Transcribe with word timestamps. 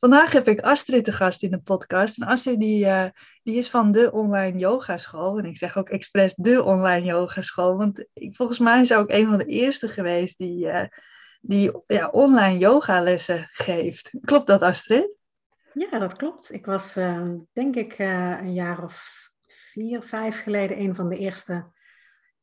Vandaag 0.00 0.32
heb 0.32 0.48
ik 0.48 0.60
Astrid 0.60 1.04
te 1.04 1.12
gast 1.12 1.42
in 1.42 1.50
de 1.50 1.58
podcast. 1.58 2.20
En 2.20 2.26
Astrid 2.26 2.58
die, 2.58 2.84
uh, 2.84 3.06
die 3.42 3.56
is 3.56 3.70
van 3.70 3.92
de 3.92 4.12
online 4.12 4.58
yogaschool. 4.58 5.38
En 5.38 5.44
ik 5.44 5.56
zeg 5.56 5.76
ook 5.76 5.88
expres 5.88 6.34
de 6.36 6.62
online 6.62 7.06
yogaschool. 7.06 7.76
Want 7.76 8.04
volgens 8.14 8.58
mij 8.58 8.80
is 8.80 8.92
ook 8.92 9.10
een 9.10 9.26
van 9.28 9.38
de 9.38 9.44
eerste 9.44 9.88
geweest 9.88 10.38
die, 10.38 10.66
uh, 10.66 10.84
die 11.40 11.72
ja, 11.86 12.08
online 12.08 12.58
yogalessen 12.58 13.48
geeft. 13.52 14.10
Klopt 14.20 14.46
dat 14.46 14.62
Astrid? 14.62 15.10
Ja, 15.72 15.98
dat 15.98 16.16
klopt. 16.16 16.52
Ik 16.52 16.66
was 16.66 16.96
uh, 16.96 17.28
denk 17.52 17.76
ik 17.76 17.98
een 17.98 18.54
jaar 18.54 18.84
of 18.84 19.28
vier, 19.46 20.02
vijf 20.02 20.42
geleden 20.42 20.80
een 20.80 20.94
van 20.94 21.08
de 21.08 21.18
eerste 21.18 21.66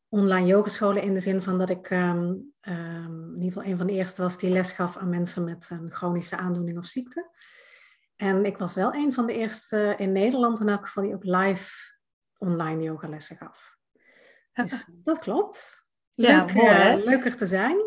online 0.09 0.47
yogescholen. 0.47 1.01
In 1.01 1.13
de 1.13 1.19
zin 1.19 1.43
van 1.43 1.57
dat 1.57 1.69
ik 1.69 1.89
um, 1.89 2.51
um, 2.67 3.33
in 3.35 3.41
ieder 3.41 3.51
geval 3.51 3.71
een 3.71 3.77
van 3.77 3.87
de 3.87 3.93
eerste 3.93 4.21
was 4.21 4.37
die 4.37 4.49
les 4.49 4.71
gaf 4.71 4.97
aan 4.97 5.09
mensen 5.09 5.43
met 5.43 5.67
een 5.69 5.91
chronische 5.91 6.37
aandoening 6.37 6.77
of 6.77 6.85
ziekte. 6.85 7.31
En 8.15 8.45
ik 8.45 8.57
was 8.57 8.73
wel 8.73 8.93
een 8.93 9.13
van 9.13 9.25
de 9.25 9.33
eerste 9.33 9.95
in 9.97 10.11
Nederland 10.11 10.59
in 10.59 10.69
elk 10.69 10.85
geval 10.85 11.03
die 11.03 11.13
ook 11.13 11.23
live 11.23 11.71
online 12.37 12.83
yogalessen 12.83 13.35
gaf. 13.35 13.77
Dus 14.53 14.85
dat 14.89 15.19
klopt. 15.19 15.85
Leuk, 16.13 16.51
ja, 16.51 16.95
uh, 16.97 17.03
leuker 17.03 17.37
te 17.37 17.45
zijn. 17.45 17.77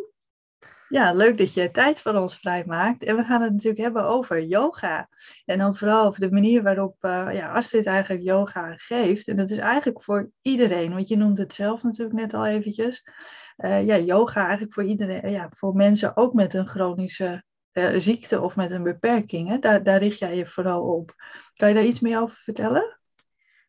Ja, 0.90 1.12
leuk 1.12 1.38
dat 1.38 1.54
je 1.54 1.70
tijd 1.70 2.00
voor 2.00 2.14
ons 2.14 2.38
vrijmaakt. 2.38 3.04
En 3.04 3.16
we 3.16 3.24
gaan 3.24 3.42
het 3.42 3.52
natuurlijk 3.52 3.82
hebben 3.82 4.04
over 4.04 4.44
yoga. 4.44 5.08
En 5.44 5.58
dan 5.58 5.76
vooral 5.76 6.06
over 6.06 6.20
de 6.20 6.30
manier 6.30 6.62
waarop 6.62 6.96
uh, 7.00 7.28
ja, 7.32 7.52
Astrid 7.52 7.86
eigenlijk 7.86 8.22
yoga 8.22 8.74
geeft. 8.76 9.28
En 9.28 9.36
dat 9.36 9.50
is 9.50 9.58
eigenlijk 9.58 10.02
voor 10.02 10.30
iedereen, 10.42 10.92
want 10.92 11.08
je 11.08 11.16
noemt 11.16 11.38
het 11.38 11.54
zelf 11.54 11.82
natuurlijk 11.82 12.18
net 12.18 12.34
al 12.34 12.46
eventjes. 12.46 13.04
Uh, 13.56 13.86
ja, 13.86 13.98
yoga 13.98 14.40
eigenlijk 14.42 14.74
voor 14.74 14.84
iedereen, 14.84 15.30
ja, 15.30 15.48
voor 15.50 15.74
mensen 15.74 16.16
ook 16.16 16.32
met 16.34 16.54
een 16.54 16.68
chronische 16.68 17.44
uh, 17.72 17.96
ziekte 17.96 18.40
of 18.40 18.56
met 18.56 18.70
een 18.70 18.82
beperking. 18.82 19.48
Hè? 19.48 19.58
Daar, 19.58 19.82
daar 19.82 19.98
richt 19.98 20.18
jij 20.18 20.36
je 20.36 20.46
vooral 20.46 20.82
op. 20.82 21.14
Kan 21.54 21.68
je 21.68 21.74
daar 21.74 21.84
iets 21.84 22.00
meer 22.00 22.20
over 22.20 22.36
vertellen? 22.36 22.98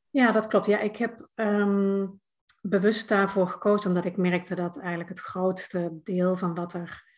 Ja, 0.09 0.31
dat 0.31 0.47
klopt. 0.47 0.65
Ja, 0.65 0.79
ik 0.79 0.97
heb 0.97 1.29
um, 1.35 2.19
bewust 2.61 3.09
daarvoor 3.09 3.47
gekozen 3.47 3.89
omdat 3.89 4.05
ik 4.05 4.17
merkte 4.17 4.55
dat 4.55 4.79
eigenlijk 4.79 5.09
het 5.09 5.19
grootste 5.19 5.99
deel 6.03 6.37
van 6.37 6.55
wat 6.55 6.73
er 6.73 7.09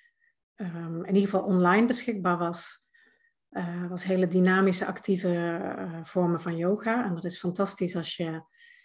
um, 0.55 1.05
in 1.05 1.15
ieder 1.15 1.29
geval 1.29 1.43
online 1.43 1.87
beschikbaar 1.87 2.37
was, 2.37 2.87
uh, 3.51 3.87
was 3.89 4.03
hele 4.03 4.27
dynamische, 4.27 4.85
actieve 4.85 5.27
uh, 5.77 6.03
vormen 6.03 6.41
van 6.41 6.57
yoga. 6.57 7.05
En 7.05 7.15
dat 7.15 7.23
is 7.23 7.39
fantastisch 7.39 7.95
als 7.95 8.17
je 8.17 8.41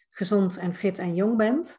gezond 0.09 0.57
en 0.57 0.75
fit 0.75 0.99
en 0.99 1.15
jong 1.15 1.37
bent. 1.37 1.79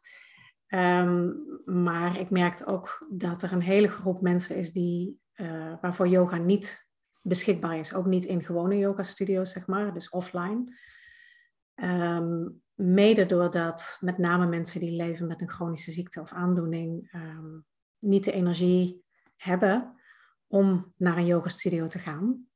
Um, 0.68 1.42
maar 1.64 2.18
ik 2.18 2.30
merkte 2.30 2.66
ook 2.66 3.06
dat 3.10 3.42
er 3.42 3.52
een 3.52 3.60
hele 3.60 3.88
groep 3.88 4.20
mensen 4.20 4.56
is 4.56 4.72
die 4.72 5.20
uh, 5.34 5.74
waarvoor 5.80 6.08
yoga 6.08 6.36
niet 6.36 6.88
beschikbaar 7.22 7.78
is. 7.78 7.94
Ook 7.94 8.06
niet 8.06 8.24
in 8.24 8.44
gewone 8.44 8.78
yoga-studio's, 8.78 9.50
zeg 9.50 9.66
maar, 9.66 9.94
dus 9.94 10.08
offline. 10.08 10.78
Um, 11.74 12.62
mede 12.74 13.26
doordat 13.26 13.96
met 14.00 14.18
name 14.18 14.46
mensen 14.46 14.80
die 14.80 14.96
leven 14.96 15.26
met 15.26 15.40
een 15.40 15.50
chronische 15.50 15.92
ziekte 15.92 16.20
of 16.20 16.32
aandoening 16.32 17.10
niet 17.98 18.24
de 18.24 18.32
energie 18.32 19.04
hebben 19.42 19.94
om 20.46 20.92
naar 20.96 21.16
een 21.16 21.26
yoga-studio 21.26 21.86
te 21.86 21.98
gaan. 21.98 22.48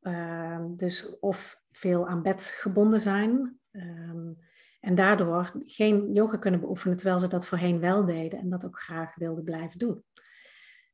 Um, 0.00 0.76
dus 0.76 1.18
of 1.18 1.62
veel 1.70 2.08
aan 2.08 2.22
bed 2.22 2.54
gebonden 2.60 3.00
zijn 3.00 3.60
en 4.80 4.94
daardoor 4.94 5.52
geen 5.62 6.12
yoga 6.12 6.36
kunnen 6.36 6.60
beoefenen 6.60 6.96
terwijl 6.96 7.18
ze 7.18 7.28
dat 7.28 7.46
voorheen 7.46 7.80
wel 7.80 8.04
deden 8.04 8.38
en 8.38 8.50
dat 8.50 8.64
ook 8.64 8.80
graag 8.80 9.14
wilden 9.14 9.44
blijven 9.44 9.78
doen. 9.78 10.04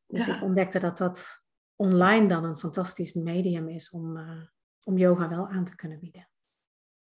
Dus 0.07 0.29
ik 0.29 0.43
ontdekte 0.43 0.79
dat 0.79 0.99
dat 0.99 1.45
online 1.77 2.29
dan 2.29 2.45
een 2.45 2.59
fantastisch 2.59 3.13
medium 3.13 3.69
is 3.69 3.91
om, 3.91 4.17
uh, 4.17 4.43
om 4.85 4.99
yoga 4.99 5.29
wel 5.29 5.49
aan 5.49 5.65
te 5.65 5.75
kunnen 5.75 5.99
bieden. 5.99 6.29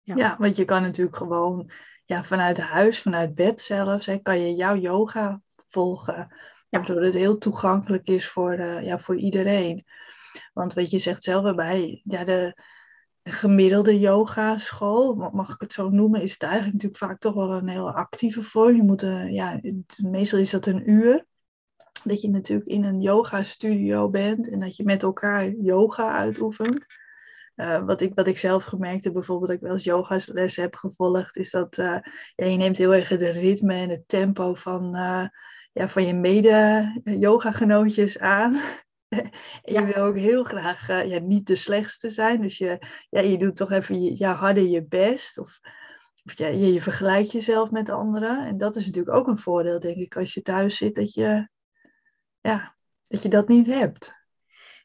Ja. 0.01 0.17
ja, 0.17 0.37
want 0.39 0.57
je 0.57 0.65
kan 0.65 0.83
natuurlijk 0.83 1.17
gewoon 1.17 1.71
ja, 2.05 2.25
vanuit 2.25 2.59
huis, 2.59 3.03
vanuit 3.03 3.35
bed 3.35 3.61
zelfs, 3.61 4.07
hè, 4.07 4.19
kan 4.19 4.41
je 4.41 4.55
jouw 4.55 4.77
yoga 4.77 5.43
volgen. 5.69 6.37
Waardoor 6.69 7.03
het 7.03 7.15
heel 7.15 7.39
toegankelijk 7.39 8.09
is 8.09 8.29
voor, 8.29 8.59
uh, 8.59 8.85
ja, 8.85 8.99
voor 8.99 9.17
iedereen. 9.17 9.85
Want 10.53 10.75
wat 10.75 10.91
je 10.91 10.99
zegt 10.99 11.25
zelf 11.25 11.45
erbij, 11.45 12.03
ja, 12.05 12.25
de, 12.25 12.63
gemiddelde 13.29 13.99
yogaschool, 13.99 15.15
mag 15.15 15.55
ik 15.55 15.61
het 15.61 15.73
zo 15.73 15.89
noemen, 15.89 16.23
is 16.23 16.33
het 16.33 16.43
eigenlijk 16.43 16.73
natuurlijk 16.73 17.03
vaak 17.03 17.21
toch 17.21 17.35
wel 17.35 17.51
een 17.51 17.69
heel 17.69 17.93
actieve 17.93 18.43
vorm. 18.43 18.77
Je 18.77 18.83
moet, 18.83 19.03
uh, 19.03 19.33
ja, 19.33 19.61
meestal 19.97 20.39
is 20.39 20.51
dat 20.51 20.67
een 20.67 20.91
uur 20.91 21.27
dat 22.05 22.21
je 22.21 22.31
natuurlijk 22.31 22.69
in 22.69 22.85
een 22.85 23.01
yoga 23.01 23.43
studio 23.43 24.09
bent 24.09 24.49
en 24.51 24.59
dat 24.59 24.77
je 24.77 24.85
met 24.85 25.03
elkaar 25.03 25.51
yoga 25.51 26.13
uitoefent. 26.13 26.85
Uh, 27.57 27.85
wat, 27.85 28.01
ik, 28.01 28.15
wat 28.15 28.27
ik 28.27 28.39
zelf 28.39 28.65
gemerkt 28.65 29.05
heb, 29.05 29.13
bijvoorbeeld 29.13 29.49
dat 29.49 29.57
ik 29.57 29.63
wel 29.63 29.73
eens 29.73 29.85
yogales 29.85 30.57
heb 30.57 30.75
gevolgd, 30.75 31.37
is 31.37 31.51
dat 31.51 31.77
ja, 31.77 32.03
je 32.35 32.57
neemt 32.57 32.77
heel 32.77 32.95
erg 32.95 33.09
het 33.09 33.21
ritme 33.21 33.75
en 33.75 33.91
het 33.91 34.09
tempo 34.09 34.55
van, 34.55 34.97
ja, 35.77 35.89
van 35.89 36.07
je 36.07 36.15
mede-yoga-genootjes 36.15 38.19
aan. 38.19 38.61
en 39.09 39.31
je 39.63 39.85
wil 39.85 40.05
ook 40.05 40.17
heel 40.17 40.45
graag 40.45 40.87
ja, 40.87 41.19
niet 41.19 41.47
de 41.47 41.57
slechtste 41.57 42.11
zijn. 42.11 42.41
Dus 42.41 42.59
je, 42.59 42.79
ja, 43.11 43.21
je 43.21 43.39
doet 43.39 43.57
toch 43.57 43.73
even 43.73 44.03
je, 44.03 44.19
ja, 44.19 44.35
harder 44.35 44.63
je 44.63 44.85
best. 44.85 45.39
Of, 45.39 45.61
of 46.25 46.39
ja, 46.39 46.47
je, 46.47 46.73
je 46.73 46.83
vergelijkt 46.83 47.33
jezelf 47.33 47.71
met 47.71 47.89
anderen. 47.89 48.47
En 48.47 48.59
dat 48.59 48.77
is 48.77 48.87
natuurlijk 48.87 49.17
ook 49.17 49.27
een 49.27 49.39
voordeel, 49.39 49.81
denk 49.81 49.97
ik, 49.97 50.17
als 50.17 50.35
je 50.35 50.43
thuis 50.43 50.77
zit, 50.77 50.95
dat 50.95 51.15
je 51.15 51.49
ja, 52.41 52.77
dat 53.03 53.23
je 53.23 53.29
dat 53.29 53.49
niet 53.49 53.67
hebt. 53.67 54.15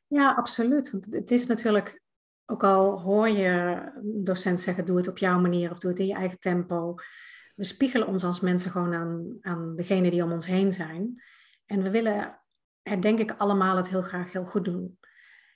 Ja, 0.08 0.34
absoluut. 0.34 0.92
Want 0.92 1.08
het 1.10 1.32
is 1.32 1.48
natuurlijk, 1.48 2.02
ook 2.46 2.64
al 2.64 3.02
hoor 3.02 3.30
je 3.30 3.82
docent 4.24 4.60
zeggen, 4.60 4.86
doe 4.86 4.98
het 4.98 5.08
op 5.08 5.18
jouw 5.18 5.40
manier 5.40 5.72
of 5.72 5.80
doe 5.80 5.92
het 5.92 6.00
in 6.00 6.08
je 6.08 6.14
eigen 6.14 6.40
tempo. 6.40 6.96
We 7.62 7.68
spiegelen 7.68 8.08
ons 8.08 8.24
als 8.24 8.40
mensen 8.40 8.72
gewoon 8.72 8.94
aan, 8.94 9.38
aan 9.42 9.76
degene 9.76 10.10
die 10.10 10.24
om 10.24 10.32
ons 10.32 10.46
heen 10.46 10.72
zijn. 10.72 11.24
En 11.66 11.84
we 11.84 11.90
willen 11.90 12.42
denk 13.00 13.20
ik 13.20 13.32
allemaal 13.38 13.78
het 13.78 13.90
heel 13.90 14.02
graag 14.02 14.32
heel 14.32 14.46
goed 14.46 14.66
doen. 14.66 15.00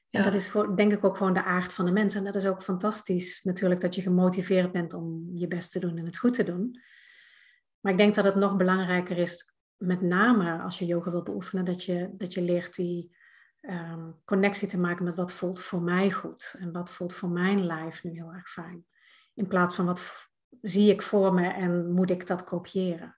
En 0.09 0.23
dat 0.23 0.33
is 0.33 0.51
denk 0.75 0.91
ik 0.91 1.03
ook 1.03 1.17
gewoon 1.17 1.33
de 1.33 1.43
aard 1.43 1.73
van 1.73 1.85
de 1.85 1.91
mens. 1.91 2.15
En 2.15 2.23
dat 2.23 2.35
is 2.35 2.45
ook 2.45 2.63
fantastisch 2.63 3.43
natuurlijk 3.43 3.81
dat 3.81 3.95
je 3.95 4.01
gemotiveerd 4.01 4.71
bent 4.71 4.93
om 4.93 5.29
je 5.33 5.47
best 5.47 5.71
te 5.71 5.79
doen 5.79 5.97
en 5.97 6.05
het 6.05 6.17
goed 6.17 6.33
te 6.33 6.43
doen. 6.43 6.81
Maar 7.79 7.91
ik 7.91 7.97
denk 7.97 8.15
dat 8.15 8.25
het 8.25 8.35
nog 8.35 8.55
belangrijker 8.55 9.17
is 9.17 9.55
met 9.77 10.01
name 10.01 10.61
als 10.61 10.79
je 10.79 10.85
yoga 10.85 11.11
wil 11.11 11.23
beoefenen, 11.23 11.65
dat 11.65 11.83
je, 11.83 12.09
dat 12.17 12.33
je 12.33 12.41
leert 12.41 12.75
die 12.75 13.15
um, 13.61 14.15
connectie 14.25 14.67
te 14.67 14.79
maken 14.79 15.03
met 15.03 15.15
wat 15.15 15.33
voelt 15.33 15.61
voor 15.61 15.81
mij 15.81 16.11
goed 16.11 16.55
en 16.59 16.71
wat 16.71 16.91
voelt 16.91 17.15
voor 17.15 17.29
mijn 17.29 17.65
lijf 17.65 18.03
nu 18.03 18.11
heel 18.11 18.33
erg 18.33 18.49
fijn. 18.49 18.85
In 19.33 19.47
plaats 19.47 19.75
van 19.75 19.85
wat 19.85 20.33
zie 20.61 20.91
ik 20.91 21.01
voor 21.01 21.33
me 21.33 21.47
en 21.47 21.91
moet 21.91 22.09
ik 22.09 22.27
dat 22.27 22.43
kopiëren. 22.43 23.17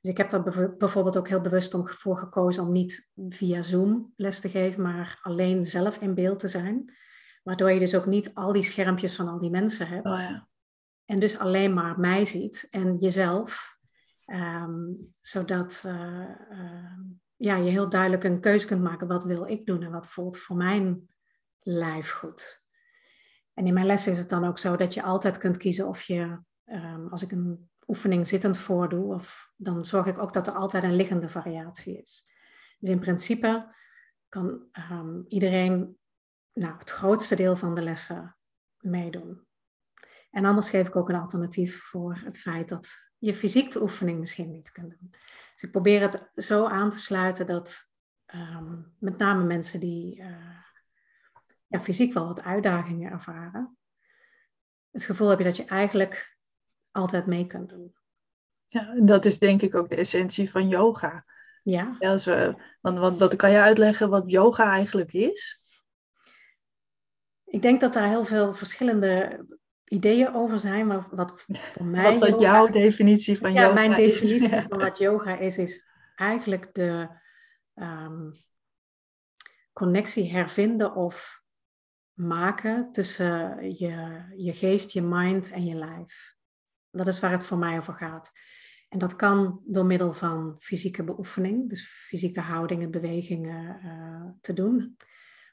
Dus 0.00 0.10
ik 0.10 0.16
heb 0.16 0.30
daar 0.30 0.74
bijvoorbeeld 0.78 1.16
ook 1.16 1.28
heel 1.28 1.40
bewust 1.40 1.74
om, 1.74 1.88
voor 1.88 2.16
gekozen 2.16 2.62
om 2.62 2.72
niet 2.72 3.08
via 3.28 3.62
Zoom 3.62 4.12
les 4.16 4.40
te 4.40 4.48
geven, 4.48 4.82
maar 4.82 5.18
alleen 5.22 5.66
zelf 5.66 5.98
in 5.98 6.14
beeld 6.14 6.38
te 6.38 6.48
zijn. 6.48 6.94
Waardoor 7.42 7.70
je 7.72 7.78
dus 7.78 7.94
ook 7.94 8.06
niet 8.06 8.34
al 8.34 8.52
die 8.52 8.62
schermpjes 8.62 9.16
van 9.16 9.28
al 9.28 9.38
die 9.38 9.50
mensen 9.50 9.88
hebt. 9.88 10.10
Oh 10.10 10.18
ja. 10.18 10.48
En 11.04 11.18
dus 11.18 11.38
alleen 11.38 11.74
maar 11.74 12.00
mij 12.00 12.24
ziet 12.24 12.68
en 12.70 12.96
jezelf 12.96 13.80
Um, 14.26 15.14
zodat 15.20 15.82
uh, 15.86 16.28
uh, 16.50 16.98
ja, 17.36 17.56
je 17.56 17.70
heel 17.70 17.88
duidelijk 17.88 18.24
een 18.24 18.40
keuze 18.40 18.66
kunt 18.66 18.82
maken. 18.82 19.06
Wat 19.06 19.24
wil 19.24 19.46
ik 19.46 19.66
doen 19.66 19.82
en 19.82 19.90
wat 19.90 20.08
voelt 20.08 20.38
voor 20.38 20.56
mijn 20.56 21.08
lijf 21.60 22.10
goed? 22.10 22.61
En 23.54 23.66
in 23.66 23.74
mijn 23.74 23.86
les 23.86 24.06
is 24.06 24.18
het 24.18 24.28
dan 24.28 24.44
ook 24.44 24.58
zo 24.58 24.76
dat 24.76 24.94
je 24.94 25.02
altijd 25.02 25.38
kunt 25.38 25.56
kiezen 25.56 25.88
of 25.88 26.02
je, 26.02 26.38
um, 26.64 27.08
als 27.08 27.22
ik 27.22 27.30
een 27.30 27.70
oefening 27.86 28.28
zittend 28.28 28.58
voordoe, 28.58 29.14
of, 29.14 29.52
dan 29.56 29.86
zorg 29.86 30.06
ik 30.06 30.18
ook 30.18 30.32
dat 30.32 30.46
er 30.46 30.52
altijd 30.52 30.84
een 30.84 30.96
liggende 30.96 31.28
variatie 31.28 32.00
is. 32.00 32.32
Dus 32.78 32.88
in 32.90 33.00
principe 33.00 33.74
kan 34.28 34.68
um, 34.90 35.24
iedereen 35.28 35.98
nou, 36.52 36.78
het 36.78 36.90
grootste 36.90 37.36
deel 37.36 37.56
van 37.56 37.74
de 37.74 37.82
lessen 37.82 38.36
meedoen. 38.78 39.46
En 40.30 40.44
anders 40.44 40.70
geef 40.70 40.86
ik 40.86 40.96
ook 40.96 41.08
een 41.08 41.20
alternatief 41.20 41.82
voor 41.82 42.20
het 42.24 42.38
feit 42.38 42.68
dat 42.68 43.10
je 43.18 43.34
fysiek 43.34 43.72
de 43.72 43.82
oefening 43.82 44.18
misschien 44.18 44.50
niet 44.50 44.72
kunt 44.72 44.90
doen. 44.90 45.08
Dus 45.54 45.62
ik 45.62 45.70
probeer 45.70 46.00
het 46.00 46.30
zo 46.34 46.66
aan 46.66 46.90
te 46.90 46.98
sluiten 46.98 47.46
dat 47.46 47.90
um, 48.34 48.94
met 48.98 49.18
name 49.18 49.44
mensen 49.44 49.80
die 49.80 50.20
uh, 50.20 50.26
ja, 51.72 51.80
fysiek 51.80 52.12
wel 52.12 52.26
wat 52.26 52.42
uitdagingen 52.42 53.10
ervaren, 53.10 53.76
het 54.90 55.04
gevoel 55.04 55.28
heb 55.28 55.38
je 55.38 55.44
dat 55.44 55.56
je 55.56 55.64
eigenlijk 55.64 56.38
altijd 56.90 57.26
mee 57.26 57.46
kunt 57.46 57.68
doen. 57.68 57.94
Ja, 58.68 58.94
dat 59.00 59.24
is 59.24 59.38
denk 59.38 59.62
ik 59.62 59.74
ook 59.74 59.88
de 59.88 59.96
essentie 59.96 60.50
van 60.50 60.68
yoga. 60.68 61.24
Ja. 61.62 61.96
ja 61.98 62.10
als 62.10 62.24
we, 62.24 62.54
want, 62.80 62.98
want 62.98 63.18
wat 63.18 63.36
kan 63.36 63.50
je 63.50 63.58
uitleggen 63.58 64.10
wat 64.10 64.30
yoga 64.30 64.70
eigenlijk 64.70 65.12
is? 65.12 65.60
Ik 67.44 67.62
denk 67.62 67.80
dat 67.80 67.92
daar 67.92 68.08
heel 68.08 68.24
veel 68.24 68.52
verschillende 68.52 69.44
ideeën 69.84 70.34
over 70.34 70.58
zijn, 70.58 70.86
maar 70.86 71.06
wat 71.10 71.44
voor 71.46 71.86
mij... 71.86 72.18
Wat 72.18 72.28
yoga, 72.28 72.42
jouw 72.42 72.66
definitie 72.66 73.38
van 73.38 73.52
ja, 73.52 73.62
yoga 73.62 73.74
mijn 73.74 73.94
definitie 73.94 74.64
van 74.68 74.78
wat 74.78 74.98
yoga 74.98 75.36
is, 75.36 75.58
is 75.58 75.86
eigenlijk 76.14 76.74
de 76.74 77.08
um, 77.74 78.44
connectie 79.72 80.32
hervinden 80.32 80.94
of 80.94 81.41
maken 82.14 82.92
tussen 82.92 83.56
je, 83.78 84.24
je 84.36 84.52
geest, 84.52 84.92
je 84.92 85.02
mind 85.02 85.50
en 85.50 85.64
je 85.64 85.74
lijf. 85.74 86.36
Dat 86.90 87.06
is 87.06 87.20
waar 87.20 87.30
het 87.30 87.44
voor 87.44 87.58
mij 87.58 87.76
over 87.76 87.94
gaat. 87.94 88.30
En 88.88 88.98
dat 88.98 89.16
kan 89.16 89.60
door 89.64 89.86
middel 89.86 90.12
van 90.12 90.56
fysieke 90.58 91.04
beoefening, 91.04 91.68
dus 91.68 91.86
fysieke 91.86 92.40
houdingen, 92.40 92.90
bewegingen 92.90 93.80
uh, 93.84 94.30
te 94.40 94.52
doen. 94.52 94.96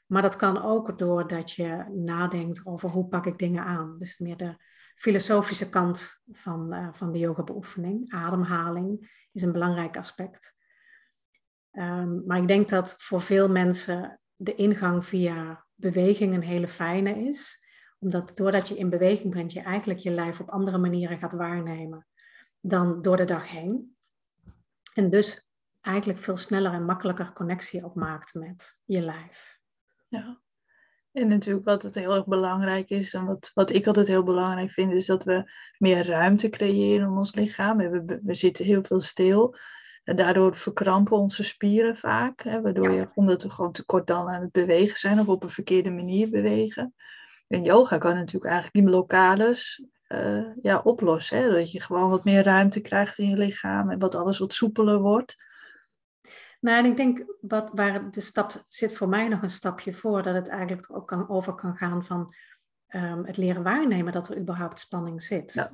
Maar 0.06 0.22
dat 0.22 0.36
kan 0.36 0.62
ook 0.62 0.98
doordat 0.98 1.50
je 1.50 1.84
nadenkt 1.94 2.66
over 2.66 2.88
hoe 2.88 3.08
pak 3.08 3.26
ik 3.26 3.38
dingen 3.38 3.64
aan. 3.64 3.98
Dus 3.98 4.18
meer 4.18 4.36
de 4.36 4.56
filosofische 4.94 5.68
kant 5.68 6.22
van, 6.32 6.74
uh, 6.74 6.88
van 6.92 7.12
de 7.12 7.18
yoga-beoefening. 7.18 8.12
Ademhaling 8.12 9.26
is 9.32 9.42
een 9.42 9.52
belangrijk 9.52 9.96
aspect. 9.96 10.54
Um, 11.72 12.22
maar 12.26 12.38
ik 12.38 12.48
denk 12.48 12.68
dat 12.68 12.94
voor 12.98 13.20
veel 13.20 13.48
mensen 13.48 14.20
de 14.36 14.54
ingang 14.54 15.04
via 15.04 15.66
beweging 15.80 16.34
een 16.34 16.42
hele 16.42 16.68
fijne 16.68 17.18
is. 17.28 17.64
Omdat 17.98 18.36
doordat 18.36 18.68
je 18.68 18.76
in 18.76 18.90
beweging 18.90 19.30
brengt, 19.30 19.52
je 19.52 19.60
eigenlijk 19.60 20.00
je 20.00 20.10
lijf 20.10 20.40
op 20.40 20.48
andere 20.48 20.78
manieren 20.78 21.18
gaat 21.18 21.32
waarnemen 21.32 22.06
dan 22.60 23.02
door 23.02 23.16
de 23.16 23.24
dag 23.24 23.50
heen. 23.50 23.96
En 24.94 25.10
dus 25.10 25.50
eigenlijk 25.80 26.18
veel 26.18 26.36
sneller 26.36 26.72
en 26.72 26.84
makkelijker 26.84 27.32
connectie 27.32 27.84
ook 27.84 27.94
maakt 27.94 28.34
met 28.34 28.78
je 28.84 29.00
lijf. 29.00 29.60
Ja. 30.08 30.40
En 31.12 31.28
natuurlijk 31.28 31.64
wat 31.64 31.82
het 31.82 31.94
heel 31.94 32.14
erg 32.14 32.26
belangrijk 32.26 32.88
is, 32.88 33.14
en 33.14 33.26
wat, 33.26 33.50
wat 33.54 33.70
ik 33.70 33.86
altijd 33.86 34.06
heel 34.06 34.22
belangrijk 34.22 34.70
vind, 34.70 34.92
is 34.92 35.06
dat 35.06 35.24
we 35.24 35.52
meer 35.78 36.06
ruimte 36.06 36.48
creëren 36.48 37.06
in 37.06 37.12
ons 37.12 37.34
lichaam. 37.34 37.76
We, 37.76 38.20
we 38.22 38.34
zitten 38.34 38.64
heel 38.64 38.82
veel 38.82 39.00
stil. 39.00 39.56
En 40.04 40.16
daardoor 40.16 40.56
verkrampen 40.56 41.16
onze 41.16 41.44
spieren 41.44 41.96
vaak. 41.96 42.42
Hè, 42.42 42.60
waardoor 42.60 42.90
je, 42.90 43.08
omdat 43.14 43.42
we 43.42 43.50
gewoon 43.50 43.72
te 43.72 43.84
kort 43.84 44.06
dan 44.06 44.28
aan 44.28 44.40
het 44.40 44.52
bewegen 44.52 44.98
zijn 44.98 45.20
of 45.20 45.28
op 45.28 45.42
een 45.42 45.48
verkeerde 45.48 45.90
manier 45.90 46.30
bewegen. 46.30 46.94
En 47.48 47.62
yoga 47.62 47.98
kan 47.98 48.14
natuurlijk 48.14 48.52
eigenlijk 48.52 48.74
die 48.74 48.84
blokkades 48.84 49.84
uh, 50.08 50.46
ja, 50.62 50.80
oplossen. 50.84 51.38
Hè? 51.38 51.50
Dat 51.50 51.72
je 51.72 51.80
gewoon 51.80 52.10
wat 52.10 52.24
meer 52.24 52.42
ruimte 52.42 52.80
krijgt 52.80 53.18
in 53.18 53.28
je 53.28 53.36
lichaam 53.36 53.90
en 53.90 53.98
wat 53.98 54.14
alles 54.14 54.38
wat 54.38 54.52
soepeler 54.52 55.00
wordt. 55.00 55.36
Nou, 56.60 56.78
en 56.78 56.90
ik 56.90 56.96
denk 56.96 57.24
wat, 57.40 57.70
waar 57.72 58.10
de 58.10 58.20
stap 58.20 58.64
zit 58.68 58.96
voor 58.96 59.08
mij 59.08 59.28
nog 59.28 59.42
een 59.42 59.50
stapje 59.50 59.94
voor, 59.94 60.22
dat 60.22 60.34
het 60.34 60.48
eigenlijk 60.48 60.96
ook 60.96 61.08
kan, 61.08 61.28
over 61.28 61.54
kan 61.54 61.76
gaan 61.76 62.04
van 62.04 62.34
um, 62.88 63.24
het 63.26 63.36
leren 63.36 63.62
waarnemen 63.62 64.12
dat 64.12 64.28
er 64.28 64.38
überhaupt 64.38 64.78
spanning 64.78 65.22
zit. 65.22 65.52
Ja. 65.52 65.70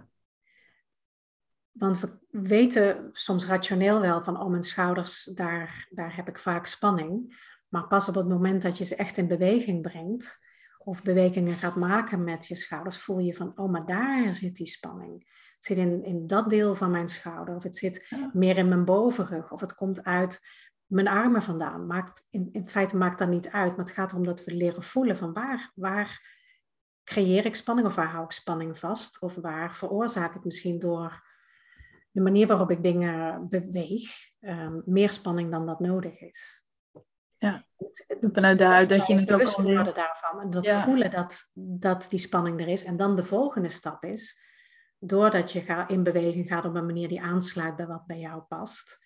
Want 1.78 2.00
we 2.00 2.18
weten 2.30 3.08
soms 3.12 3.46
rationeel 3.46 4.00
wel 4.00 4.22
van, 4.22 4.40
oh 4.40 4.50
mijn 4.50 4.62
schouders, 4.62 5.24
daar, 5.24 5.88
daar 5.90 6.16
heb 6.16 6.28
ik 6.28 6.38
vaak 6.38 6.66
spanning. 6.66 7.44
Maar 7.68 7.86
pas 7.86 8.08
op 8.08 8.14
het 8.14 8.28
moment 8.28 8.62
dat 8.62 8.78
je 8.78 8.84
ze 8.84 8.96
echt 8.96 9.16
in 9.16 9.28
beweging 9.28 9.82
brengt, 9.82 10.44
of 10.78 11.02
bewegingen 11.02 11.54
gaat 11.54 11.76
maken 11.76 12.24
met 12.24 12.46
je 12.46 12.54
schouders, 12.54 12.98
voel 12.98 13.18
je 13.18 13.34
van, 13.34 13.52
oh 13.54 13.70
maar 13.70 13.86
daar 13.86 14.32
zit 14.32 14.56
die 14.56 14.66
spanning. 14.66 15.34
Het 15.54 15.64
zit 15.64 15.78
in, 15.78 16.04
in 16.04 16.26
dat 16.26 16.50
deel 16.50 16.74
van 16.74 16.90
mijn 16.90 17.08
schouder, 17.08 17.56
of 17.56 17.62
het 17.62 17.76
zit 17.76 18.14
meer 18.32 18.56
in 18.56 18.68
mijn 18.68 18.84
bovenrug, 18.84 19.52
of 19.52 19.60
het 19.60 19.74
komt 19.74 20.04
uit 20.04 20.40
mijn 20.86 21.08
armen 21.08 21.42
vandaan. 21.42 21.86
Maakt, 21.86 22.26
in, 22.30 22.48
in 22.52 22.68
feite 22.68 22.96
maakt 22.96 23.18
dat 23.18 23.28
niet 23.28 23.50
uit, 23.50 23.70
maar 23.76 23.84
het 23.84 23.94
gaat 23.94 24.12
erom 24.12 24.24
dat 24.24 24.44
we 24.44 24.54
leren 24.54 24.82
voelen 24.82 25.16
van 25.16 25.32
waar, 25.32 25.72
waar 25.74 26.34
creëer 27.04 27.44
ik 27.44 27.54
spanning 27.54 27.86
of 27.86 27.94
waar 27.94 28.10
hou 28.10 28.24
ik 28.24 28.30
spanning 28.30 28.78
vast, 28.78 29.20
of 29.20 29.34
waar 29.34 29.76
veroorzaak 29.76 30.34
ik 30.34 30.44
misschien 30.44 30.78
door 30.78 31.25
de 32.16 32.22
manier 32.22 32.46
waarop 32.46 32.70
ik 32.70 32.82
dingen 32.82 33.48
beweeg, 33.48 34.10
um, 34.40 34.82
meer 34.84 35.10
spanning 35.10 35.50
dan 35.50 35.66
dat 35.66 35.80
nodig 35.80 36.20
is. 36.20 36.66
Ja, 37.38 37.66
vanuit 38.32 38.58
daaruit 38.58 38.88
dat 38.88 39.06
je 39.06 39.14
het 39.14 39.32
ook 39.32 39.42
al 39.42 39.62
worden 39.62 39.94
daarvan. 39.94 40.40
En 40.40 40.50
dat 40.50 40.68
voelen 40.68 41.10
dat, 41.10 41.50
dat 41.54 42.06
die 42.10 42.18
spanning 42.18 42.60
er 42.60 42.68
is. 42.68 42.84
En 42.84 42.96
dan 42.96 43.16
de 43.16 43.24
volgende 43.24 43.68
stap 43.68 44.04
is, 44.04 44.42
doordat 44.98 45.52
je 45.52 45.60
ga, 45.60 45.88
in 45.88 46.02
beweging 46.02 46.48
gaat 46.48 46.64
op 46.64 46.74
een 46.74 46.86
manier 46.86 47.08
die 47.08 47.22
aansluit 47.22 47.76
bij 47.76 47.86
wat 47.86 48.06
bij 48.06 48.18
jou 48.18 48.42
past, 48.42 48.98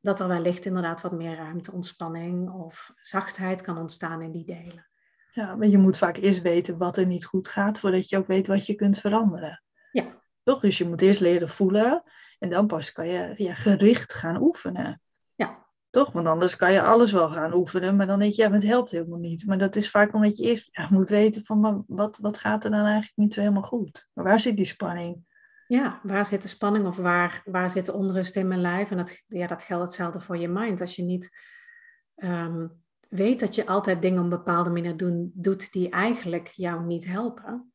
dat 0.00 0.20
er 0.20 0.28
wellicht 0.28 0.64
inderdaad 0.64 1.00
wat 1.00 1.12
meer 1.12 1.36
ruimte, 1.36 1.72
ontspanning 1.72 2.50
of 2.50 2.92
zachtheid 3.02 3.60
kan 3.60 3.78
ontstaan 3.78 4.22
in 4.22 4.32
die 4.32 4.46
delen. 4.46 4.88
Ja, 5.32 5.54
maar 5.54 5.68
je 5.68 5.78
moet 5.78 5.98
vaak 5.98 6.16
eerst 6.16 6.42
weten 6.42 6.78
wat 6.78 6.96
er 6.96 7.06
niet 7.06 7.24
goed 7.24 7.48
gaat, 7.48 7.78
voordat 7.78 8.08
je 8.08 8.16
ook 8.16 8.26
weet 8.26 8.46
wat 8.46 8.66
je 8.66 8.74
kunt 8.74 8.98
veranderen. 8.98 9.62
Ja. 9.92 10.22
Toch? 10.42 10.60
Dus 10.60 10.78
je 10.78 10.88
moet 10.88 11.02
eerst 11.02 11.20
leren 11.20 11.48
voelen 11.48 12.02
en 12.38 12.50
dan 12.50 12.66
pas 12.66 12.92
kan 12.92 13.08
je 13.08 13.34
ja, 13.36 13.54
gericht 13.54 14.14
gaan 14.14 14.42
oefenen. 14.42 15.00
Ja. 15.34 15.66
Toch? 15.90 16.12
Want 16.12 16.26
anders 16.26 16.56
kan 16.56 16.72
je 16.72 16.82
alles 16.82 17.12
wel 17.12 17.28
gaan 17.28 17.54
oefenen, 17.54 17.96
maar 17.96 18.06
dan 18.06 18.18
denk 18.18 18.32
je, 18.32 18.42
ja, 18.42 18.48
maar 18.48 18.58
het 18.58 18.68
helpt 18.68 18.90
helemaal 18.90 19.18
niet. 19.18 19.46
Maar 19.46 19.58
dat 19.58 19.76
is 19.76 19.90
vaak 19.90 20.14
omdat 20.14 20.36
je 20.36 20.44
eerst 20.44 20.68
ja, 20.70 20.86
moet 20.90 21.08
weten 21.08 21.44
van, 21.44 21.60
maar 21.60 21.82
wat, 21.86 22.18
wat 22.20 22.38
gaat 22.38 22.64
er 22.64 22.70
dan 22.70 22.84
eigenlijk 22.84 23.16
niet 23.16 23.34
zo 23.34 23.40
helemaal 23.40 23.62
goed? 23.62 24.08
Maar 24.12 24.24
waar 24.24 24.40
zit 24.40 24.56
die 24.56 24.64
spanning? 24.64 25.26
Ja, 25.66 26.00
waar 26.02 26.26
zit 26.26 26.42
de 26.42 26.48
spanning 26.48 26.86
of 26.86 26.96
waar, 26.96 27.42
waar 27.44 27.70
zit 27.70 27.86
de 27.86 27.92
onrust 27.92 28.36
in 28.36 28.48
mijn 28.48 28.60
lijf? 28.60 28.90
En 28.90 28.96
dat, 28.96 29.22
ja, 29.26 29.46
dat 29.46 29.64
geldt 29.64 29.84
hetzelfde 29.84 30.20
voor 30.20 30.36
je 30.36 30.48
mind. 30.48 30.80
Als 30.80 30.96
je 30.96 31.02
niet 31.02 31.36
ehm, 32.14 32.66
weet 33.08 33.40
dat 33.40 33.54
je 33.54 33.66
altijd 33.66 34.02
dingen 34.02 34.18
op 34.18 34.24
een 34.24 34.30
bepaalde 34.30 34.70
manier 34.70 34.96
doen, 34.96 35.30
doet 35.34 35.72
die 35.72 35.90
eigenlijk 35.90 36.48
jou 36.48 36.84
niet 36.84 37.06
helpen, 37.06 37.72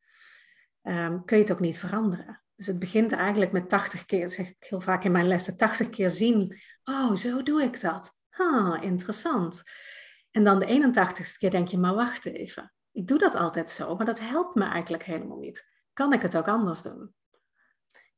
um, 0.82 1.26
kun 1.26 1.38
je 1.38 1.44
het 1.44 1.52
ook 1.52 1.60
niet 1.60 1.80
veranderen. 1.80 2.43
Dus 2.64 2.72
het 2.72 2.82
begint 2.82 3.12
eigenlijk 3.12 3.52
met 3.52 3.70
80 3.70 4.06
keer, 4.06 4.30
zeg 4.30 4.50
ik 4.50 4.56
heel 4.60 4.82
vaak 4.82 5.04
in 5.04 5.12
mijn 5.12 5.28
lessen, 5.28 5.58
80 5.58 5.90
keer 5.90 6.10
zien. 6.10 6.60
Oh, 6.84 7.16
zo 7.16 7.44
doe 7.44 7.64
ik 7.64 7.82
dat. 7.82 8.22
Ha, 8.30 8.82
interessant. 8.82 9.64
En 10.32 10.44
dan 10.44 10.60
de 10.60 10.66
81ste 10.66 11.38
keer 11.38 11.52
denk 11.52 11.68
je, 11.68 11.78
maar 11.78 11.96
wacht 11.96 12.26
even. 12.26 12.74
Ik 12.92 13.08
doe 13.08 13.18
dat 13.18 13.36
altijd 13.36 13.70
zo, 13.70 13.96
maar 13.96 14.06
dat 14.06 14.20
helpt 14.20 14.56
me 14.56 14.64
eigenlijk 14.64 15.04
helemaal 15.04 15.38
niet. 15.38 15.68
Kan 15.94 16.14
ik 16.14 16.22
het 16.22 16.38
ook 16.38 16.48
anders 16.48 16.82
doen? 16.82 17.14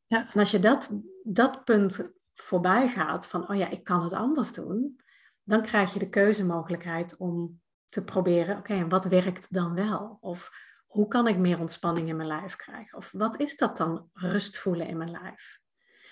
Ja. 0.05 0.31
En 0.33 0.39
als 0.39 0.51
je 0.51 0.59
dat, 0.59 0.89
dat 1.23 1.63
punt 1.63 2.11
voorbij 2.33 2.89
gaat 2.89 3.27
van, 3.27 3.49
oh 3.49 3.55
ja, 3.55 3.69
ik 3.69 3.83
kan 3.83 4.03
het 4.03 4.13
anders 4.13 4.53
doen, 4.53 4.99
dan 5.43 5.61
krijg 5.61 5.93
je 5.93 5.99
de 5.99 6.09
keuzemogelijkheid 6.09 7.17
om 7.17 7.61
te 7.89 8.03
proberen, 8.03 8.57
oké, 8.57 8.73
en 8.73 8.89
wat 8.89 9.05
werkt 9.05 9.53
dan 9.53 9.73
wel? 9.73 10.17
Of 10.21 10.51
hoe 10.95 11.07
kan 11.07 11.27
ik 11.27 11.37
meer 11.37 11.59
ontspanning 11.59 12.09
in 12.09 12.15
mijn 12.15 12.27
lijf 12.27 12.55
krijgen? 12.55 12.97
Of 12.97 13.11
wat 13.11 13.39
is 13.39 13.57
dat 13.57 13.77
dan, 13.77 14.09
rust 14.13 14.57
voelen 14.57 14.87
in 14.87 14.97
mijn 14.97 15.11
lijf? 15.11 15.59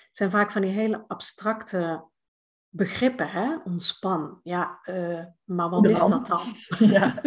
Het 0.07 0.17
zijn 0.17 0.29
vaak 0.29 0.51
van 0.51 0.61
die 0.61 0.71
hele 0.71 1.03
abstracte 1.07 2.03
begrippen, 2.69 3.29
hè? 3.29 3.57
Ontspan. 3.63 4.39
Ja, 4.43 4.79
uh, 4.85 5.23
maar 5.43 5.69
wat 5.69 5.87
is 5.87 5.99
dat 5.99 6.27
dan? 6.27 6.55
Ja. 6.95 7.21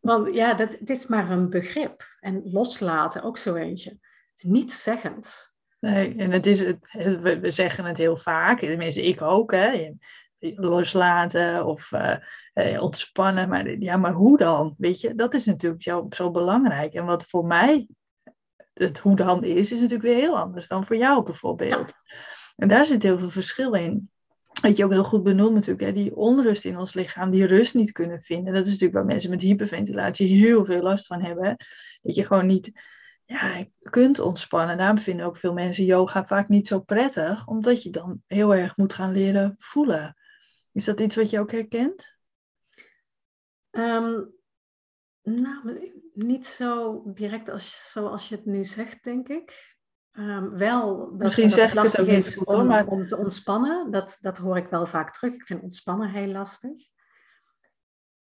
Want 0.00 0.34
ja, 0.34 0.54
dat, 0.54 0.78
het 0.78 0.90
is 0.90 1.06
maar 1.06 1.30
een 1.30 1.50
begrip. 1.50 2.02
En 2.20 2.40
loslaten, 2.44 3.22
ook 3.22 3.38
zo 3.38 3.54
eentje. 3.54 3.90
Het 3.90 4.00
is 4.34 4.42
niet 4.42 4.72
zeggend. 4.72 5.54
Nee, 5.80 6.14
en 6.16 6.30
het 6.30 6.46
is 6.46 6.60
het, 6.60 6.78
we, 6.92 7.50
zeggen 7.50 7.84
het 7.84 7.96
heel 7.96 8.16
vaak, 8.16 8.60
tenminste 8.60 9.02
ik 9.02 9.22
ook, 9.22 9.50
hè, 9.50 9.92
loslaten 10.56 11.66
of 11.66 11.92
uh, 11.92 12.82
ontspannen. 12.82 13.48
Maar 13.48 13.78
ja, 13.78 13.96
maar 13.96 14.12
hoe 14.12 14.38
dan? 14.38 14.74
Weet 14.78 15.00
je, 15.00 15.14
dat 15.14 15.34
is 15.34 15.44
natuurlijk 15.44 15.82
zo, 15.82 16.06
zo 16.10 16.30
belangrijk. 16.30 16.94
En 16.94 17.04
wat 17.04 17.24
voor 17.24 17.46
mij 17.46 17.88
het 18.74 18.98
hoe 18.98 19.16
dan 19.16 19.44
is, 19.44 19.72
is 19.72 19.80
natuurlijk 19.80 20.02
weer 20.02 20.16
heel 20.16 20.38
anders 20.38 20.68
dan 20.68 20.86
voor 20.86 20.96
jou 20.96 21.24
bijvoorbeeld. 21.24 21.92
En 22.56 22.68
daar 22.68 22.84
zit 22.84 23.02
heel 23.02 23.18
veel 23.18 23.30
verschil 23.30 23.72
in. 23.72 24.10
Wat 24.62 24.76
je 24.76 24.84
ook 24.84 24.90
heel 24.90 25.04
goed 25.04 25.22
benoemt 25.22 25.54
natuurlijk, 25.54 25.84
hè, 25.84 25.92
die 25.92 26.16
onrust 26.16 26.64
in 26.64 26.78
ons 26.78 26.94
lichaam, 26.94 27.30
die 27.30 27.46
rust 27.46 27.74
niet 27.74 27.92
kunnen 27.92 28.22
vinden. 28.22 28.52
Dat 28.52 28.62
is 28.62 28.70
natuurlijk 28.70 28.98
waar 28.98 29.04
mensen 29.04 29.30
met 29.30 29.40
hyperventilatie 29.40 30.36
heel 30.36 30.64
veel 30.64 30.82
last 30.82 31.06
van 31.06 31.22
hebben. 31.22 31.56
Dat 32.02 32.14
je 32.14 32.26
gewoon 32.26 32.46
niet 32.46 32.72
ja, 33.24 33.64
kunt 33.82 34.18
ontspannen. 34.18 34.78
Daarom 34.78 34.98
vinden 34.98 35.26
ook 35.26 35.36
veel 35.36 35.52
mensen 35.52 35.84
yoga 35.84 36.26
vaak 36.26 36.48
niet 36.48 36.66
zo 36.66 36.80
prettig, 36.80 37.46
omdat 37.46 37.82
je 37.82 37.90
dan 37.90 38.22
heel 38.26 38.54
erg 38.54 38.76
moet 38.76 38.94
gaan 38.94 39.12
leren 39.12 39.54
voelen. 39.58 40.16
Is 40.72 40.84
dat 40.84 41.00
iets 41.00 41.16
wat 41.16 41.30
je 41.30 41.38
ook 41.38 41.50
herkent? 41.50 42.16
Um, 43.70 44.32
nou, 45.22 45.92
niet 46.14 46.46
zo 46.46 47.02
direct 47.06 47.48
als, 47.48 47.90
zoals 47.92 48.28
je 48.28 48.36
het 48.36 48.44
nu 48.44 48.64
zegt, 48.64 49.04
denk 49.04 49.28
ik. 49.28 49.76
Um, 50.12 50.50
wel 50.50 50.98
dat 50.98 51.18
Misschien 51.18 51.50
zeg 51.50 51.66
het 51.66 51.74
lastig 51.74 52.06
het 52.06 52.08
is 52.08 52.38
om, 52.38 52.66
maar... 52.66 52.86
om 52.86 53.06
te 53.06 53.16
ontspannen. 53.16 53.90
Dat, 53.90 54.18
dat 54.20 54.38
hoor 54.38 54.56
ik 54.56 54.68
wel 54.68 54.86
vaak 54.86 55.10
terug. 55.10 55.34
Ik 55.34 55.44
vind 55.44 55.62
ontspannen 55.62 56.10
heel 56.10 56.28
lastig. 56.28 56.90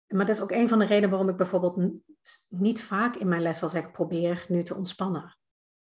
Maar 0.07 0.27
dat 0.27 0.37
is 0.37 0.43
ook 0.43 0.51
een 0.51 0.69
van 0.69 0.79
de 0.79 0.85
redenen 0.85 1.11
waarom 1.11 1.29
ik 1.29 1.37
bijvoorbeeld 1.37 1.93
niet 2.49 2.83
vaak 2.83 3.17
in 3.17 3.29
mijn 3.29 3.43
les 3.43 3.59
zal 3.59 3.69
zeggen, 3.69 3.93
probeer 3.93 4.45
nu 4.49 4.63
te 4.63 4.75
ontspannen. 4.75 5.39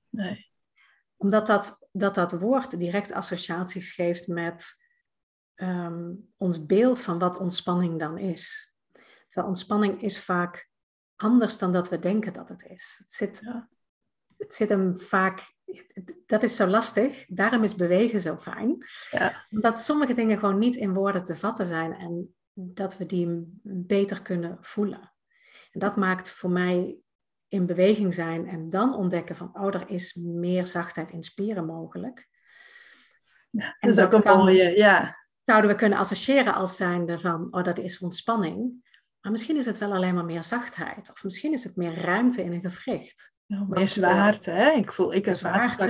Nee. 0.09 0.51
Omdat 1.17 1.47
dat, 1.47 1.87
dat, 1.93 2.15
dat 2.15 2.33
woord 2.33 2.79
direct 2.79 3.13
associaties 3.13 3.93
geeft 3.93 4.27
met 4.27 4.82
ehm, 5.55 6.13
ons 6.37 6.67
beeld 6.67 7.03
van 7.03 7.19
wat 7.19 7.39
ontspanning 7.39 7.99
dan 7.99 8.19
is. 8.19 8.75
Terwijl 9.29 9.53
ontspanning 9.53 10.03
is 10.03 10.21
vaak 10.21 10.71
anders 11.17 11.59
dan 11.59 11.73
dat 11.73 11.89
we 11.89 11.99
denken 11.99 12.33
dat 12.33 12.49
het 12.49 12.65
is. 12.65 13.01
Het 13.03 13.13
zit, 13.13 13.41
het 14.37 14.55
zit 14.55 14.69
hem 14.69 14.97
vaak, 14.97 15.55
dat 16.27 16.43
is 16.43 16.57
zo 16.57 16.67
lastig, 16.67 17.27
daarom 17.29 17.65
is 17.65 17.75
bewegen 17.75 18.21
zo 18.21 18.37
fijn. 18.37 18.87
Ja. 19.11 19.47
Omdat 19.51 19.81
sommige 19.81 20.15
dingen 20.15 20.39
gewoon 20.39 20.59
niet 20.59 20.77
in 20.77 20.95
woorden 20.95 21.23
te 21.23 21.37
vatten 21.37 21.67
zijn 21.67 21.93
en 21.93 22.35
dat 22.53 22.97
we 22.97 23.07
die 23.07 23.59
beter 23.63 24.23
kunnen 24.23 24.59
voelen. 24.61 25.13
En 25.71 25.81
dat 25.81 25.97
maakt 25.97 26.31
voor 26.31 26.51
mij 26.51 26.97
in 27.49 27.67
beweging 27.67 28.15
zijn 28.15 28.49
en 28.49 28.69
dan 28.69 28.95
ontdekken 28.95 29.37
van, 29.37 29.51
oh, 29.53 29.75
er 29.75 29.91
is 29.91 30.15
meer 30.15 30.67
zachtheid 30.67 31.11
in 31.11 31.23
spieren 31.23 31.67
mogelijk. 31.67 32.29
Ja, 33.51 33.77
dat 33.81 33.91
is 33.91 33.99
ook 33.99 34.25
een 34.25 34.37
mooie, 34.37 34.77
ja. 34.77 35.22
Zouden 35.45 35.71
we 35.71 35.77
kunnen 35.77 35.99
associëren 35.99 36.55
als 36.55 36.77
zijnde 36.77 37.19
van, 37.19 37.49
oh, 37.51 37.65
dat 37.65 37.79
is 37.79 37.99
ontspanning. 37.99 38.91
Maar 39.21 39.33
misschien 39.33 39.57
is 39.57 39.67
het 39.67 39.79
wel 39.79 39.93
alleen 39.93 40.15
maar 40.15 40.25
meer 40.25 40.45
zachtheid. 40.45 41.11
Of 41.11 41.25
misschien 41.25 41.53
is 41.53 41.65
het 41.65 41.77
meer 41.77 41.95
ruimte 41.95 42.45
in 42.45 42.53
een 42.53 42.71
gewricht. 42.71 43.35
Nou, 43.47 43.67
meer 43.69 43.87
zwaarte, 43.87 44.51
hè? 44.51 44.71
Ik 44.71 44.93
voel, 44.93 45.15
ik 45.15 45.25
heb 45.25 45.45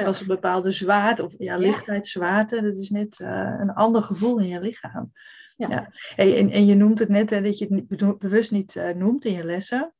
als 0.06 0.20
een 0.20 0.26
bepaalde 0.26 0.70
zwaarte, 0.70 1.24
of 1.24 1.34
ja, 1.38 1.56
lichtheid, 1.56 2.06
zwaarte. 2.06 2.62
Dat 2.62 2.76
is 2.76 2.90
net 2.90 3.18
uh, 3.18 3.56
een 3.58 3.72
ander 3.72 4.02
gevoel 4.02 4.38
in 4.38 4.48
je 4.48 4.60
lichaam. 4.60 5.12
Ja. 5.56 5.68
ja. 5.68 5.90
En, 6.16 6.50
en, 6.50 6.66
je 6.66 6.74
noemt 6.74 6.98
het 6.98 7.08
net, 7.08 7.30
hè, 7.30 7.42
dat 7.42 7.58
je 7.58 7.64
het 7.64 7.88
niet, 7.88 8.18
bewust 8.18 8.50
niet 8.50 8.74
uh, 8.74 8.90
noemt 8.90 9.24
in 9.24 9.32
je 9.32 9.44
lessen. 9.44 9.94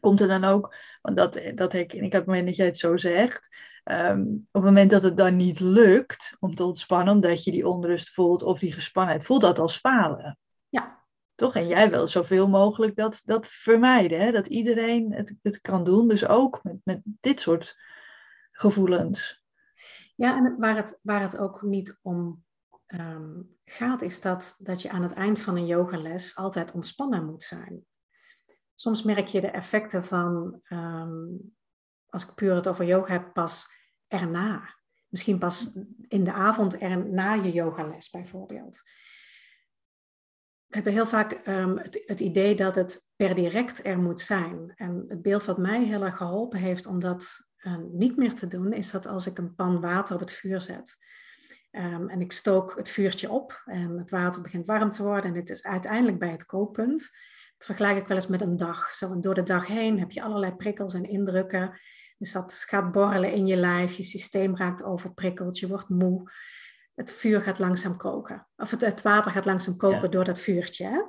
Komt 0.00 0.20
er 0.20 0.28
dan 0.28 0.44
ook, 0.44 0.74
want 1.02 1.16
dat, 1.16 1.40
dat 1.54 1.72
herken 1.72 1.98
ik 1.98 2.04
op 2.04 2.12
het 2.12 2.26
moment 2.26 2.46
dat 2.46 2.56
jij 2.56 2.66
het 2.66 2.78
zo 2.78 2.96
zegt. 2.96 3.48
Um, 3.90 4.46
op 4.52 4.62
het 4.62 4.62
moment 4.62 4.90
dat 4.90 5.02
het 5.02 5.16
dan 5.16 5.36
niet 5.36 5.60
lukt 5.60 6.36
om 6.40 6.54
te 6.54 6.64
ontspannen, 6.64 7.14
omdat 7.14 7.44
je 7.44 7.50
die 7.50 7.68
onrust 7.68 8.14
voelt 8.14 8.42
of 8.42 8.58
die 8.58 8.72
gespannenheid, 8.72 9.24
voelt 9.24 9.40
dat 9.40 9.58
als 9.58 9.76
falen. 9.76 10.38
Ja, 10.68 11.04
toch? 11.34 11.54
En 11.54 11.66
jij 11.66 11.90
wil 11.90 12.08
zoveel 12.08 12.48
mogelijk 12.48 12.96
dat, 12.96 13.22
dat 13.24 13.46
vermijden, 13.46 14.20
hè? 14.20 14.32
dat 14.32 14.46
iedereen 14.46 15.12
het, 15.12 15.34
het 15.42 15.60
kan 15.60 15.84
doen. 15.84 16.08
Dus 16.08 16.26
ook 16.26 16.60
met, 16.62 16.76
met 16.84 17.00
dit 17.04 17.40
soort 17.40 17.76
gevoelens. 18.50 19.42
Ja, 20.16 20.36
en 20.36 20.56
waar 20.58 20.76
het, 20.76 21.00
waar 21.02 21.20
het 21.20 21.38
ook 21.38 21.62
niet 21.62 21.98
om 22.02 22.44
ehm, 22.86 23.40
gaat, 23.64 24.02
is 24.02 24.20
dat, 24.20 24.56
dat 24.58 24.82
je 24.82 24.90
aan 24.90 25.02
het 25.02 25.14
eind 25.14 25.40
van 25.40 25.56
een 25.56 25.66
yogales 25.66 26.36
altijd 26.36 26.72
ontspannen 26.72 27.26
moet 27.26 27.42
zijn. 27.42 27.84
Soms 28.74 29.02
merk 29.02 29.26
je 29.26 29.40
de 29.40 29.50
effecten 29.50 30.04
van, 30.04 30.60
ehm, 30.62 31.24
als 32.14 32.28
ik 32.28 32.34
puur 32.34 32.54
het 32.54 32.68
over 32.68 32.84
yoga 32.84 33.12
heb, 33.12 33.32
pas 33.32 33.66
erna. 34.08 34.74
Misschien 35.08 35.38
pas 35.38 35.78
in 36.08 36.24
de 36.24 36.32
avond 36.32 36.80
er, 36.82 37.06
na 37.06 37.32
je 37.32 37.52
yogales 37.52 38.10
bijvoorbeeld 38.10 38.82
hebben 40.74 40.92
heel 40.92 41.06
vaak 41.06 41.40
um, 41.46 41.78
het, 41.78 42.02
het, 42.06 42.20
idee 42.20 42.54
dat 42.54 42.74
het 42.74 43.08
per 43.16 43.34
direct 43.34 43.86
er 43.86 43.98
moet 43.98 44.20
zijn. 44.20 44.72
En 44.76 45.04
het 45.08 45.22
beeld 45.22 45.44
wat 45.44 45.58
mij 45.58 45.84
heel 45.84 46.04
erg 46.04 46.16
geholpen 46.16 46.58
heeft 46.58 46.86
om 46.86 47.00
dat 47.00 47.48
uh, 47.58 47.76
niet 47.92 48.16
meer 48.16 48.34
te 48.34 48.46
doen, 48.46 48.72
is 48.72 48.90
dat 48.90 49.06
als 49.06 49.26
ik 49.26 49.38
een 49.38 49.54
pan 49.54 49.80
water 49.80 50.14
op 50.14 50.20
het 50.20 50.32
vuur 50.32 50.60
zet. 50.60 50.96
Um, 51.70 52.08
en 52.08 52.20
ik 52.20 52.32
stook 52.32 52.76
het 52.76 52.90
vuurtje 52.90 53.30
op 53.30 53.62
en 53.64 53.98
het 53.98 54.10
water 54.10 54.42
begint 54.42 54.66
warm 54.66 54.90
te 54.90 55.02
worden 55.02 55.30
en 55.30 55.36
het 55.36 55.50
is 55.50 55.62
uiteindelijk 55.62 56.18
bij 56.18 56.30
het 56.30 56.46
kookpunt. 56.46 57.00
Dat 57.56 57.66
vergelijk 57.66 57.96
ik 57.96 58.06
wel 58.06 58.16
eens 58.16 58.26
met 58.26 58.40
een 58.40 58.56
dag. 58.56 58.94
Zo, 58.94 59.20
door 59.20 59.34
de 59.34 59.42
dag 59.42 59.66
heen 59.66 59.98
heb 59.98 60.10
je 60.10 60.22
allerlei 60.22 60.54
prikkels 60.54 60.94
en 60.94 61.08
indrukken. 61.08 61.80
Dus 62.16 62.32
dat 62.32 62.64
gaat 62.68 62.92
borrelen 62.92 63.32
in 63.32 63.46
je 63.46 63.56
lijf, 63.56 63.96
je 63.96 64.02
systeem 64.02 64.56
raakt 64.56 64.82
overprikkeld, 64.82 65.58
je 65.58 65.68
wordt 65.68 65.88
moe 65.88 66.30
het 66.94 67.12
vuur 67.12 67.40
gaat 67.40 67.58
langzaam 67.58 67.96
koken. 67.96 68.46
Of 68.56 68.70
het, 68.70 68.80
het 68.80 69.02
water 69.02 69.32
gaat 69.32 69.44
langzaam 69.44 69.76
koken 69.76 70.10
door 70.10 70.24
dat 70.24 70.40
vuurtje. 70.40 70.86
Hè? 70.86 71.02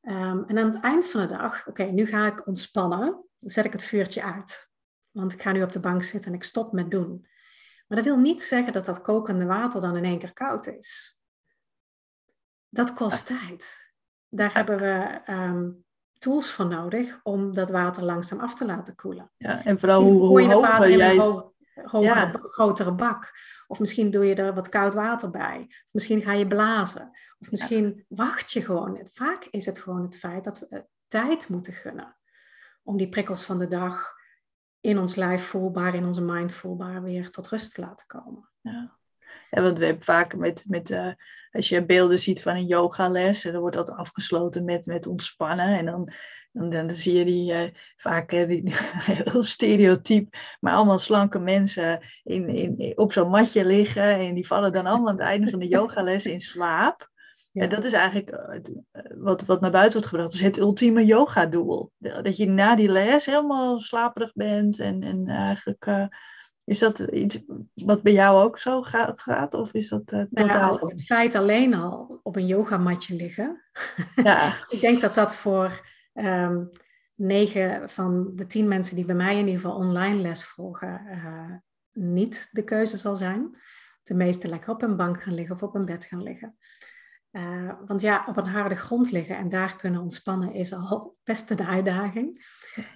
Ehm, 0.00 0.42
en 0.42 0.58
aan 0.58 0.72
het 0.72 0.82
eind 0.82 1.06
van 1.06 1.20
de 1.20 1.26
dag, 1.26 1.66
oké, 1.66 1.84
nu 1.84 2.06
ga 2.06 2.26
ik 2.26 2.46
ontspannen. 2.46 3.26
Dan 3.38 3.50
zet 3.50 3.64
ik 3.64 3.72
het 3.72 3.84
vuurtje 3.84 4.22
uit. 4.22 4.70
Want 5.10 5.32
ik 5.32 5.42
ga 5.42 5.52
nu 5.52 5.62
op 5.62 5.72
de 5.72 5.80
bank 5.80 6.02
zitten 6.02 6.30
en 6.30 6.36
ik 6.36 6.44
stop 6.44 6.72
met 6.72 6.90
doen. 6.90 7.26
Maar 7.86 7.96
dat 7.96 8.06
wil 8.06 8.18
niet 8.18 8.42
zeggen 8.42 8.72
dat 8.72 8.86
dat 8.86 9.02
kokende 9.02 9.44
water 9.44 9.80
dan 9.80 9.96
in 9.96 10.04
één 10.04 10.18
keer 10.18 10.32
koud 10.32 10.66
is. 10.66 11.20
Dat 12.68 12.94
kost 12.94 13.26
tijd. 13.26 13.92
Daar 14.28 14.54
hebben 14.54 14.78
we 14.78 15.20
um, 15.32 15.84
tools 16.18 16.50
voor 16.50 16.66
nodig 16.66 17.20
om 17.22 17.54
dat 17.54 17.70
water 17.70 18.02
langzaam 18.02 18.40
af 18.40 18.54
te 18.54 18.66
laten 18.66 18.94
koelen. 18.94 19.30
Ja, 19.36 19.64
en 19.64 19.78
vooral 19.78 20.02
hoe, 20.02 20.20
hoe 20.20 20.42
je 20.42 20.48
het 20.48 20.60
water 20.60 20.90
in 20.90 21.00
een 21.00 21.46
hogere, 21.84 22.38
grotere 22.42 22.92
bak. 22.92 23.32
Of 23.66 23.80
misschien 23.80 24.10
doe 24.10 24.24
je 24.24 24.34
er 24.34 24.54
wat 24.54 24.68
koud 24.68 24.94
water 24.94 25.30
bij. 25.30 25.66
Of 25.86 25.94
misschien 25.94 26.22
ga 26.22 26.32
je 26.32 26.46
blazen. 26.46 27.10
Of 27.38 27.50
misschien 27.50 28.04
wacht 28.08 28.52
je 28.52 28.62
gewoon. 28.62 29.00
Vaak 29.12 29.44
is 29.44 29.66
het 29.66 29.78
gewoon 29.78 30.02
het 30.02 30.18
feit 30.18 30.44
dat 30.44 30.58
we 30.58 30.86
tijd 31.06 31.48
moeten 31.48 31.72
gunnen. 31.72 32.16
Om 32.82 32.96
die 32.96 33.08
prikkels 33.08 33.44
van 33.44 33.58
de 33.58 33.68
dag 33.68 34.14
in 34.80 34.98
ons 34.98 35.14
lijf 35.14 35.44
voelbaar, 35.44 35.94
in 35.94 36.04
onze 36.04 36.22
mind 36.22 36.52
voelbaar 36.52 37.02
weer 37.02 37.30
tot 37.30 37.48
rust 37.48 37.74
te 37.74 37.80
laten 37.80 38.06
komen. 38.06 38.48
Ja. 38.60 38.97
Ja, 39.50 39.62
want 39.62 39.78
we 39.78 39.84
hebben 39.84 40.04
vaak 40.04 40.36
met, 40.36 40.64
met 40.66 40.90
uh, 40.90 41.12
als 41.50 41.68
je 41.68 41.84
beelden 41.84 42.18
ziet 42.18 42.42
van 42.42 42.54
een 42.54 42.66
yogales, 42.66 43.42
dan 43.42 43.60
wordt 43.60 43.76
dat 43.76 43.90
afgesloten 43.90 44.64
met, 44.64 44.86
met 44.86 45.06
ontspannen. 45.06 45.78
En 45.78 45.86
dan 45.86 46.12
en 46.52 46.70
dan 46.70 46.90
zie 46.90 47.14
je 47.14 47.24
die 47.24 47.52
uh, 47.52 47.60
vaak 47.96 48.32
uh, 48.32 48.46
die, 48.46 48.62
heel 49.30 49.42
stereotyp, 49.42 50.36
maar 50.60 50.74
allemaal 50.74 50.98
slanke 50.98 51.38
mensen 51.38 52.00
in, 52.22 52.48
in, 52.48 52.92
op 52.98 53.12
zo'n 53.12 53.28
matje 53.28 53.64
liggen. 53.64 54.18
En 54.18 54.34
die 54.34 54.46
vallen 54.46 54.72
dan 54.72 54.86
allemaal 54.86 55.08
aan 55.08 55.14
het 55.18 55.24
einde 55.24 55.50
van 55.50 55.58
de 55.58 55.68
yogales 55.68 56.26
in 56.26 56.40
slaap. 56.40 57.10
Ja. 57.52 57.62
En 57.62 57.68
dat 57.68 57.84
is 57.84 57.92
eigenlijk 57.92 58.38
wat, 59.18 59.44
wat 59.44 59.60
naar 59.60 59.70
buiten 59.70 59.92
wordt 59.92 60.08
gebracht. 60.08 60.30
Dat 60.30 60.40
is 60.40 60.46
het 60.46 60.58
ultieme 60.58 61.04
yoga-doel. 61.04 61.92
Dat 61.98 62.36
je 62.36 62.46
na 62.46 62.74
die 62.76 62.88
les 62.88 63.26
helemaal 63.26 63.80
slaperig 63.80 64.32
bent. 64.34 64.78
En, 64.78 65.02
en 65.02 65.26
eigenlijk 65.26 66.08
is 66.68 66.78
dat 66.78 66.98
iets 66.98 67.40
wat 67.74 68.02
bij 68.02 68.12
jou 68.12 68.44
ook 68.44 68.58
zo 68.58 68.82
gaat? 69.16 69.54
Of 69.54 69.72
is 69.72 69.88
dat 69.88 70.12
uh, 70.12 70.22
nou 70.30 70.90
het 70.90 71.04
feit 71.04 71.34
alleen 71.34 71.74
al 71.74 72.20
op 72.22 72.36
een 72.36 72.46
yogamatje 72.46 73.14
liggen. 73.14 73.62
Ja. 74.14 74.54
ik 74.68 74.80
denk 74.80 75.00
dat 75.00 75.14
dat 75.14 75.34
voor 75.34 75.80
um, 76.14 76.68
negen 77.14 77.90
van 77.90 78.30
de 78.34 78.46
tien 78.46 78.68
mensen 78.68 78.96
die 78.96 79.04
bij 79.04 79.14
mij 79.14 79.38
in 79.38 79.46
ieder 79.46 79.60
geval 79.60 79.76
online 79.76 80.20
les 80.20 80.46
volgen, 80.46 81.02
uh, 81.10 81.52
niet 81.92 82.48
de 82.50 82.62
keuze 82.62 82.96
zal 82.96 83.16
zijn. 83.16 83.56
De 84.02 84.14
meeste 84.14 84.48
lekker 84.48 84.70
op 84.70 84.82
een 84.82 84.96
bank 84.96 85.22
gaan 85.22 85.34
liggen 85.34 85.54
of 85.54 85.62
op 85.62 85.74
een 85.74 85.84
bed 85.84 86.04
gaan 86.04 86.22
liggen. 86.22 86.56
Uh, 87.32 87.72
want 87.86 88.00
ja, 88.00 88.24
op 88.28 88.36
een 88.36 88.46
harde 88.46 88.76
grond 88.76 89.10
liggen 89.10 89.36
en 89.36 89.48
daar 89.48 89.76
kunnen 89.76 90.00
ontspannen 90.00 90.52
is 90.52 90.72
al 90.72 91.14
best 91.24 91.50
een 91.50 91.66
uitdaging. 91.66 92.46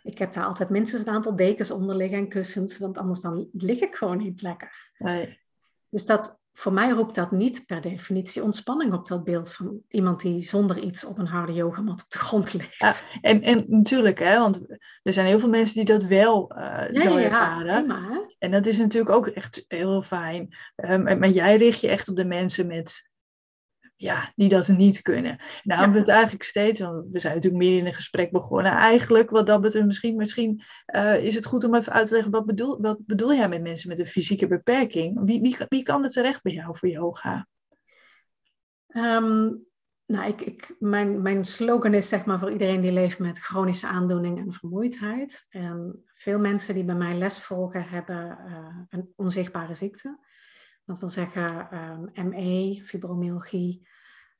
Ik 0.02 0.18
heb 0.18 0.32
daar 0.32 0.44
altijd 0.44 0.68
minstens 0.68 1.06
een 1.06 1.12
aantal 1.12 1.36
dekens 1.36 1.70
onder 1.70 1.96
liggen 1.96 2.18
en 2.18 2.28
kussens, 2.28 2.78
want 2.78 2.98
anders 2.98 3.20
dan 3.20 3.48
lig 3.52 3.80
ik 3.80 3.94
gewoon 3.94 4.18
niet 4.18 4.42
lekker. 4.42 4.90
Nee. 4.98 5.40
Dus 5.88 6.06
dat, 6.06 6.40
voor 6.52 6.72
mij 6.72 6.90
roept 6.90 7.14
dat 7.14 7.30
niet 7.30 7.66
per 7.66 7.80
definitie 7.80 8.42
ontspanning 8.42 8.92
op 8.92 9.06
dat 9.06 9.24
beeld 9.24 9.52
van 9.52 9.82
iemand 9.88 10.20
die 10.20 10.42
zonder 10.42 10.78
iets 10.78 11.04
op 11.04 11.18
een 11.18 11.26
harde 11.26 11.52
yogamat 11.52 12.02
op 12.02 12.10
de 12.10 12.18
grond 12.18 12.52
ligt. 12.52 12.78
Ja, 12.78 12.94
en, 13.20 13.42
en 13.42 13.64
natuurlijk, 13.68 14.18
hè, 14.18 14.38
want 14.38 14.60
er 15.02 15.12
zijn 15.12 15.26
heel 15.26 15.38
veel 15.38 15.48
mensen 15.48 15.74
die 15.74 15.98
dat 15.98 16.04
wel 16.04 16.52
uh, 16.56 16.84
ja, 16.90 17.02
zo 17.02 17.16
ervaren. 17.16 17.86
Ja, 17.86 18.26
en 18.38 18.50
dat 18.50 18.66
is 18.66 18.78
natuurlijk 18.78 19.14
ook 19.14 19.26
echt 19.26 19.64
heel 19.68 20.02
fijn. 20.02 20.56
Um, 20.76 21.02
maar 21.02 21.30
jij 21.30 21.56
richt 21.56 21.80
je 21.80 21.88
echt 21.88 22.08
op 22.08 22.16
de 22.16 22.24
mensen 22.24 22.66
met 22.66 23.10
ja, 24.02 24.32
die 24.34 24.48
dat 24.48 24.68
niet 24.68 25.02
kunnen. 25.02 25.38
Nou, 25.62 25.92
we 25.92 25.98
het 25.98 26.08
eigenlijk 26.08 26.42
steeds, 26.42 26.80
want 26.80 27.06
we 27.12 27.20
zijn 27.20 27.34
natuurlijk 27.34 27.62
meer 27.62 27.78
in 27.78 27.86
een 27.86 27.94
gesprek 27.94 28.30
begonnen. 28.30 28.72
Eigenlijk, 28.72 29.30
wat 29.30 29.46
dat 29.46 29.60
betreft, 29.60 29.86
misschien, 29.86 30.16
misschien 30.16 30.62
uh, 30.94 31.24
is 31.24 31.34
het 31.34 31.46
goed 31.46 31.64
om 31.64 31.74
even 31.74 31.92
uit 31.92 32.06
te 32.06 32.14
leggen, 32.14 32.32
wat 32.32 32.46
bedoel, 32.46 32.80
wat 32.80 33.06
bedoel 33.06 33.34
jij 33.34 33.48
met 33.48 33.62
mensen 33.62 33.88
met 33.88 33.98
een 33.98 34.06
fysieke 34.06 34.46
beperking? 34.46 35.20
Wie, 35.24 35.40
wie, 35.40 35.56
wie 35.68 35.82
kan 35.82 36.02
het 36.02 36.12
terecht 36.12 36.42
bij 36.42 36.52
jou 36.52 36.78
voor 36.78 36.88
yoga? 36.88 37.46
Um, 38.86 39.64
nou, 40.06 40.28
ik, 40.28 40.40
ik, 40.40 40.76
mijn, 40.78 41.22
mijn 41.22 41.44
slogan 41.44 41.94
is 41.94 42.08
zeg 42.08 42.24
maar 42.24 42.38
voor 42.38 42.52
iedereen 42.52 42.80
die 42.80 42.92
leeft 42.92 43.18
met 43.18 43.38
chronische 43.38 43.86
aandoening 43.86 44.38
en 44.38 44.52
vermoeidheid. 44.52 45.46
En 45.48 46.04
veel 46.06 46.38
mensen 46.38 46.74
die 46.74 46.84
bij 46.84 46.94
mij 46.94 47.14
les 47.14 47.44
volgen 47.44 47.84
hebben 47.84 48.38
uh, 48.46 48.76
een 48.88 49.12
onzichtbare 49.16 49.74
ziekte. 49.74 50.18
Dat 50.84 50.98
wil 50.98 51.08
zeggen 51.08 51.74
um, 51.74 52.08
ehm, 52.12 52.28
ME, 52.28 52.80
fibromyalgie, 52.84 53.88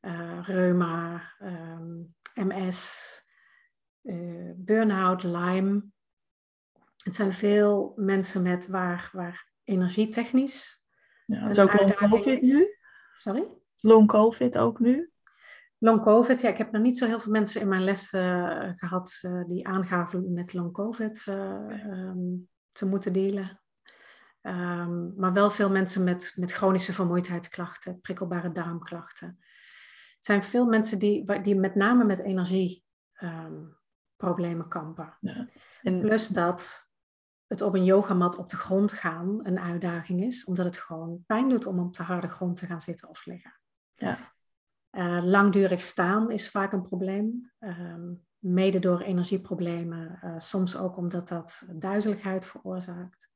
uh, 0.01 0.39
reuma, 0.43 1.23
um, 1.43 2.15
ehm, 2.35 2.47
MS, 2.47 3.23
uh, 4.03 4.49
eh, 4.49 4.55
burn-out, 4.57 5.23
Lyme. 5.23 5.85
Het 6.97 7.15
zijn 7.15 7.33
veel 7.33 7.93
mensen 7.97 8.43
met 8.43 8.67
waar, 8.67 9.11
waar 9.13 9.51
energietechnisch. 9.65 10.85
Ja, 11.27 11.49
is 11.49 11.59
ook 11.59 11.81
long 11.81 11.95
COVID 11.95 12.41
nu? 12.43 12.77
Sorry? 13.15 13.49
Long 13.81 14.09
COVID 14.09 14.59
ook 14.59 14.79
nu? 14.79 15.13
Long 15.79 16.03
COVID, 16.03 16.41
ja, 16.41 16.49
ik 16.49 16.57
heb 16.57 16.73
nog 16.73 16.83
niet 16.83 16.99
zo 16.99 17.07
heel 17.07 17.19
veel 17.19 17.33
mensen 17.33 17.61
in 17.61 17.69
mijn 17.69 17.85
les 17.85 18.13
uh, 18.13 18.71
gehad 18.73 19.23
uh, 19.23 19.45
die 19.45 19.67
aangaven 19.67 20.33
met 20.33 20.53
long 20.53 20.73
COVID 20.73 21.27
um, 21.27 22.49
te 22.73 22.87
moeten 22.87 23.13
dealen. 23.13 23.62
Um, 24.43 25.15
maar 25.17 25.33
wel 25.33 25.51
veel 25.51 25.71
mensen 25.71 26.05
met, 26.05 26.35
met 26.37 26.53
chronische 26.53 26.93
vermoeidheidsklachten, 26.93 28.01
prikkelbare 28.01 28.53
darmklachten. 28.53 29.27
Het 30.17 30.25
zijn 30.25 30.43
veel 30.43 30.67
mensen 30.67 30.99
die, 30.99 31.43
die 31.43 31.57
met 31.57 31.75
name 31.75 32.05
met 32.05 32.19
energieproblemen 32.19 33.71
ehm, 34.19 34.61
um, 34.61 34.69
kampen. 34.69 35.17
Ja. 35.21 35.49
En... 35.83 36.01
Plus 36.01 36.29
dat 36.29 36.91
het 37.47 37.63
op 37.63 37.75
een 37.75 37.85
yogamat 37.85 38.37
op 38.37 38.49
de 38.49 38.57
grond 38.57 38.93
gaan 38.93 39.41
een 39.43 39.59
uitdaging 39.59 40.23
is, 40.23 40.45
omdat 40.45 40.65
het 40.65 40.79
gewoon 40.79 41.25
pijn 41.27 41.49
doet 41.49 41.67
om 41.67 41.79
op 41.79 41.95
de 41.95 42.03
harde 42.03 42.29
grond 42.29 42.57
te 42.57 42.67
gaan 42.67 42.81
zitten 42.81 43.09
of 43.09 43.27
liggen. 43.27 43.61
Ja. 43.95 44.33
Uh, 44.91 45.25
langdurig 45.25 45.83
staan 45.83 46.31
is 46.31 46.51
vaak 46.51 46.73
een 46.73 46.83
probleem. 46.83 47.53
Um, 47.59 48.27
mede 48.39 48.79
door 48.79 49.01
energieproblemen, 49.01 50.21
uh, 50.25 50.35
soms 50.39 50.77
ook 50.77 50.97
omdat 50.97 51.29
dat 51.29 51.69
duizeligheid 51.75 52.47
veroorzaakt. 52.47 53.31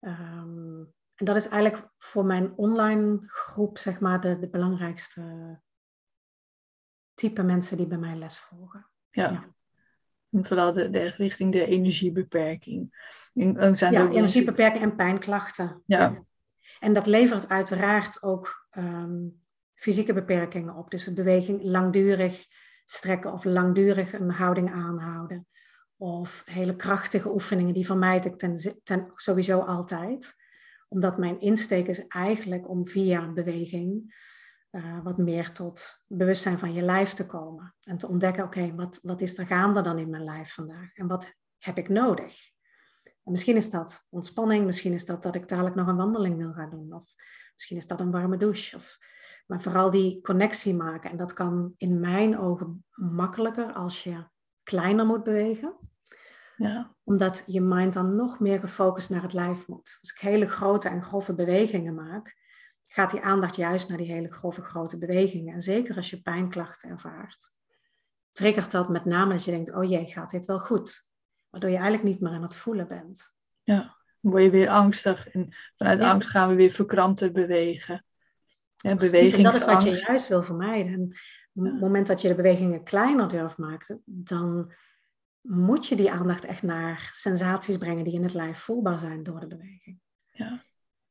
Um, 0.00 0.92
en 1.14 1.24
dat 1.24 1.36
is 1.36 1.48
eigenlijk 1.48 1.90
voor 1.96 2.24
mijn 2.24 2.52
online 2.56 3.20
groep, 3.26 3.78
zeg 3.78 4.00
maar, 4.00 4.20
de, 4.20 4.38
de 4.38 4.48
belangrijkste 4.48 5.22
type 7.14 7.42
mensen 7.42 7.76
die 7.76 7.86
bij 7.86 7.98
mij 7.98 8.16
les 8.16 8.38
volgen. 8.38 8.86
Ja. 9.10 9.30
ja. 9.30 9.54
En 10.30 10.46
vooral 10.46 10.72
de, 10.72 10.90
de, 10.90 11.08
richting 11.08 11.52
de 11.52 11.66
energiebeperking. 11.66 12.96
En, 13.34 13.76
zijn 13.76 13.92
ja, 13.92 14.08
energiebeperking 14.08 14.82
en 14.82 14.96
pijnklachten. 14.96 15.82
Ja. 15.86 16.24
En 16.80 16.92
dat 16.92 17.06
levert 17.06 17.48
uiteraard 17.48 18.22
ook 18.22 18.66
ehm, 18.70 19.28
fysieke 19.74 20.12
beperkingen 20.12 20.74
op. 20.74 20.90
Dus 20.90 21.12
beweging 21.12 21.62
langdurig 21.62 22.46
strekken 22.84 23.32
of 23.32 23.44
langdurig 23.44 24.12
een 24.12 24.30
houding 24.30 24.72
aanhouden. 24.72 25.46
Of 26.00 26.42
hele 26.46 26.76
krachtige 26.76 27.32
oefeningen, 27.32 27.74
die 27.74 27.86
vermijd 27.86 28.24
ik 28.24 28.38
ten, 28.38 28.80
ten, 28.82 29.12
sowieso 29.14 29.60
altijd. 29.60 30.34
Omdat 30.88 31.18
mijn 31.18 31.40
insteek 31.40 31.86
is 31.86 32.06
eigenlijk 32.06 32.68
om 32.68 32.86
via 32.86 33.32
beweging 33.32 34.14
uh, 34.70 35.02
wat 35.02 35.18
meer 35.18 35.52
tot 35.52 36.04
bewustzijn 36.06 36.58
van 36.58 36.72
je 36.72 36.82
lijf 36.82 37.12
te 37.12 37.26
komen. 37.26 37.74
En 37.82 37.98
te 37.98 38.08
ontdekken, 38.08 38.44
oké, 38.44 38.74
wat, 38.74 38.98
wat 39.02 39.20
is 39.20 39.38
er 39.38 39.46
gaande 39.46 39.80
dan 39.80 39.98
in 39.98 40.10
mijn 40.10 40.24
lijf 40.24 40.52
vandaag? 40.52 40.94
En 40.94 41.06
wat 41.06 41.34
heb 41.58 41.78
ik 41.78 41.88
nodig? 41.88 42.50
En 43.04 43.32
misschien 43.32 43.56
is 43.56 43.70
dat 43.70 44.06
ontspanning, 44.10 44.64
misschien 44.64 44.92
is 44.92 45.06
dat 45.06 45.22
dat 45.22 45.34
ik 45.34 45.48
dadelijk 45.48 45.74
nog 45.74 45.86
een 45.86 45.96
wandeling 45.96 46.36
wil 46.36 46.52
gaan 46.52 46.70
doen. 46.70 46.92
Of 46.92 47.14
misschien 47.54 47.76
is 47.76 47.86
dat 47.86 48.00
een 48.00 48.10
warme 48.10 48.36
douche. 48.36 48.76
Of, 48.76 48.98
maar 49.46 49.62
vooral 49.62 49.90
die 49.90 50.20
connectie 50.20 50.74
maken. 50.74 51.10
En 51.10 51.16
dat 51.16 51.32
kan 51.32 51.74
in 51.76 52.00
mijn 52.00 52.38
ogen 52.38 52.84
makkelijker 52.94 53.72
als 53.72 54.04
je 54.04 54.24
kleiner 54.68 55.06
moet 55.06 55.24
bewegen. 55.24 55.74
Ja. 56.56 56.94
Omdat 57.04 57.44
je 57.46 57.60
mind 57.60 57.92
dan 57.92 58.16
nog 58.16 58.40
meer 58.40 58.58
gefocust 58.58 59.10
naar 59.10 59.22
het 59.22 59.32
lijf 59.32 59.66
moet. 59.66 59.98
Als 60.00 60.12
ik 60.12 60.18
hele 60.18 60.48
grote 60.48 60.88
en 60.88 61.02
grove 61.02 61.34
bewegingen 61.34 61.94
maak, 61.94 62.36
gaat 62.82 63.10
die 63.10 63.20
aandacht 63.20 63.56
juist 63.56 63.88
naar 63.88 63.98
die 63.98 64.12
hele 64.12 64.32
grove 64.32 64.62
grote 64.62 64.98
bewegingen. 64.98 65.54
En 65.54 65.60
zeker 65.60 65.96
als 65.96 66.10
je 66.10 66.22
pijnklachten 66.22 66.90
ervaart, 66.90 67.50
triggert 68.32 68.70
dat 68.70 68.88
met 68.88 69.04
name 69.04 69.32
dat 69.32 69.44
je 69.44 69.50
denkt, 69.50 69.74
oh 69.74 69.88
jee, 69.88 70.06
gaat 70.06 70.30
dit 70.30 70.44
wel 70.44 70.60
goed? 70.60 71.10
Waardoor 71.50 71.70
je 71.70 71.76
eigenlijk 71.76 72.08
niet 72.08 72.20
meer 72.20 72.32
aan 72.32 72.42
het 72.42 72.56
voelen 72.56 72.88
bent. 72.88 73.34
Ja, 73.62 73.96
dan 74.20 74.30
word 74.30 74.42
je 74.42 74.50
weer 74.50 74.68
angstig. 74.68 75.28
En 75.28 75.54
vanuit 75.76 76.00
angst 76.00 76.28
gaan 76.28 76.48
we 76.48 76.54
weer 76.54 76.70
verkrampter 76.70 77.32
bewegen. 77.32 78.04
Beweging 78.82 79.34
en 79.34 79.42
dat 79.42 79.54
is 79.54 79.64
wat 79.64 79.82
je 79.82 80.04
juist 80.06 80.28
wil 80.28 80.42
vermijden. 80.42 80.92
En 80.92 81.12
op 81.58 81.64
het 81.64 81.80
moment 81.80 82.06
dat 82.06 82.20
je 82.20 82.28
de 82.28 82.34
bewegingen 82.34 82.82
kleiner 82.82 83.28
durft 83.28 83.58
maken, 83.58 84.02
dan 84.04 84.72
moet 85.40 85.86
je 85.86 85.96
die 85.96 86.10
aandacht 86.10 86.44
echt 86.44 86.62
naar 86.62 87.08
sensaties 87.12 87.76
brengen 87.76 88.04
die 88.04 88.12
in 88.12 88.22
het 88.22 88.34
lijf 88.34 88.58
voelbaar 88.58 88.98
zijn 88.98 89.22
door 89.22 89.40
de 89.40 89.46
beweging. 89.46 90.00
Ja. 90.30 90.62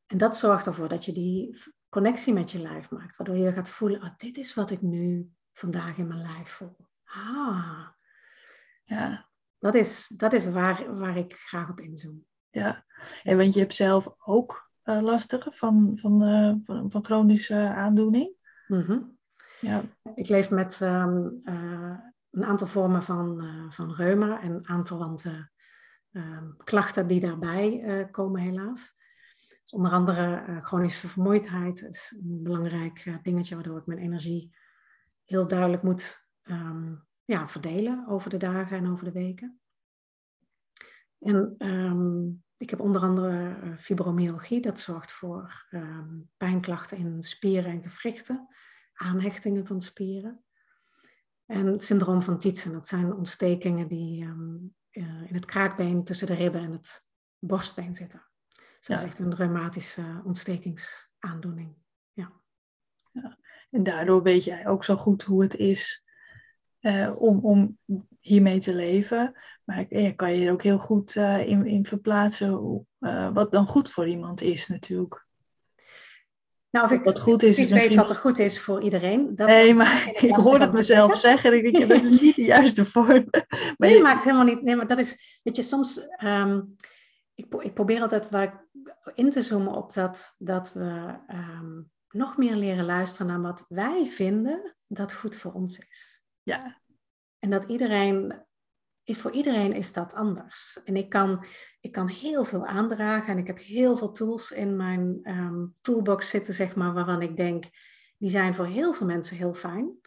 En 0.06 0.18
dat 0.18 0.38
zorgt 0.38 0.66
ervoor 0.66 0.90
dat 0.90 1.06
je 1.06 1.12
die 1.12 1.58
connectie 1.90 2.34
met 2.34 2.52
je 2.52 2.62
lijf 2.62 2.90
maakt, 2.90 3.16
waardoor 3.16 3.38
je 3.38 3.54
gaat 3.54 3.70
voelen, 3.70 4.02
oh, 4.02 4.10
dit 4.18 4.38
is 4.38 4.54
wat 4.54 4.72
ik 4.72 4.82
nu 4.82 5.32
vandaag 5.54 5.98
in 5.98 6.08
mijn 6.08 6.22
lijf 6.22 6.50
voel. 6.50 6.76
Ah. 7.04 7.88
Ja. 8.84 9.30
Dat 9.60 9.76
is, 9.76 10.08
dat 10.08 10.34
is 10.34 10.46
waar, 10.46 10.98
waar 10.98 11.18
ik 11.18 11.34
graag 11.34 11.70
op 11.70 11.80
inzoom. 11.80 12.26
Ja, 12.50 12.86
en 13.24 13.38
want 13.38 13.54
je 13.54 13.60
hebt 13.60 13.76
zelf 13.76 14.16
ook 14.18 14.70
uh, 14.84 15.02
lastige 15.02 15.52
van, 15.52 15.98
van, 16.02 16.24
uh, 16.24 16.56
van, 16.64 16.92
van, 16.92 17.06
chronische 17.06 17.56
aandoening. 17.56 18.32
Mm 18.68 19.17
ja. 19.60 19.84
Ik 20.16 20.28
leef 20.28 20.50
met 20.50 20.80
um, 20.82 21.42
uh, 21.44 21.98
een 22.32 22.46
aantal 22.46 22.68
vormen 22.68 23.04
van, 23.04 23.44
van 23.70 23.94
reuma 23.94 24.42
en 24.42 24.68
aanverwante 24.68 25.50
ehm, 26.12 26.50
klachten 26.58 27.08
die 27.08 27.20
daarbij 27.20 28.08
komen 28.12 28.42
helaas. 28.42 28.96
Dus 29.68 29.80
onder 29.80 29.92
andere 29.92 30.44
uh, 30.48 30.62
chronische 30.62 31.08
vermoeidheid 31.08 31.82
is 31.82 32.16
een 32.20 32.44
belangrijk 32.44 33.06
uh, 33.06 33.16
dingetje 33.22 33.56
waardoor 33.56 33.78
ik 33.78 33.86
mijn 33.86 34.00
energie 34.00 34.56
heel 35.24 35.48
duidelijk 35.48 35.84
moet 35.84 36.30
um, 36.44 37.06
ja, 37.26 37.48
verdelen 37.48 38.08
over 38.08 38.30
de 38.30 38.38
dagen 38.38 38.78
en 38.78 38.92
over 38.92 39.06
de 39.06 39.12
weken. 39.12 39.60
En 41.20 41.56
um, 41.58 42.44
ik 42.58 42.70
heb 42.70 42.80
onder 42.80 43.02
andere 43.02 43.60
uh, 43.64 43.78
fibromyalgie, 43.78 44.62
dat 44.62 44.80
zorgt 44.80 45.12
voor 45.12 45.68
um, 45.70 46.30
pijnklachten 46.38 46.98
in 46.98 47.24
spieren 47.24 47.72
en 47.72 47.90
gewrichten, 47.90 48.48
aanhechtingen 48.98 49.66
van 49.66 49.82
spieren. 49.82 50.44
En 51.46 51.66
het 51.66 51.84
syndroom 51.84 52.22
van 52.22 52.40
Tietzen, 52.40 52.72
dat 52.72 52.88
zijn 52.88 53.14
ontstekingen 53.14 53.88
die 53.88 54.24
in 55.26 55.34
het 55.34 55.46
kraakbeen 55.46 56.04
tussen 56.04 56.28
de 56.28 56.34
ribben 56.34 56.62
en 56.62 56.72
het 56.72 57.08
borstbeen 57.40 57.96
zitten. 57.96 58.26
Dus 58.54 58.88
dat 58.88 58.98
is 58.98 59.04
echt 59.04 59.20
een 59.20 59.36
reumatische 59.36 60.22
ontstekingsaandoening. 60.24 61.76
Ja. 62.14 62.32
ja. 63.12 63.38
En 63.70 63.84
daardoor 63.84 64.24
weet 64.24 64.44
jij 64.44 64.68
ook 64.68 64.84
zo 64.84 64.96
goed 64.96 65.24
hoe 65.24 65.42
het 65.42 65.56
is 65.56 66.04
uh, 66.82 67.12
om, 67.16 67.40
om 67.40 67.78
hiermee 68.20 68.60
te 68.60 68.74
leven. 68.74 69.34
Maar 69.64 69.86
je 69.90 70.16
kan 70.16 70.34
je 70.34 70.46
er 70.46 70.52
ook 70.52 70.64
heel 70.64 70.80
goed 70.80 71.16
uh, 71.16 71.48
in, 71.48 71.66
in 71.66 71.86
verplaatsen 71.86 72.50
hoe, 72.50 72.86
uh, 73.00 73.34
wat 73.34 73.52
dan 73.52 73.68
goed 73.68 73.92
voor 73.92 74.08
iemand 74.08 74.42
is 74.42 74.68
natuurlijk. 74.68 75.27
Nou, 76.70 76.86
of 76.86 76.92
ik 76.92 77.04
wat 77.04 77.20
goed 77.20 77.44
is, 77.44 77.54
precies 77.54 77.74
weet 77.74 77.96
wat 77.96 78.10
er 78.10 78.16
goed 78.16 78.40
is 78.40 78.60
voor 78.60 78.82
iedereen. 78.84 79.36
Dat 79.36 79.48
nee, 79.48 79.74
maar 79.74 80.12
ik 80.14 80.36
hoor 80.46 80.60
het 80.60 80.72
mezelf 80.72 81.20
zeggen. 81.20 81.52
En 81.52 81.66
ik 81.66 81.74
denk, 81.74 81.90
dat 81.90 82.04
is 82.04 82.22
niet 82.22 82.36
de 82.36 82.44
juiste 82.44 82.86
vorm. 82.94 83.26
Maar 83.30 83.76
nee, 83.78 83.96
je 83.96 84.02
maakt 84.02 84.24
helemaal 84.24 84.46
niet. 84.46 84.62
Nee, 84.62 84.76
maar 84.76 84.88
dat 84.88 85.00
is, 85.00 85.40
weet 85.44 85.56
je, 85.56 85.62
soms. 85.62 86.08
Um, 86.24 86.76
ik, 87.36 87.54
ik, 87.60 87.74
probeer 87.74 88.02
altijd 88.02 88.30
waar 88.30 88.68
in 89.14 89.30
te 89.30 89.42
zoomen 89.42 89.74
op 89.74 89.94
dat, 89.94 90.36
dat 90.38 90.74
we 90.74 91.16
um, 91.30 91.92
nog 92.10 92.38
meer 92.38 92.56
leren 92.56 92.86
luisteren 92.86 93.28
naar 93.28 93.42
wat 93.42 93.66
wij 93.68 94.06
vinden 94.06 94.76
dat 94.88 95.14
goed 95.14 95.36
voor 95.38 95.54
ons 95.54 95.80
is. 95.80 96.24
Ja. 96.44 96.82
En 97.40 97.50
dat 97.50 97.64
iedereen, 97.64 98.46
voor 99.16 99.32
iedereen 99.32 99.74
is 99.74 99.94
dat 99.94 100.14
anders. 100.14 100.80
En 100.84 100.96
ik 100.96 101.10
kan, 101.10 101.46
ik 101.80 101.92
kan 101.92 102.08
heel 102.08 102.44
veel 102.44 102.66
aandragen 102.66 103.34
en 103.34 103.38
ik 103.38 103.48
heb 103.48 103.60
heel 103.60 103.98
veel 103.98 104.12
tools 104.12 104.52
in 104.52 104.76
mijn 104.76 105.20
um, 105.24 105.76
toolbox 105.82 106.30
zitten, 106.30 106.54
zeg 106.54 106.76
maar, 106.76 106.94
waarvan 106.94 107.22
ik 107.22 107.38
denk, 107.38 107.64
die 108.18 108.30
zijn 108.30 108.56
voor 108.56 108.66
heel 108.66 108.94
veel 108.94 109.08
mensen 109.08 109.38
heel 109.38 109.54
fijn. 109.54 110.00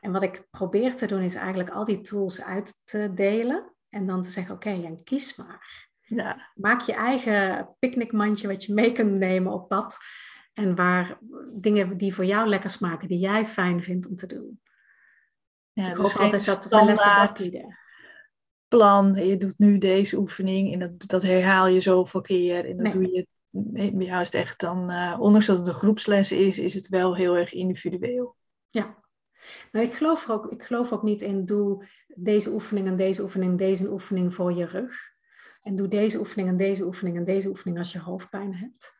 En 0.00 0.12
wat 0.12 0.22
ik 0.22 0.46
probeer 0.50 0.96
te 0.96 1.06
doen 1.06 1.22
is 1.22 1.34
eigenlijk 1.34 1.70
al 1.70 1.84
die 1.84 2.00
tools 2.00 2.42
uit 2.42 2.86
te 2.86 3.12
delen 3.14 3.72
en 3.88 4.06
dan 4.06 4.22
te 4.22 4.30
zeggen, 4.30 4.54
oké, 4.54 4.68
okay, 4.68 4.84
en 4.84 5.04
kies 5.04 5.36
maar. 5.36 5.88
Ja. 6.00 6.50
Maak 6.54 6.80
je 6.80 6.92
eigen 6.92 7.68
picknickmandje 7.78 8.48
wat 8.48 8.64
je 8.64 8.74
mee 8.74 8.92
kunt 8.92 9.12
nemen 9.12 9.52
op 9.52 9.68
pad. 9.68 9.98
En 10.52 10.74
waar 10.74 11.18
dingen 11.56 11.96
die 11.96 12.14
voor 12.14 12.24
jou 12.24 12.48
lekker 12.48 12.70
smaken, 12.70 13.08
die 13.08 13.18
jij 13.18 13.46
fijn 13.46 13.82
vindt 13.82 14.06
om 14.06 14.16
te 14.16 14.26
doen. 14.26 14.60
Ja, 15.72 15.88
ik 15.88 15.94
dus 15.94 16.12
hoop 16.12 16.20
altijd 16.20 16.44
dat 16.44 16.62
de 16.62 16.84
lessen 16.84 17.16
dat 17.16 17.38
bieden. 17.38 17.78
Plan, 18.74 19.14
je 19.14 19.36
doet 19.36 19.58
nu 19.58 19.78
deze 19.78 20.16
oefening 20.16 20.72
en 20.72 20.78
dat, 20.78 21.08
dat 21.08 21.22
herhaal 21.22 21.66
je 21.66 21.80
zoveel 21.80 22.20
keer. 22.20 22.68
En 22.68 22.76
dat 22.76 22.92
doe 22.92 23.10
je 23.10 23.26
juist 24.04 24.34
echt 24.34 24.60
dan, 24.60 24.90
uh, 24.90 25.16
ondanks 25.20 25.46
dat 25.46 25.58
het 25.58 25.66
een 25.66 25.74
groepsles 25.74 26.32
is, 26.32 26.58
is 26.58 26.74
het 26.74 26.88
wel 26.88 27.16
heel 27.16 27.36
erg 27.36 27.52
individueel. 27.52 28.36
Ja, 28.70 29.02
ik 29.72 29.92
geloof, 29.92 30.30
ook, 30.30 30.52
ik 30.52 30.62
geloof 30.62 30.92
ook 30.92 31.02
niet 31.02 31.22
in 31.22 31.44
doe 31.44 31.86
deze 32.06 32.50
oefening 32.50 32.86
en 32.86 32.96
deze 32.96 33.22
oefening 33.22 33.50
en 33.50 33.56
deze 33.56 33.90
oefening 33.90 34.34
voor 34.34 34.52
je 34.52 34.64
rug. 34.64 34.96
En 35.62 35.76
doe 35.76 35.88
deze 35.88 36.18
oefening 36.18 36.48
en 36.48 36.56
deze 36.56 36.84
oefening 36.84 37.16
en 37.16 37.24
deze 37.24 37.48
oefening 37.48 37.78
als 37.78 37.92
je 37.92 37.98
hoofdpijn 37.98 38.54
hebt. 38.54 38.94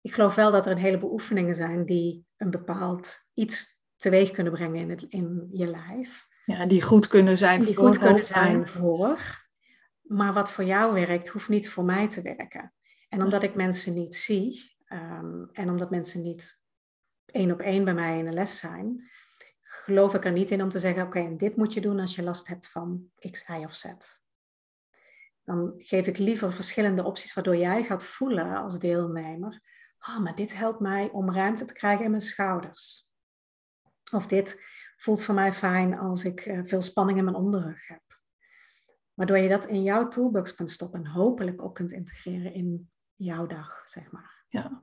Ik 0.00 0.14
geloof 0.14 0.34
wel 0.34 0.50
dat 0.50 0.66
er 0.66 0.72
een 0.72 0.78
heleboel 0.78 1.12
oefeningen 1.12 1.54
zijn 1.54 1.86
die 1.86 2.26
een 2.36 2.50
bepaald 2.50 3.16
iets 3.34 3.82
teweeg 3.96 4.30
kunnen 4.30 4.52
brengen 4.52 4.80
in, 4.80 4.90
het, 4.90 5.02
in 5.08 5.48
je 5.52 5.66
lijf. 5.66 6.32
Ja, 6.44 6.66
die 6.66 6.82
goed 6.82 7.08
kunnen 7.08 7.38
zijn 7.38 7.64
die 7.64 7.74
voor. 7.74 7.86
goed 7.86 7.98
kunnen 7.98 8.24
zijn 8.24 8.68
voor. 8.68 9.42
Maar 10.02 10.32
wat 10.32 10.50
voor 10.50 10.64
jou 10.64 10.92
werkt, 10.92 11.28
hoeft 11.28 11.48
niet 11.48 11.68
voor 11.68 11.84
mij 11.84 12.08
te 12.08 12.22
werken. 12.22 12.72
En 13.08 13.22
omdat 13.22 13.42
ik 13.42 13.54
mensen 13.54 13.94
niet 13.94 14.14
zie 14.14 14.76
um, 14.88 15.48
en 15.52 15.70
omdat 15.70 15.90
mensen 15.90 16.22
niet 16.22 16.62
één 17.26 17.52
op 17.52 17.60
één 17.60 17.84
bij 17.84 17.94
mij 17.94 18.18
in 18.18 18.24
de 18.24 18.32
les 18.32 18.58
zijn, 18.58 19.10
geloof 19.60 20.14
ik 20.14 20.24
er 20.24 20.32
niet 20.32 20.50
in 20.50 20.62
om 20.62 20.68
te 20.68 20.78
zeggen: 20.78 21.02
oké, 21.02 21.36
dit 21.36 21.56
moet 21.56 21.74
je 21.74 21.80
doen 21.80 22.00
als 22.00 22.14
je 22.14 22.22
last 22.22 22.46
hebt 22.46 22.68
van 22.68 23.10
X, 23.30 23.48
Y 23.48 23.64
of 23.64 23.74
Z 23.74 23.84
dan 25.44 25.74
geef 25.76 26.06
ik 26.06 26.18
liever 26.18 26.52
verschillende 26.52 27.04
opties 27.04 27.34
waardoor 27.34 27.56
jij 27.56 27.84
gaat 27.84 28.04
voelen 28.04 28.56
als 28.56 28.78
deelnemer. 28.78 29.60
Oh, 30.08 30.18
maar 30.18 30.34
dit 30.34 30.56
helpt 30.56 30.80
mij 30.80 31.10
om 31.10 31.32
ruimte 31.32 31.64
te 31.64 31.72
krijgen 31.72 32.04
in 32.04 32.10
mijn 32.10 32.22
schouders. 32.22 33.12
Of 34.12 34.26
dit 34.26 34.62
voelt 34.96 35.22
voor 35.22 35.34
mij 35.34 35.52
fijn 35.52 35.98
als 35.98 36.24
ik 36.24 36.40
eh, 36.40 36.58
veel 36.62 36.80
spanning 36.80 37.18
in 37.18 37.24
mijn 37.24 37.36
onderrug 37.36 37.88
heb. 37.88 38.02
Waardoor 39.14 39.38
je 39.38 39.48
dat 39.48 39.64
in 39.64 39.82
jouw 39.82 40.08
toolbox 40.08 40.54
kunt 40.54 40.70
stoppen 40.70 41.04
en 41.04 41.10
hopelijk 41.10 41.62
ook 41.62 41.74
kunt 41.74 41.92
integreren 41.92 42.54
in 42.54 42.90
jouw 43.14 43.46
dag, 43.46 43.82
zeg 43.86 44.10
maar. 44.10 44.44
Ja. 44.48 44.82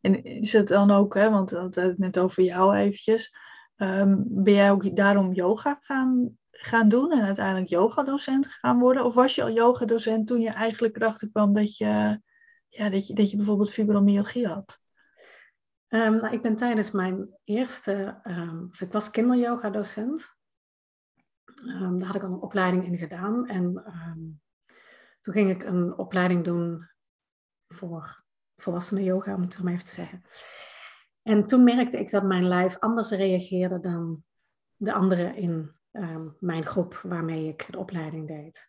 En 0.00 0.24
is 0.24 0.52
het 0.52 0.68
dan 0.68 0.90
ook, 0.90 1.14
hè, 1.14 1.30
want 1.30 1.50
we 1.50 1.56
hadden 1.56 1.84
het 1.84 1.98
net 1.98 2.18
over 2.18 2.42
jou 2.42 2.76
eventjes, 2.76 3.34
ehm, 3.76 4.16
ben 4.26 4.54
jij 4.54 4.70
ook 4.70 4.96
daarom 4.96 5.32
yoga 5.32 5.78
gaan, 5.80 6.38
gaan 6.50 6.88
doen 6.88 7.12
en 7.12 7.22
uiteindelijk 7.22 7.68
yogadocent 7.68 8.46
gaan 8.46 8.78
worden? 8.78 9.04
Of 9.04 9.14
was 9.14 9.34
je 9.34 9.42
al 9.42 9.50
yogadocent 9.50 10.26
toen 10.26 10.40
je 10.40 10.50
eigenlijk 10.50 10.96
erachter 10.96 11.30
kwam 11.30 11.54
dat 11.54 11.76
je, 11.76 12.20
ja, 12.68 12.88
dat 12.90 13.06
je, 13.06 13.14
dat 13.14 13.30
je 13.30 13.36
bijvoorbeeld 13.36 13.70
fibromyalgie 13.70 14.46
had? 14.46 14.80
Um, 15.88 16.14
nou, 16.14 16.32
ik 16.32 16.42
ben 16.42 16.56
tijdens 16.56 16.90
mijn 16.90 17.28
eerste, 17.44 18.20
um, 18.24 18.70
ik 18.78 18.92
was 18.92 19.10
kinderyoga-docent. 19.10 20.36
Um, 21.66 21.98
daar 21.98 22.06
had 22.06 22.16
ik 22.16 22.22
al 22.22 22.32
een 22.32 22.40
opleiding 22.40 22.84
in 22.84 22.96
gedaan. 22.96 23.46
En 23.46 23.72
toen 25.20 25.34
ging 25.34 25.50
ik 25.50 25.62
een 25.62 25.98
opleiding 25.98 26.44
doen 26.44 26.88
voor 27.68 28.24
volwassenen 28.56 29.04
yoga, 29.04 29.34
om 29.34 29.42
het 29.42 29.54
zo 29.54 29.62
maar 29.62 29.72
even 29.72 29.84
te 29.84 29.94
zeggen. 29.94 30.22
En 31.22 31.46
toen 31.46 31.64
merkte 31.64 31.98
ik 31.98 32.10
dat 32.10 32.22
mijn 32.22 32.48
lijf 32.48 32.78
anders 32.78 33.10
reageerde 33.10 33.80
dan 33.80 34.24
de 34.76 34.92
anderen 34.92 35.34
in 35.34 35.76
mijn 36.38 36.64
groep 36.64 37.00
waarmee 37.02 37.48
ik 37.48 37.66
de 37.70 37.78
opleiding 37.78 38.26
deed. 38.26 38.68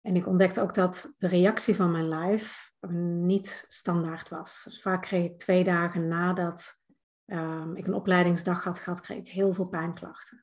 En 0.00 0.16
ik 0.16 0.26
ontdekte 0.26 0.60
ook 0.60 0.74
dat 0.74 1.14
de 1.18 1.26
reactie 1.26 1.76
van 1.76 1.90
mijn 1.90 2.08
lijf 2.08 2.72
niet 2.92 3.64
standaard 3.68 4.28
was. 4.28 4.62
Dus 4.64 4.82
vaak 4.82 5.02
kreeg 5.02 5.24
ik 5.30 5.38
twee 5.38 5.64
dagen 5.64 6.08
nadat 6.08 6.82
um, 7.26 7.76
ik 7.76 7.86
een 7.86 7.94
opleidingsdag 7.94 8.64
had 8.64 8.78
gehad, 8.78 9.00
kreeg 9.00 9.18
ik 9.18 9.28
heel 9.28 9.54
veel 9.54 9.66
pijnklachten. 9.66 10.42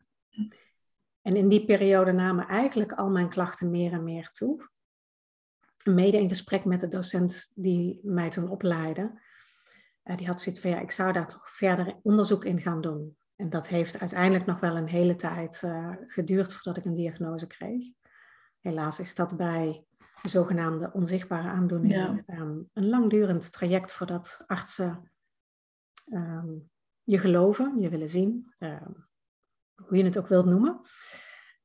En 1.21 1.35
in 1.35 1.47
die 1.47 1.65
periode 1.65 2.11
namen 2.11 2.47
eigenlijk 2.47 2.91
al 2.91 3.09
mijn 3.09 3.29
klachten 3.29 3.71
meer 3.71 3.91
en 3.91 4.03
meer 4.03 4.29
toe. 4.31 4.69
Mede 5.83 6.17
in 6.17 6.29
gesprek 6.29 6.65
met 6.65 6.79
de 6.79 6.87
docent 6.87 7.51
die 7.55 7.99
mij 8.03 8.29
toen 8.29 8.49
opleidde. 8.49 9.21
Uh, 10.03 10.17
die 10.17 10.27
had 10.27 10.39
zoiets 10.39 10.61
van, 10.61 10.69
ja, 10.69 10.79
ik 10.79 10.91
zou 10.91 11.13
daar 11.13 11.27
toch 11.27 11.51
verder 11.51 11.99
onderzoek 12.03 12.45
in 12.45 12.59
gaan 12.59 12.81
doen. 12.81 13.17
En 13.35 13.49
dat 13.49 13.67
heeft 13.67 13.99
uiteindelijk 13.99 14.45
nog 14.45 14.59
wel 14.59 14.77
een 14.77 14.87
hele 14.87 15.15
tijd 15.15 15.61
uh, 15.65 15.95
geduurd 16.07 16.53
voordat 16.53 16.77
ik 16.77 16.85
een 16.85 16.95
diagnose 16.95 17.47
kreeg. 17.47 17.83
Helaas 18.59 18.99
is 18.99 19.15
dat 19.15 19.37
bij 19.37 19.85
de 20.21 20.29
zogenaamde 20.29 20.91
onzichtbare 20.93 21.47
aandoening 21.47 22.23
ehm, 22.25 22.59
een 22.73 22.89
langdurend 22.89 23.51
traject 23.51 23.93
voordat 23.93 24.43
artsen 24.47 25.11
ehm, 26.11 26.49
je 27.03 27.17
geloven, 27.17 27.79
je 27.79 27.89
willen 27.89 28.09
zien, 28.09 28.53
ehm, 28.57 28.91
hoe 29.75 29.97
je 29.97 30.03
het 30.03 30.17
ook 30.17 30.27
wilt 30.27 30.45
noemen. 30.45 30.81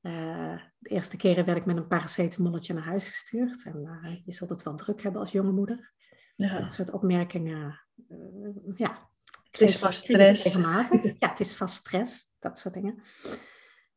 Uh, 0.03 0.63
de 0.79 0.89
eerste 0.89 1.17
keren 1.17 1.45
werd 1.45 1.59
ik 1.59 1.65
met 1.65 1.77
een 1.77 1.87
paracetamolletje 1.87 2.75
naar 2.75 2.85
huis 2.85 3.09
gestuurd. 3.09 3.65
En 3.65 4.01
uh, 4.05 4.17
je 4.25 4.33
zult 4.33 4.51
het 4.51 4.63
wel 4.63 4.75
druk 4.75 5.03
hebben 5.03 5.21
als 5.21 5.33
jonge 5.33 5.53
moeder. 5.53 5.93
Ja. 6.37 6.59
Dat 6.59 6.75
soort 6.75 6.91
opmerkingen, 6.91 7.81
uh, 8.09 8.77
ja. 8.77 9.09
Het 9.51 9.61
is 9.61 9.79
vast 9.79 10.01
stress. 10.01 10.43
Regelmatig. 10.43 11.03
Ja, 11.19 11.29
het 11.29 11.41
is 11.41 11.57
vast 11.57 11.75
stress, 11.75 12.35
dat 12.39 12.59
soort 12.59 12.75
dingen. 12.75 13.03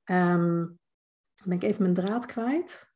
Um, 0.05 0.79
dan 1.35 1.45
ben 1.45 1.57
ik 1.57 1.63
even 1.63 1.81
mijn 1.81 1.93
draad 1.93 2.25
kwijt 2.25 2.88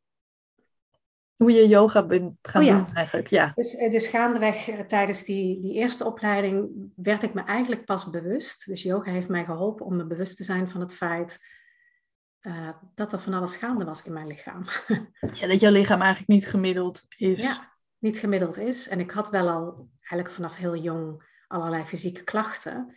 hoe 1.43 1.51
je 1.51 1.67
yoga 1.67 2.05
bent 2.05 2.37
gaan 2.41 2.63
oh 2.63 2.69
doen 2.69 2.95
eigenlijk. 2.95 3.27
Ja. 3.27 3.51
Dus, 3.55 3.75
eh, 3.75 3.91
dus 3.91 4.07
gaandeweg 4.07 4.67
eh, 4.67 4.79
tijdens 4.79 5.23
die, 5.23 5.61
die 5.61 5.73
eerste 5.73 6.05
opleiding 6.05 6.69
werd 6.95 7.23
ik 7.23 7.33
me 7.33 7.41
eigenlijk 7.43 7.85
pas 7.85 8.09
bewust. 8.09 8.65
Dus 8.65 8.83
yoga 8.83 9.11
heeft 9.11 9.29
mij 9.29 9.45
geholpen 9.45 9.85
om 9.85 9.95
me 9.95 10.05
bewust 10.05 10.37
te 10.37 10.43
zijn 10.43 10.69
van 10.69 10.81
het 10.81 10.93
feit 10.93 11.39
uh, 12.41 12.69
dat 12.95 13.13
er 13.13 13.19
van 13.19 13.33
alles 13.33 13.55
gaande 13.55 13.85
was 13.85 14.03
in 14.03 14.13
mijn 14.13 14.27
lichaam. 14.27 14.63
Ja, 15.33 15.47
dat 15.47 15.59
jouw 15.59 15.71
lichaam 15.71 16.01
eigenlijk 16.01 16.31
niet 16.31 16.47
gemiddeld 16.47 17.05
is. 17.17 17.41
Ja, 17.41 17.73
niet 17.97 18.19
gemiddeld 18.19 18.57
is. 18.57 18.87
En 18.87 18.99
ik 18.99 19.11
had 19.11 19.29
wel 19.29 19.49
al 19.49 19.89
eigenlijk 19.97 20.31
vanaf 20.31 20.55
heel 20.55 20.75
jong 20.75 21.23
allerlei 21.47 21.83
fysieke 21.83 22.23
klachten. 22.23 22.95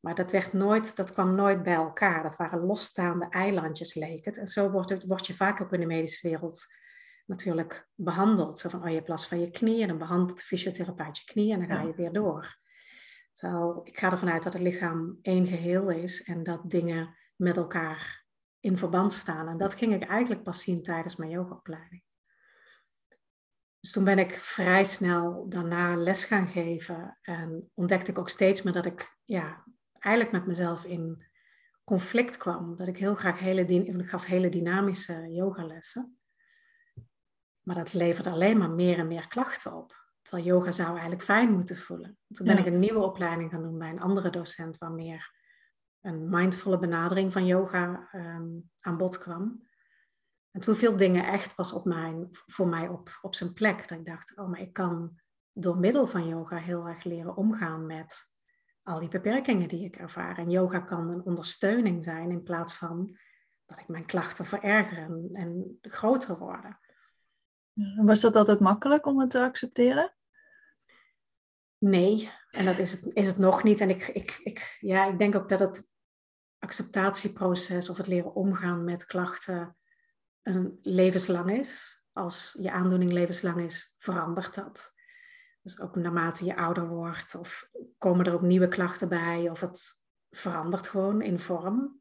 Maar 0.00 0.14
dat, 0.14 0.30
werd 0.30 0.52
nooit, 0.52 0.96
dat 0.96 1.12
kwam 1.12 1.34
nooit 1.34 1.62
bij 1.62 1.74
elkaar. 1.74 2.22
Dat 2.22 2.36
waren 2.36 2.60
losstaande 2.60 3.26
eilandjes, 3.28 3.94
leek 3.94 4.24
het. 4.24 4.36
En 4.36 4.46
zo 4.46 4.70
wordt, 4.70 4.90
het, 4.90 5.04
word 5.06 5.26
je 5.26 5.34
vaak 5.34 5.60
ook 5.60 5.72
in 5.72 5.80
de 5.80 5.86
medische 5.86 6.28
wereld 6.28 6.66
natuurlijk 7.28 7.88
behandeld. 7.94 8.58
Zo 8.58 8.68
van, 8.68 8.82
oh 8.82 8.88
je 8.88 8.94
hebt 8.94 9.08
last 9.08 9.28
van 9.28 9.40
je 9.40 9.50
knie 9.50 9.82
en 9.82 9.88
dan 9.88 9.98
behandelt 9.98 10.38
de 10.38 10.44
fysiotherapeut 10.44 11.18
je 11.18 11.24
knie 11.24 11.52
en 11.52 11.58
dan 11.58 11.68
ga 11.68 11.82
je 11.82 11.94
weer 11.94 12.12
door. 12.12 12.56
Terwijl 13.32 13.80
ik 13.84 13.98
ga 13.98 14.10
ervan 14.10 14.30
uit 14.30 14.42
dat 14.42 14.52
het 14.52 14.62
lichaam 14.62 15.18
één 15.22 15.46
geheel 15.46 15.90
is 15.90 16.22
en 16.22 16.42
dat 16.42 16.70
dingen 16.70 17.16
met 17.36 17.56
elkaar 17.56 18.26
in 18.60 18.76
verband 18.76 19.12
staan. 19.12 19.48
En 19.48 19.58
dat 19.58 19.74
ging 19.74 19.94
ik 19.94 20.02
eigenlijk 20.02 20.42
pas 20.42 20.62
zien 20.62 20.82
tijdens 20.82 21.16
mijn 21.16 21.30
yogaopleiding. 21.30 22.02
Dus 23.80 23.92
toen 23.92 24.04
ben 24.04 24.18
ik 24.18 24.32
vrij 24.32 24.84
snel 24.84 25.48
daarna 25.48 25.96
les 25.96 26.24
gaan 26.24 26.48
geven 26.48 27.18
en 27.22 27.70
ontdekte 27.74 28.10
ik 28.10 28.18
ook 28.18 28.28
steeds 28.28 28.62
meer 28.62 28.72
dat 28.72 28.86
ik 28.86 29.16
ja, 29.24 29.64
eigenlijk 29.98 30.34
met 30.34 30.46
mezelf 30.46 30.84
in 30.84 31.24
conflict 31.84 32.36
kwam. 32.36 32.76
Dat 32.76 32.88
ik 32.88 32.96
heel 32.96 33.14
graag 33.14 33.38
hele, 33.38 33.66
ik 33.66 34.08
gaf 34.08 34.24
hele 34.24 34.48
dynamische 34.48 35.32
yogalessen. 35.32 36.17
Maar 37.68 37.76
dat 37.76 37.92
levert 37.92 38.26
alleen 38.26 38.58
maar 38.58 38.70
meer 38.70 38.98
en 38.98 39.06
meer 39.06 39.26
klachten 39.26 39.72
op. 39.72 40.04
Terwijl 40.22 40.46
yoga 40.46 40.70
zou 40.70 40.90
eigenlijk 40.90 41.22
fijn 41.22 41.52
moeten 41.52 41.76
voelen. 41.76 42.18
Toen 42.28 42.46
ben 42.46 42.58
ik 42.58 42.66
een 42.66 42.78
nieuwe 42.78 43.02
opleiding 43.02 43.50
gaan 43.50 43.62
doen 43.62 43.78
bij 43.78 43.90
een 43.90 44.00
andere 44.00 44.30
docent, 44.30 44.78
waar 44.78 44.92
meer 44.92 45.32
een 46.00 46.28
mindvolle 46.28 46.78
benadering 46.78 47.32
van 47.32 47.46
yoga 47.46 48.08
ehm, 48.12 48.46
aan 48.80 48.96
bod 48.96 49.18
kwam. 49.18 49.68
En 50.50 50.60
toen 50.60 50.74
viel 50.74 50.96
dingen 50.96 51.24
echt 51.24 51.54
pas 51.54 51.72
op 51.72 51.84
mijn, 51.84 52.28
voor 52.30 52.68
mij 52.68 52.88
op, 52.88 53.18
op 53.22 53.34
zijn 53.34 53.54
plek. 53.54 53.88
Dat 53.88 53.98
ik 53.98 54.06
dacht, 54.06 54.36
oh, 54.36 54.48
maar 54.48 54.60
ik 54.60 54.72
kan 54.72 55.20
door 55.52 55.78
middel 55.78 56.06
van 56.06 56.28
yoga 56.28 56.56
heel 56.56 56.86
erg 56.86 57.04
leren 57.04 57.36
omgaan 57.36 57.86
met 57.86 58.32
al 58.82 59.00
die 59.00 59.08
beperkingen 59.08 59.68
die 59.68 59.84
ik 59.84 59.96
ervaar. 59.96 60.38
En 60.38 60.50
yoga 60.50 60.80
kan 60.80 61.12
een 61.12 61.24
ondersteuning 61.24 62.04
zijn 62.04 62.30
in 62.30 62.42
plaats 62.42 62.74
van 62.74 63.18
dat 63.66 63.78
ik 63.78 63.88
mijn 63.88 64.06
klachten 64.06 64.44
vererger 64.44 64.98
en, 64.98 65.30
en 65.32 65.78
groter 65.80 66.38
worden. 66.38 66.78
Was 67.96 68.20
dat 68.20 68.36
altijd 68.36 68.60
makkelijk 68.60 69.06
om 69.06 69.20
het 69.20 69.30
te 69.30 69.40
accepteren? 69.40 70.14
Nee, 71.78 72.30
en 72.50 72.64
dat 72.64 72.78
is 72.78 72.92
het, 72.92 73.14
is 73.14 73.26
het 73.26 73.38
nog 73.38 73.62
niet. 73.62 73.80
En 73.80 73.90
ik, 73.90 74.08
ik, 74.08 74.40
ik, 74.42 74.76
ja, 74.80 75.06
ik 75.06 75.18
denk 75.18 75.34
ook 75.34 75.48
dat 75.48 75.58
het 75.58 75.90
acceptatieproces 76.58 77.88
of 77.88 77.96
het 77.96 78.06
leren 78.06 78.34
omgaan 78.34 78.84
met 78.84 79.06
klachten 79.06 79.76
een 80.42 80.78
levenslang 80.82 81.58
is. 81.58 82.02
Als 82.12 82.56
je 82.60 82.70
aandoening 82.70 83.12
levenslang 83.12 83.60
is, 83.60 83.96
verandert 83.98 84.54
dat. 84.54 84.94
Dus 85.62 85.80
ook 85.80 85.96
naarmate 85.96 86.44
je 86.44 86.56
ouder 86.56 86.88
wordt, 86.88 87.34
of 87.34 87.70
komen 87.98 88.26
er 88.26 88.32
ook 88.32 88.42
nieuwe 88.42 88.68
klachten 88.68 89.08
bij, 89.08 89.50
of 89.50 89.60
het 89.60 90.02
verandert 90.30 90.88
gewoon 90.88 91.22
in 91.22 91.38
vorm. 91.38 92.00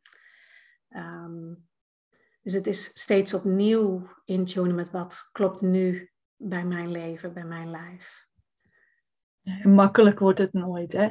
Um, 0.89 1.67
dus 2.47 2.55
het 2.55 2.67
is 2.67 2.85
steeds 2.85 3.33
opnieuw 3.33 4.09
intunen 4.25 4.75
met 4.75 4.91
wat 4.91 5.29
klopt 5.31 5.61
nu 5.61 6.11
bij 6.35 6.65
mijn 6.65 6.91
leven, 6.91 7.33
bij 7.33 7.43
mijn 7.43 7.69
lijf. 7.69 8.27
Makkelijk 9.63 10.19
wordt 10.19 10.39
het 10.39 10.53
nooit, 10.53 10.91
hè? 10.91 11.09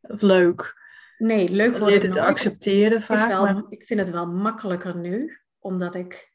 Of 0.00 0.20
leuk. 0.20 0.76
Nee, 1.18 1.50
leuk 1.50 1.78
wordt 1.78 1.94
het, 1.94 2.02
het 2.02 2.14
nooit. 2.14 2.26
accepteren 2.26 3.02
vaak. 3.02 3.28
Wel, 3.28 3.42
maar... 3.42 3.62
Ik 3.68 3.84
vind 3.84 4.00
het 4.00 4.10
wel 4.10 4.26
makkelijker 4.26 4.96
nu, 4.96 5.40
omdat 5.58 5.94
ik 5.94 6.32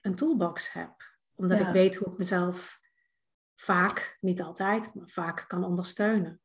een 0.00 0.14
toolbox 0.14 0.72
heb. 0.72 0.94
Omdat 1.34 1.60
ik 1.60 1.68
weet 1.68 1.96
hoe 1.96 2.12
ik 2.12 2.18
mezelf 2.18 2.80
vaak, 3.54 4.18
niet 4.20 4.42
altijd, 4.42 4.94
maar 4.94 5.08
vaak 5.08 5.44
kan 5.48 5.64
ondersteunen. 5.64 6.40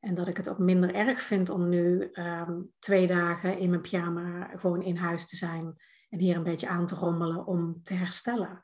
En 0.00 0.14
dat 0.14 0.28
ik 0.28 0.36
het 0.36 0.48
ook 0.48 0.58
minder 0.58 0.94
erg 0.94 1.20
vind 1.20 1.48
om 1.48 1.68
nu 1.68 2.10
ehm, 2.12 2.60
twee 2.78 3.06
dagen 3.06 3.58
in 3.58 3.70
mijn 3.70 3.82
pyjama 3.82 4.50
gewoon 4.56 4.82
in 4.82 4.96
huis 4.96 5.28
te 5.28 5.36
zijn 5.36 5.76
en 6.14 6.20
hier 6.20 6.36
een 6.36 6.42
beetje 6.42 6.68
aan 6.68 6.86
te 6.86 6.94
rommelen 6.94 7.46
om 7.46 7.80
te 7.82 7.94
herstellen. 7.94 8.60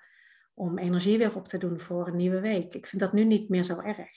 Om 0.55 0.79
energie 0.79 1.19
weer 1.19 1.37
op 1.37 1.49
te 1.49 1.59
doen 1.59 1.81
voor 1.81 2.09
een 2.09 2.17
nieuwe 2.17 2.41
week. 2.41 2.75
Ik 2.75 2.87
vind 2.87 3.03
dat 3.03 3.13
nu 3.13 3.25
niet 3.25 3.49
meer 3.49 3.63
zo 3.63 3.81
erg. 3.81 4.09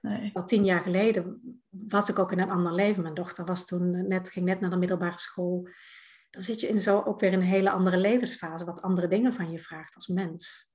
Nee. 0.00 0.30
Al 0.34 0.44
tien 0.44 0.64
jaar 0.64 0.80
geleden 0.80 1.40
was 1.68 2.08
ik 2.08 2.18
ook 2.18 2.32
in 2.32 2.38
een 2.38 2.50
ander 2.50 2.72
leven. 2.72 3.02
Mijn 3.02 3.14
dochter 3.14 3.44
was 3.44 3.66
toen 3.66 4.08
net, 4.08 4.30
ging 4.30 4.46
net 4.46 4.60
naar 4.60 4.70
de 4.70 4.76
middelbare 4.76 5.18
school. 5.18 5.68
Dan 6.30 6.42
zit 6.42 6.60
je 6.60 6.68
in 6.68 6.80
zo 6.80 7.02
ook 7.02 7.20
weer 7.20 7.32
in 7.32 7.40
een 7.40 7.46
hele 7.46 7.70
andere 7.70 7.96
levensfase, 7.96 8.64
wat 8.64 8.82
andere 8.82 9.08
dingen 9.08 9.32
van 9.32 9.50
je 9.50 9.58
vraagt 9.58 9.94
als 9.94 10.06
mens. 10.06 10.72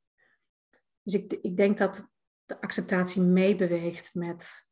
Dus 1.01 1.13
ik, 1.13 1.33
ik 1.33 1.57
denk 1.57 1.77
dat 1.77 2.11
de 2.45 2.61
acceptatie 2.61 3.21
meebeweegt 3.21 4.13
met, 4.13 4.69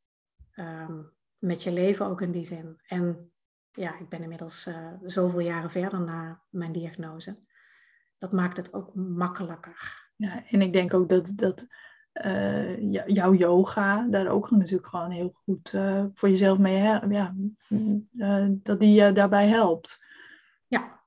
um, 0.56 1.12
met 1.38 1.63
je 1.63 1.72
leven 1.72 2.06
ook 2.06 2.22
in 2.22 2.32
die 2.32 2.46
zin. 2.46 2.82
En 2.86 3.33
ja, 3.73 3.99
ik 3.99 4.09
ben 4.09 4.21
inmiddels 4.21 4.67
uh, 4.67 4.88
zoveel 5.03 5.39
jaren 5.39 5.71
verder 5.71 6.01
na 6.01 6.41
mijn 6.49 6.71
diagnose. 6.71 7.38
Dat 8.17 8.31
maakt 8.31 8.57
het 8.57 8.73
ook 8.73 8.95
makkelijker. 8.95 10.09
Ja, 10.15 10.43
en 10.49 10.62
ik 10.62 10.73
denk 10.73 10.93
ook 10.93 11.09
dat, 11.09 11.31
dat 11.36 11.67
uh, 12.13 12.91
jouw 13.07 13.33
yoga 13.33 14.07
daar 14.09 14.27
ook 14.27 14.51
natuurlijk 14.51 14.88
gewoon 14.88 15.12
heel 15.12 15.31
goed 15.43 15.73
uh, 15.73 16.05
voor 16.13 16.29
jezelf 16.29 16.57
mee 16.57 16.81
ja, 17.09 17.36
dat 18.49 18.79
die 18.79 18.93
je 18.93 19.12
daarbij 19.12 19.47
helpt. 19.47 20.03
Ja. 20.67 21.01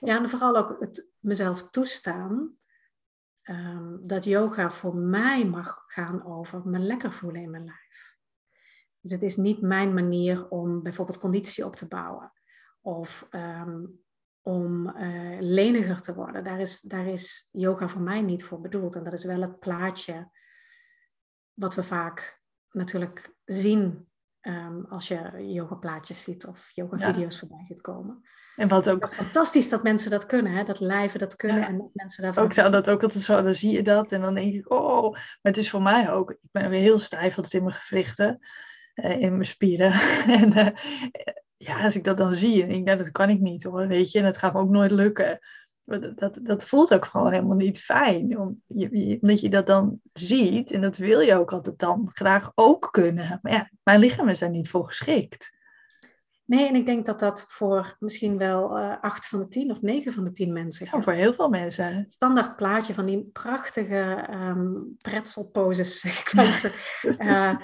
ja, 0.00 0.18
en 0.18 0.28
vooral 0.28 0.56
ook 0.56 0.76
het 0.80 1.08
mezelf 1.18 1.70
toestaan 1.70 2.58
um, 3.50 4.00
dat 4.02 4.24
yoga 4.24 4.70
voor 4.70 4.96
mij 4.96 5.44
mag 5.44 5.84
gaan 5.86 6.24
over 6.24 6.68
me 6.68 6.78
lekker 6.78 7.12
voelen 7.12 7.42
in 7.42 7.50
mijn 7.50 7.64
lijf. 7.64 8.09
Dus 9.00 9.10
het 9.10 9.22
is 9.22 9.36
niet 9.36 9.60
mijn 9.60 9.94
manier 9.94 10.48
om 10.48 10.82
bijvoorbeeld 10.82 11.18
conditie 11.18 11.64
op 11.64 11.76
te 11.76 11.88
bouwen. 11.88 12.32
of 12.82 13.26
ehm, 13.30 13.84
om 14.42 14.96
uh, 14.96 15.36
leniger 15.40 16.00
te 16.00 16.14
worden. 16.14 16.44
Daar 16.44 16.60
is, 16.60 16.80
daar 16.80 17.06
is 17.06 17.48
yoga 17.52 17.88
voor 17.88 18.00
mij 18.00 18.20
niet 18.20 18.44
voor 18.44 18.60
bedoeld. 18.60 18.94
En 18.94 19.04
dat 19.04 19.12
is 19.12 19.24
wel 19.24 19.40
het 19.40 19.58
plaatje 19.58 20.30
wat 21.54 21.74
we 21.74 21.82
vaak 21.82 22.40
natuurlijk 22.70 23.34
zien 23.44 24.08
um, 24.40 24.86
als 24.88 25.08
je 25.08 25.46
yoga 25.52 25.74
plaatjes 25.74 26.22
ziet 26.22 26.46
of 26.46 26.70
yoga 26.72 26.98
video's 26.98 27.38
voorbij 27.38 27.64
ziet 27.64 27.80
komen. 27.80 28.22
En 28.56 28.68
wat 28.68 28.90
ook... 28.90 29.00
Het 29.00 29.10
is 29.10 29.16
fantastisch 29.16 29.68
dat 29.68 29.82
mensen 29.82 30.10
dat 30.10 30.26
kunnen, 30.26 30.52
hè? 30.52 30.64
dat 30.64 30.80
lijven 30.80 31.18
dat 31.18 31.36
kunnen 31.36 31.66
en 31.66 31.78
dat 31.78 31.90
mensen 31.92 32.22
daarvan... 32.22 32.44
Ook 32.44 32.52
zou 32.52 32.70
dat 32.70 32.90
ook 32.90 33.02
altijd 33.02 33.24
zo, 33.24 33.42
dan 33.42 33.54
zie 33.54 33.72
je 33.72 33.82
dat 33.82 34.12
en 34.12 34.20
dan 34.20 34.34
denk 34.34 34.54
ik, 34.54 34.70
oh, 34.70 35.12
maar 35.12 35.38
het 35.42 35.56
is 35.56 35.70
voor 35.70 35.82
mij 35.82 36.10
ook, 36.10 36.30
ik 36.30 36.38
ben 36.50 36.70
weer 36.70 36.80
heel 36.80 36.98
stijf 36.98 37.36
altijd 37.36 37.54
in 37.54 37.64
mijn 37.64 37.74
gewrichten, 37.74 38.38
in 39.02 39.30
mijn 39.30 39.44
spieren. 39.44 39.92
en 40.40 40.58
uh, 40.58 40.68
ja, 41.56 41.84
als 41.84 41.96
ik 41.96 42.04
dat 42.04 42.16
dan 42.16 42.32
zie, 42.32 42.62
en 42.62 42.70
ik 42.70 42.86
denk, 42.86 42.98
dat 42.98 43.10
kan 43.10 43.30
ik 43.30 43.40
niet 43.40 43.62
hoor, 43.62 43.86
weet 43.86 44.10
je, 44.10 44.18
en 44.18 44.24
het 44.24 44.36
gaat 44.36 44.52
me 44.52 44.60
ook 44.60 44.70
nooit 44.70 44.90
lukken. 44.90 45.38
Dat, 46.14 46.40
dat 46.42 46.64
voelt 46.64 46.94
ook 46.94 47.04
gewoon 47.04 47.32
helemaal 47.32 47.56
niet 47.56 47.80
fijn. 47.80 48.38
Omdat 48.38 49.40
je 49.40 49.50
dat 49.50 49.66
dan 49.66 50.00
ziet 50.12 50.70
en 50.70 50.80
dat 50.80 50.96
wil 50.96 51.20
je 51.20 51.34
ook 51.34 51.52
altijd 51.52 51.78
dan 51.78 52.10
graag 52.12 52.52
ook 52.54 52.88
kunnen. 52.90 53.38
Maar 53.42 53.52
ja, 53.52 53.70
mijn 53.82 54.00
lichaam 54.00 54.28
is 54.28 54.40
niet 54.40 54.68
voor 54.68 54.86
geschikt. 54.86 55.58
Nee, 56.50 56.68
en 56.68 56.74
ik 56.74 56.86
denk 56.86 57.06
dat 57.06 57.18
dat 57.18 57.44
voor 57.48 57.96
misschien 57.98 58.38
wel 58.38 58.78
uh, 58.78 58.96
acht 59.00 59.26
van 59.26 59.38
de 59.38 59.48
tien 59.48 59.70
of 59.70 59.80
negen 59.80 60.12
van 60.12 60.24
de 60.24 60.32
tien 60.32 60.52
mensen 60.52 60.86
gaat. 60.86 60.98
Ja, 60.98 61.04
voor 61.04 61.12
heel 61.12 61.34
veel 61.34 61.48
mensen. 61.48 61.96
Het 61.96 62.12
standaard 62.12 62.56
plaatje 62.56 62.94
van 62.94 63.06
die 63.06 63.30
prachtige 63.32 64.28
um, 64.30 64.96
pretzelposes, 64.98 66.00
zeg 66.00 66.20
ik 66.20 66.28
wel 66.28 66.72
uh, 67.18 67.56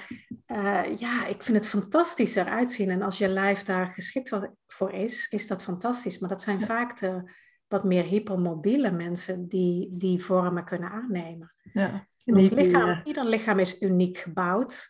uh, 0.46 0.96
ja, 0.96 1.26
ik 1.26 1.42
vind 1.42 1.56
het 1.56 1.68
fantastisch 1.68 2.34
eruit 2.34 2.70
zien. 2.70 2.90
En 2.90 3.02
als 3.02 3.18
je 3.18 3.28
lijf 3.28 3.62
daar 3.62 3.86
geschikt 3.86 4.36
voor 4.66 4.92
is, 4.92 5.28
is 5.28 5.46
dat 5.46 5.62
fantastisch. 5.62 6.18
Maar 6.18 6.30
dat 6.30 6.42
zijn 6.42 6.60
vaak 6.60 6.98
de 6.98 7.30
wat 7.68 7.84
meer 7.84 8.04
hypermobiele 8.04 8.90
mensen 8.90 9.48
die 9.48 9.96
die 9.96 10.24
vormen 10.24 10.64
kunnen 10.64 10.90
aannemen. 10.90 11.54
Ja. 11.72 12.08
Ons 12.24 12.50
lichaam, 12.50 13.00
ieder 13.04 13.24
lichaam 13.24 13.58
is 13.58 13.80
uniek 13.80 14.18
gebouwd. 14.18 14.88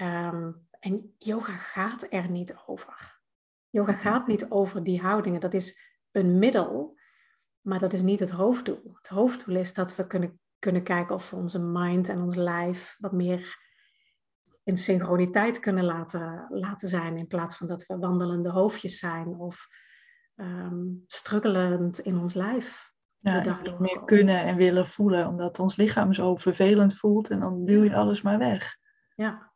Um, 0.00 0.68
en 0.80 1.14
yoga 1.18 1.56
gaat 1.56 2.06
er 2.10 2.30
niet 2.30 2.56
over. 2.66 3.19
Yoga 3.70 3.92
gaat 3.92 4.26
niet 4.26 4.50
over 4.50 4.82
die 4.82 5.00
houdingen. 5.00 5.40
Dat 5.40 5.54
is 5.54 5.98
een 6.10 6.38
middel, 6.38 6.98
maar 7.60 7.78
dat 7.78 7.92
is 7.92 8.02
niet 8.02 8.20
het 8.20 8.30
hoofddoel. 8.30 8.90
Het 8.94 9.08
hoofddoel 9.08 9.56
is 9.56 9.74
dat 9.74 9.96
we 9.96 10.06
kunnen, 10.06 10.40
kunnen 10.58 10.82
kijken 10.82 11.14
of 11.14 11.30
we 11.30 11.36
onze 11.36 11.58
mind 11.58 12.08
en 12.08 12.20
ons 12.20 12.34
lijf 12.34 12.96
wat 12.98 13.12
meer 13.12 13.68
in 14.64 14.76
synchroniteit 14.76 15.60
kunnen 15.60 15.84
laten, 15.84 16.46
laten 16.48 16.88
zijn. 16.88 17.16
In 17.16 17.26
plaats 17.26 17.56
van 17.56 17.66
dat 17.66 17.86
we 17.86 17.98
wandelende 17.98 18.50
hoofdjes 18.50 18.98
zijn 18.98 19.26
of 19.26 19.66
um, 20.36 21.04
struggelend 21.06 21.98
in 21.98 22.18
ons 22.18 22.34
lijf. 22.34 22.88
Ja, 23.18 23.60
meer 23.78 24.04
kunnen 24.04 24.42
en 24.44 24.56
willen 24.56 24.86
voelen, 24.86 25.26
omdat 25.26 25.58
ons 25.58 25.76
lichaam 25.76 26.12
zo 26.12 26.36
vervelend 26.36 26.96
voelt 26.96 27.30
en 27.30 27.40
dan 27.40 27.64
duw 27.64 27.82
je 27.82 27.94
alles 27.94 28.22
maar 28.22 28.38
weg. 28.38 28.76
Ja, 29.14 29.49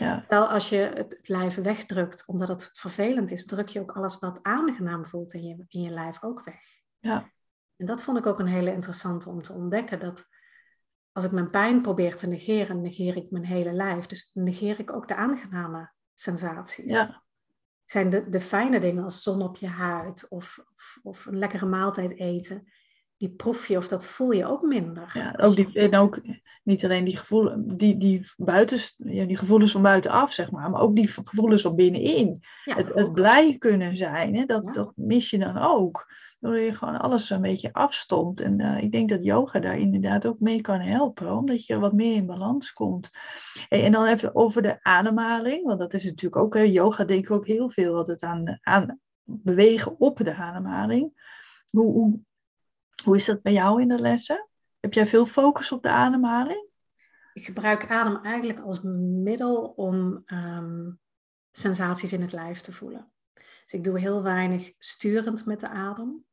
ja. 0.00 0.24
Wel, 0.28 0.46
als 0.46 0.68
je 0.68 0.76
het, 0.76 1.28
lijf 1.28 1.54
wegdrukt 1.54 2.26
omdat 2.26 2.48
het 2.48 2.70
vervelend 2.72 3.30
is, 3.30 3.46
druk 3.46 3.68
je 3.68 3.80
ook 3.80 3.92
alles 3.92 4.18
wat 4.18 4.42
aangenaam 4.42 5.06
voelt 5.06 5.32
in 5.32 5.42
je, 5.42 5.64
in 5.68 5.82
je 5.82 5.90
lijf 5.90 6.22
ook 6.22 6.44
weg. 6.44 6.62
Ja. 6.98 7.32
En 7.76 7.86
dat 7.86 8.02
vond 8.02 8.18
ik 8.18 8.26
ook 8.26 8.38
een 8.38 8.46
hele 8.46 8.72
interessante 8.72 9.28
om 9.28 9.42
te 9.42 9.52
ontdekken. 9.52 10.00
Dat 10.00 10.26
als 11.12 11.24
ik 11.24 11.30
mijn 11.30 11.50
pijn 11.50 11.82
probeer 11.82 12.16
te 12.16 12.26
negeren, 12.26 12.80
negeer 12.80 13.16
ik 13.16 13.30
mijn 13.30 13.44
hele 13.44 13.72
lijf. 13.72 14.06
Dus 14.06 14.30
negeer 14.32 14.78
ik 14.78 14.92
ook 14.92 15.08
de 15.08 15.14
aangename 15.14 15.92
sensaties. 16.14 16.92
Ja. 16.92 17.22
Zijn 17.84 18.10
de, 18.10 18.28
de 18.28 18.40
fijne 18.40 18.80
dingen 18.80 19.04
als 19.04 19.22
zon 19.22 19.42
op 19.42 19.56
je 19.56 19.68
huid 19.68 20.28
of, 20.28 20.64
of, 20.74 20.98
of 21.02 21.26
een 21.26 21.38
lekkere 21.38 21.66
maaltijd 21.66 22.18
eten, 22.18 22.72
die 23.20 23.30
proef 23.30 23.68
je 23.68 23.76
of 23.76 23.88
dat 23.88 24.04
voel 24.04 24.30
je 24.30 24.46
ook 24.46 24.62
minder. 24.62 25.10
Ja, 25.14 25.34
ook 25.36 25.54
die, 25.54 25.72
en 25.72 25.94
ook 25.94 26.20
niet 26.62 26.84
alleen 26.84 27.04
die 27.04 27.16
gevoelens, 27.16 27.76
die, 27.76 27.96
die, 27.96 28.26
buiten, 28.36 28.78
ja, 28.96 29.24
die 29.24 29.36
gevoelens 29.36 29.72
van 29.72 29.82
buitenaf, 29.82 30.32
zeg 30.32 30.50
maar, 30.50 30.70
maar 30.70 30.80
ook 30.80 30.96
die 30.96 31.08
gevoelens 31.08 31.62
van 31.62 31.74
binnenin. 31.74 32.40
het, 32.64 32.94
het 32.94 33.12
blij 33.12 33.58
kunnen 33.58 33.96
zijn, 33.96 34.36
hè, 34.36 34.44
dat, 34.44 34.74
dat 34.74 34.92
mis 34.96 35.30
je 35.30 35.38
dan 35.38 35.58
ook. 35.58 36.12
Doordat 36.38 36.64
je 36.64 36.74
gewoon 36.74 37.00
alles 37.00 37.30
een 37.30 37.40
beetje 37.40 37.72
afstomt. 37.72 38.40
En 38.40 38.60
uh, 38.60 38.82
ik 38.82 38.92
denk 38.92 39.08
dat 39.08 39.24
yoga 39.24 39.58
daar 39.58 39.78
inderdaad 39.78 40.26
ook 40.26 40.40
mee 40.40 40.60
kan 40.60 40.80
helpen, 40.80 41.36
omdat 41.36 41.66
je 41.66 41.78
wat 41.78 41.92
meer 41.92 42.14
in 42.14 42.26
balans 42.26 42.72
komt. 42.72 43.10
En, 43.68 43.82
en 43.82 43.92
dan 43.92 44.06
even 44.06 44.34
over 44.34 44.62
de 44.62 44.78
ademhaling, 44.82 45.64
want 45.64 45.78
dat 45.78 45.94
is 45.94 46.04
natuurlijk 46.04 46.42
ook, 46.42 46.54
hè, 46.54 46.62
yoga 46.62 47.04
denk 47.04 47.24
ik 47.24 47.30
ook 47.30 47.46
heel 47.46 47.70
veel 47.70 47.96
altijd 47.96 48.22
aan, 48.22 48.58
aan 48.62 49.00
bewegen 49.24 50.00
op 50.00 50.18
de 50.18 50.34
ademhaling. 50.34 51.28
Hoe, 51.70 51.92
hoe, 51.92 52.20
hoe 53.04 53.16
is 53.16 53.24
dat 53.24 53.42
bij 53.42 53.52
jou 53.52 53.80
in 53.82 53.88
de 53.88 53.98
lessen? 53.98 54.48
Heb 54.80 54.92
jij 54.92 55.06
veel 55.06 55.26
focus 55.26 55.72
op 55.72 55.82
de 55.82 55.88
ademhaling? 55.88 56.68
Ik 57.32 57.44
gebruik 57.44 57.90
adem 57.90 58.24
eigenlijk 58.24 58.60
als 58.60 58.80
middel 58.82 59.62
om 59.64 60.22
um, 60.32 60.98
sensaties 61.50 62.12
in 62.12 62.20
het 62.20 62.32
lijf 62.32 62.60
te 62.60 62.72
voelen. 62.72 63.12
Dus 63.34 63.72
ik 63.72 63.84
doe 63.84 63.98
heel 63.98 64.22
weinig 64.22 64.72
sturend 64.78 65.46
met 65.46 65.60
de 65.60 65.68
adem. 65.68 66.24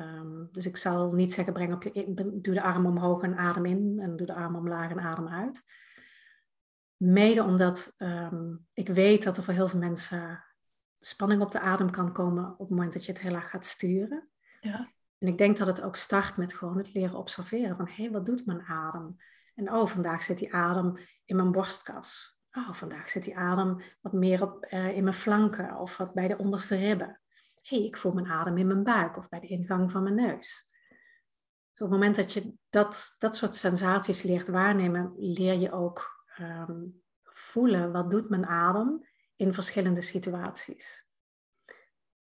Um, 0.00 0.48
dus 0.52 0.66
ik 0.66 0.76
zal 0.76 1.12
niet 1.12 1.32
zeggen, 1.32 1.52
breng 1.52 1.74
op 1.74 1.82
je, 1.82 2.12
doe 2.42 2.54
de 2.54 2.62
arm 2.62 2.86
omhoog 2.86 3.22
en 3.22 3.36
adem 3.36 3.64
in 3.64 3.98
en 4.02 4.16
doe 4.16 4.26
de 4.26 4.34
arm 4.34 4.56
omlaag 4.56 4.90
en 4.90 5.00
adem 5.00 5.28
uit. 5.28 5.64
Mede 6.96 7.42
omdat 7.42 7.94
um, 7.98 8.66
ik 8.72 8.88
weet 8.88 9.22
dat 9.22 9.36
er 9.36 9.42
voor 9.42 9.54
heel 9.54 9.68
veel 9.68 9.78
mensen 9.78 10.44
spanning 11.00 11.42
op 11.42 11.50
de 11.50 11.60
adem 11.60 11.90
kan 11.90 12.12
komen 12.12 12.52
op 12.52 12.58
het 12.58 12.68
moment 12.68 12.92
dat 12.92 13.04
je 13.04 13.12
het 13.12 13.20
heel 13.20 13.34
erg 13.34 13.50
gaat 13.50 13.66
sturen. 13.66 14.28
Ja. 14.60 14.92
En 15.20 15.28
ik 15.28 15.38
denk 15.38 15.56
dat 15.56 15.66
het 15.66 15.82
ook 15.82 15.96
start 15.96 16.36
met 16.36 16.54
gewoon 16.54 16.78
het 16.78 16.94
leren 16.94 17.18
observeren 17.18 17.76
van 17.76 17.86
hé, 17.86 18.02
hey, 18.02 18.10
wat 18.10 18.26
doet 18.26 18.46
mijn 18.46 18.62
adem? 18.62 19.16
En 19.54 19.72
oh, 19.72 19.86
vandaag 19.86 20.22
zit 20.22 20.38
die 20.38 20.54
adem 20.54 20.96
in 21.24 21.36
mijn 21.36 21.52
borstkas. 21.52 22.38
Oh, 22.52 22.72
vandaag 22.72 23.10
zit 23.10 23.22
die 23.22 23.36
adem 23.36 23.80
wat 24.00 24.12
meer 24.12 24.42
op, 24.42 24.66
uh, 24.70 24.96
in 24.96 25.02
mijn 25.02 25.14
flanken 25.14 25.76
of 25.76 25.96
wat 25.96 26.14
bij 26.14 26.28
de 26.28 26.38
onderste 26.38 26.76
ribben. 26.76 27.20
Hé, 27.62 27.76
hey, 27.76 27.86
ik 27.86 27.96
voel 27.96 28.12
mijn 28.12 28.26
adem 28.26 28.58
in 28.58 28.66
mijn 28.66 28.82
buik 28.82 29.16
of 29.16 29.28
bij 29.28 29.40
de 29.40 29.46
ingang 29.46 29.90
van 29.90 30.02
mijn 30.02 30.14
neus. 30.14 30.68
Op 31.72 31.86
het 31.86 31.90
moment 31.90 32.16
dat 32.16 32.32
je 32.32 32.54
dat, 32.70 33.14
dat 33.18 33.36
soort 33.36 33.54
sensaties 33.54 34.22
leert 34.22 34.48
waarnemen, 34.48 35.12
leer 35.16 35.54
je 35.54 35.72
ook 35.72 36.26
um, 36.40 37.02
voelen 37.22 37.92
wat 37.92 38.10
doet 38.10 38.28
mijn 38.28 38.46
adem 38.46 39.06
in 39.36 39.54
verschillende 39.54 40.00
situaties. 40.00 41.09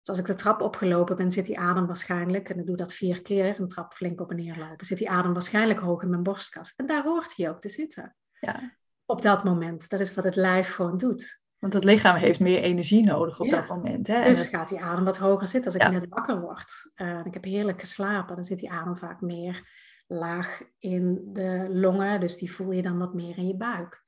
Dus 0.05 0.15
als 0.15 0.23
ik 0.29 0.35
de 0.35 0.41
trap 0.41 0.61
opgelopen 0.61 1.15
ben, 1.15 1.31
zit 1.31 1.45
die 1.45 1.59
adem 1.59 1.85
waarschijnlijk, 1.85 2.49
en 2.49 2.59
ik 2.59 2.65
doe 2.65 2.75
dat 2.75 2.93
vier 2.93 3.21
keer, 3.21 3.59
een 3.59 3.67
trap 3.67 3.93
flink 3.93 4.21
op 4.21 4.29
en 4.29 4.35
neer 4.35 4.57
lopen, 4.57 4.85
zit 4.85 4.97
die 4.97 5.09
adem 5.09 5.33
waarschijnlijk 5.33 5.79
hoog 5.79 6.01
in 6.01 6.09
mijn 6.09 6.23
borstkas. 6.23 6.73
En 6.75 6.85
daar 6.85 7.03
hoort 7.03 7.35
hij 7.35 7.49
ook 7.49 7.59
te 7.59 7.69
zitten. 7.69 8.15
Ja. 8.39 8.77
Op 9.05 9.21
dat 9.21 9.43
moment. 9.43 9.89
Dat 9.89 9.99
is 9.99 10.13
wat 10.13 10.23
het 10.23 10.35
lijf 10.35 10.73
gewoon 10.73 10.97
doet. 10.97 11.43
Want 11.59 11.73
het 11.73 11.83
lichaam 11.83 12.15
heeft 12.15 12.39
meer 12.39 12.61
energie 12.61 13.05
nodig 13.05 13.39
op 13.39 13.49
dat 13.49 13.67
moment. 13.67 14.07
Hè? 14.07 14.23
Dus 14.23 14.47
gaat 14.47 14.69
die 14.69 14.81
adem 14.81 15.03
wat 15.03 15.17
hoger 15.17 15.47
zitten. 15.47 15.73
Als 15.73 15.81
ik 15.81 15.91
net 15.91 16.09
wakker 16.09 16.41
word 16.41 16.91
uh, 16.95 17.07
en 17.07 17.25
ik 17.25 17.33
heb 17.33 17.43
heerlijk 17.43 17.79
geslapen, 17.79 18.35
dan 18.35 18.45
zit 18.45 18.59
die 18.59 18.71
adem 18.71 18.97
vaak 18.97 19.21
meer 19.21 19.69
laag 20.07 20.61
in 20.79 21.29
de 21.33 21.67
longen. 21.69 22.19
Dus 22.19 22.37
die 22.37 22.51
voel 22.51 22.71
je 22.71 22.81
dan 22.81 22.97
wat 22.97 23.13
meer 23.13 23.37
in 23.37 23.47
je 23.47 23.57
buik. 23.57 24.03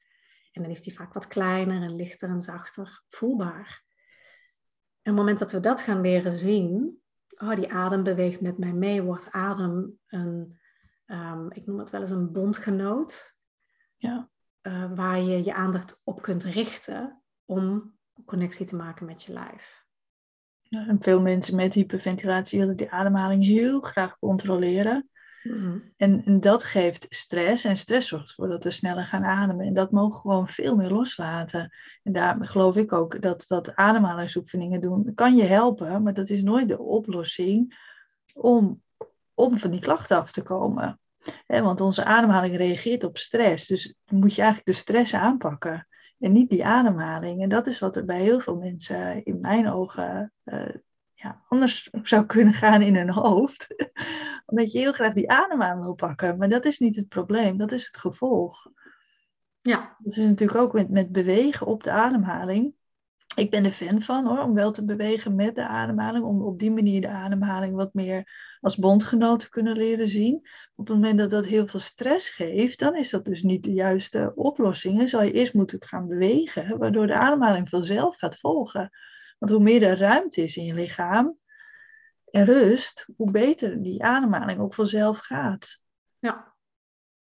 En 0.51 0.61
dan 0.61 0.71
is 0.71 0.81
die 0.81 0.93
vaak 0.93 1.13
wat 1.13 1.27
kleiner 1.27 1.81
en 1.81 1.95
lichter 1.95 2.29
en 2.29 2.41
zachter 2.41 3.03
voelbaar. 3.07 3.85
En 5.07 5.13
op 5.13 5.19
het 5.19 5.25
moment 5.25 5.39
dat 5.39 5.51
we 5.51 5.69
dat 5.69 5.81
gaan 5.81 6.01
leren 6.01 6.31
zien, 6.31 7.01
oh, 7.37 7.55
die 7.55 7.73
adem 7.73 8.03
beweegt 8.03 8.41
met 8.41 8.57
mij 8.57 8.73
mee, 8.73 9.01
wordt 9.01 9.31
adem 9.31 9.99
een, 10.07 10.59
um, 11.05 11.51
ik 11.51 11.65
noem 11.65 11.79
het 11.79 11.89
wel 11.89 12.01
eens 12.01 12.11
een 12.11 12.31
bondgenoot, 12.31 13.37
ja. 13.97 14.29
Uh, 14.61 14.91
waar 14.95 15.21
je 15.21 15.43
je 15.43 15.53
aandacht 15.53 16.01
op 16.03 16.21
kunt 16.21 16.43
richten 16.43 17.21
om 17.45 17.95
connectie 18.25 18.65
te 18.65 18.75
maken 18.75 19.05
met 19.05 19.23
je 19.23 19.33
lijf. 19.33 19.85
Ja, 20.61 20.87
en 20.87 21.01
veel 21.01 21.21
mensen 21.21 21.55
met 21.55 21.73
hyperventilatie 21.73 22.59
willen 22.59 22.77
die 22.77 22.91
ademhaling 22.91 23.43
heel 23.43 23.79
graag 23.81 24.19
controleren. 24.19 25.09
Mhm. 25.43 25.77
En, 25.97 26.23
en, 26.25 26.39
dat 26.39 26.63
geeft 26.63 27.05
stress. 27.09 27.63
En 27.63 27.77
stress 27.77 28.07
zorgt 28.07 28.29
ervoor 28.29 28.47
dat 28.47 28.63
we 28.63 28.71
sneller 28.71 29.03
gaan 29.03 29.23
ademen. 29.23 29.65
En 29.65 29.73
dat 29.73 29.91
mogen 29.91 30.15
we 30.15 30.21
gewoon 30.21 30.47
veel 30.47 30.75
meer 30.75 30.89
loslaten. 30.89 31.73
En 32.03 32.11
daar 32.11 32.37
geloof 32.39 32.75
ik 32.75 32.93
ook 32.93 33.21
dat, 33.21 33.45
dat 33.47 33.75
ademhalingsoefeningen 33.75 34.81
doen 34.81 35.11
kan 35.15 35.35
je 35.35 35.43
helpen. 35.43 36.03
Maar 36.03 36.13
dat 36.13 36.29
is 36.29 36.41
nooit 36.41 36.67
de 36.67 36.79
oplossing 36.79 37.77
om, 38.33 38.81
om 39.33 39.57
van 39.57 39.71
die 39.71 39.79
klachten 39.79 40.17
af 40.17 40.31
te 40.31 40.43
komen. 40.43 40.99
want 41.47 41.81
onze 41.81 42.03
ademhaling 42.03 42.55
reageert 42.55 43.03
op 43.03 43.17
stress. 43.17 43.67
Dus 43.67 43.95
moet 44.05 44.33
je 44.33 44.41
eigenlijk 44.41 44.77
de 44.77 44.83
stress 44.83 45.13
aanpakken. 45.13 45.87
En 46.19 46.31
niet 46.31 46.49
die 46.49 46.65
ademhaling. 46.65 47.41
En 47.41 47.49
dat 47.49 47.67
is 47.67 47.79
wat 47.79 47.95
er 47.95 48.05
bij 48.05 48.21
heel 48.21 48.39
veel 48.39 48.55
mensen 48.55 49.25
in 49.25 49.39
mijn 49.39 49.71
ogen 49.71 50.33
uh, 50.45 50.69
ja, 51.19 51.41
anders 51.47 51.89
zou 52.03 52.25
kunnen 52.25 52.53
gaan 52.53 52.81
in 52.81 52.95
hun 52.95 53.09
hoofd. 53.09 53.67
Omdat 54.45 54.71
je 54.71 54.79
heel 54.79 54.93
graag 54.93 55.13
die 55.13 55.29
adem 55.29 55.61
aan 55.61 55.81
wil 55.81 55.93
pakken. 55.93 56.37
Maar 56.37 56.49
dat 56.49 56.65
is 56.65 56.79
niet 56.79 56.95
het 56.95 57.07
probleem, 57.07 57.57
dat 57.57 57.71
is 57.71 57.85
het 57.85 57.97
gevolg. 57.97 58.67
Ja. 59.61 59.95
Dat 59.99 60.17
is 60.17 60.23
natuurlijk 60.23 60.59
ook 60.59 60.73
met, 60.73 60.89
met 60.89 61.11
bewegen 61.11 61.67
op 61.67 61.83
de 61.83 61.91
ademhaling. 61.91 62.73
ik 63.35 63.49
ben 63.49 63.65
er 63.65 63.71
fan 63.71 64.01
van 64.01 64.27
hoor, 64.27 64.39
om 64.39 64.53
wel 64.53 64.71
te 64.71 64.85
bewegen 64.85 65.35
met 65.35 65.55
de 65.55 65.67
ademhaling, 65.67 66.25
om 66.25 66.41
op 66.41 66.59
die 66.59 66.71
manier 66.71 67.01
de 67.01 67.09
ademhaling 67.09 67.75
wat 67.75 67.93
meer 67.93 68.31
als 68.61 68.77
bondgenoot 68.77 69.39
te 69.39 69.49
kunnen 69.49 69.77
leren 69.77 70.07
zien. 70.07 70.35
Op 70.75 70.87
het 70.87 70.95
moment 70.95 71.17
dat 71.17 71.29
dat 71.29 71.45
heel 71.45 71.67
veel 71.67 71.79
stress 71.79 72.29
geeft, 72.29 72.79
dan 72.79 72.95
is 72.95 73.09
dat 73.09 73.25
dus 73.25 73.43
niet 73.43 73.63
de 73.63 73.73
juiste 73.73 74.31
oplossing. 74.35 74.97
Dan 74.97 75.07
zal 75.07 75.21
je 75.21 75.31
eerst 75.31 75.53
moeten 75.53 75.83
gaan 75.83 76.07
bewegen, 76.07 76.77
waardoor 76.77 77.07
de 77.07 77.15
ademhaling 77.15 77.69
vanzelf 77.69 78.17
gaat 78.17 78.39
volgen. 78.39 78.91
Want 79.37 79.51
hoe 79.51 79.63
meer 79.63 79.83
er 79.83 79.97
ruimte 79.97 80.43
is 80.43 80.57
in 80.57 80.63
je 80.63 80.73
lichaam 80.73 81.37
en 82.25 82.45
rust, 82.45 83.05
hoe 83.15 83.31
beter 83.31 83.81
die 83.81 84.03
ademhaling 84.03 84.59
ook 84.59 84.73
vanzelf 84.73 85.17
gaat. 85.19 85.81
Ja, 86.19 86.57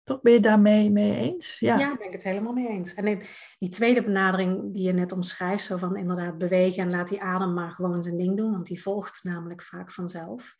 toch 0.04 0.20
ben 0.20 0.32
je 0.32 0.40
daarmee 0.40 0.90
mee 0.90 1.16
eens? 1.16 1.58
Ja. 1.58 1.78
ja, 1.78 1.96
ben 1.96 2.06
ik 2.06 2.12
het 2.12 2.22
helemaal 2.22 2.52
mee 2.52 2.68
eens. 2.68 2.94
En 2.94 3.22
die 3.58 3.68
tweede 3.68 4.02
benadering 4.02 4.72
die 4.72 4.82
je 4.82 4.92
net 4.92 5.12
omschrijft, 5.12 5.64
zo 5.64 5.76
van 5.76 5.96
inderdaad 5.96 6.38
bewegen 6.38 6.82
en 6.82 6.90
laat 6.90 7.08
die 7.08 7.22
adem 7.22 7.54
maar 7.54 7.70
gewoon 7.70 8.02
zijn 8.02 8.16
ding 8.16 8.36
doen, 8.36 8.50
want 8.50 8.66
die 8.66 8.82
volgt 8.82 9.24
namelijk 9.24 9.62
vaak 9.62 9.92
vanzelf. 9.92 10.56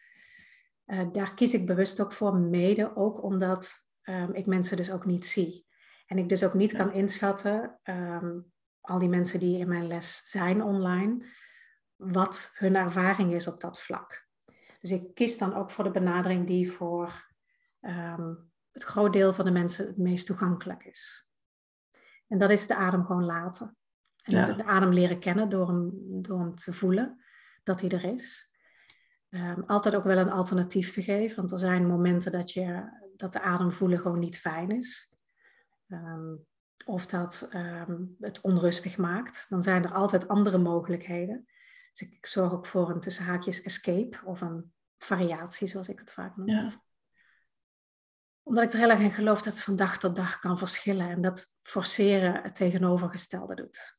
Uh, 0.87 1.01
daar 1.13 1.35
kies 1.35 1.55
ik 1.55 1.67
bewust 1.67 2.01
ook 2.01 2.13
voor, 2.13 2.37
mede 2.37 2.97
ook 2.97 3.23
omdat 3.23 3.87
um, 4.03 4.35
ik 4.35 4.47
mensen 4.47 4.77
dus 4.77 4.91
ook 4.91 5.05
niet 5.05 5.27
zie. 5.27 5.67
En 6.07 6.19
ik 6.19 6.29
dus 6.29 6.45
ook 6.45 6.55
niet 6.55 6.73
kan 6.73 6.93
inschatten, 6.93 7.79
um, 7.83 8.53
al 8.85 8.99
die 8.99 9.09
mensen 9.09 9.41
die 9.41 9.59
in 9.59 9.69
mijn 9.69 9.87
les 9.87 10.31
zijn 10.31 10.63
online, 10.63 11.27
wat 11.97 12.51
hun 12.55 12.77
ervaring 12.77 13.33
is 13.33 13.47
op 13.47 13.61
dat 13.61 13.81
vlak. 13.81 14.27
Dus 14.81 14.91
ik 14.91 15.15
kies 15.15 15.39
dan 15.39 15.55
ook 15.55 15.71
voor 15.71 15.85
de 15.85 15.91
benadering 15.91 16.47
die 16.47 16.73
voor 16.73 17.33
um, 17.81 18.53
het 18.73 18.83
groot 18.83 19.13
deel 19.13 19.33
van 19.33 19.45
de 19.45 19.51
mensen 19.51 19.87
het 19.87 19.97
meest 19.97 20.27
toegankelijk 20.27 20.85
is. 20.85 21.29
En 22.27 22.39
dat 22.39 22.51
is 22.51 22.67
de 22.67 22.75
adem 22.75 23.05
gewoon 23.05 23.25
laten. 23.25 23.77
En 24.23 24.57
de, 24.57 24.65
adem 24.65 24.93
leren 24.93 25.19
kennen 25.19 25.49
door 25.49 25.69
hem, 25.69 25.91
door 26.23 26.39
hem 26.39 26.55
te 26.55 26.73
voelen 26.73 27.25
dat 27.63 27.81
hij 27.81 27.91
er 27.91 28.05
is. 28.05 28.53
Um, 29.29 29.65
altijd 29.67 29.95
ook 29.95 30.05
wel 30.05 30.19
een 30.19 30.31
alternatief 30.31 30.93
te 30.93 31.03
geven, 31.03 31.37
want 31.37 31.53
er 31.53 31.59
zijn 31.59 31.87
momenten 31.87 32.33
dat, 32.33 32.53
je, 32.53 32.85
dat 33.17 33.33
de 33.33 33.41
adem 33.41 33.73
voelen 33.73 33.99
gewoon 33.99 34.19
niet 34.19 34.39
fijn 34.39 34.71
is. 34.71 35.15
Um, 35.89 36.47
of 36.85 37.07
dat 37.07 37.49
um, 37.55 38.17
het 38.21 38.41
onrustig 38.41 38.97
maakt. 38.97 39.47
Dan 39.49 39.63
zijn 39.63 39.85
er 39.85 39.93
altijd 39.93 40.29
andere 40.29 40.59
mogelijkheden. 40.59 41.47
Dus 41.93 42.09
ik, 42.09 42.15
ik 42.15 42.27
zorg 42.27 42.53
ook 42.53 42.67
voor 42.67 42.91
een 42.91 43.01
tussen 43.01 43.25
haakjes 43.25 43.63
escape 43.63 44.19
of 44.25 44.41
een 44.41 44.73
variatie, 44.99 45.67
zoals 45.67 45.89
ik 45.89 45.99
het 45.99 46.13
vaak 46.13 46.37
noem. 46.37 46.49
Ja 46.49 46.83
omdat 48.45 48.65
ik 48.65 48.73
er 48.73 48.79
heel 48.79 48.91
erg 48.91 49.01
in 49.01 49.11
geloof 49.11 49.43
dat 49.43 49.53
het 49.53 49.63
van 49.63 49.77
dag 49.77 49.99
tot 49.99 50.17
dag 50.17 50.39
kan 50.39 50.59
verschillen 50.59 51.09
en 51.09 51.23
dat 51.23 51.47
forceren 51.63 52.43
het 52.43 52.55
tegenovergestelde 52.55 53.55
doet. 53.55 53.99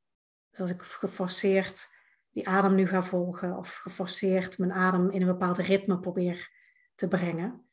Dus 0.50 0.60
als 0.60 0.70
ik 0.70 0.82
geforceerd 0.82 1.94
die 2.32 2.48
adem 2.48 2.76
nu 2.76 2.88
ga 2.88 3.04
volgen 3.04 3.58
of 3.58 3.76
geforceerd 3.76 4.58
mijn 4.58 4.74
adem 4.74 5.12
in 5.12 5.22
een 5.22 5.28
bepaald 5.28 5.58
ritme 5.58 6.00
probeer 6.00 6.52
te 6.96 7.08
brengen, 7.08 7.68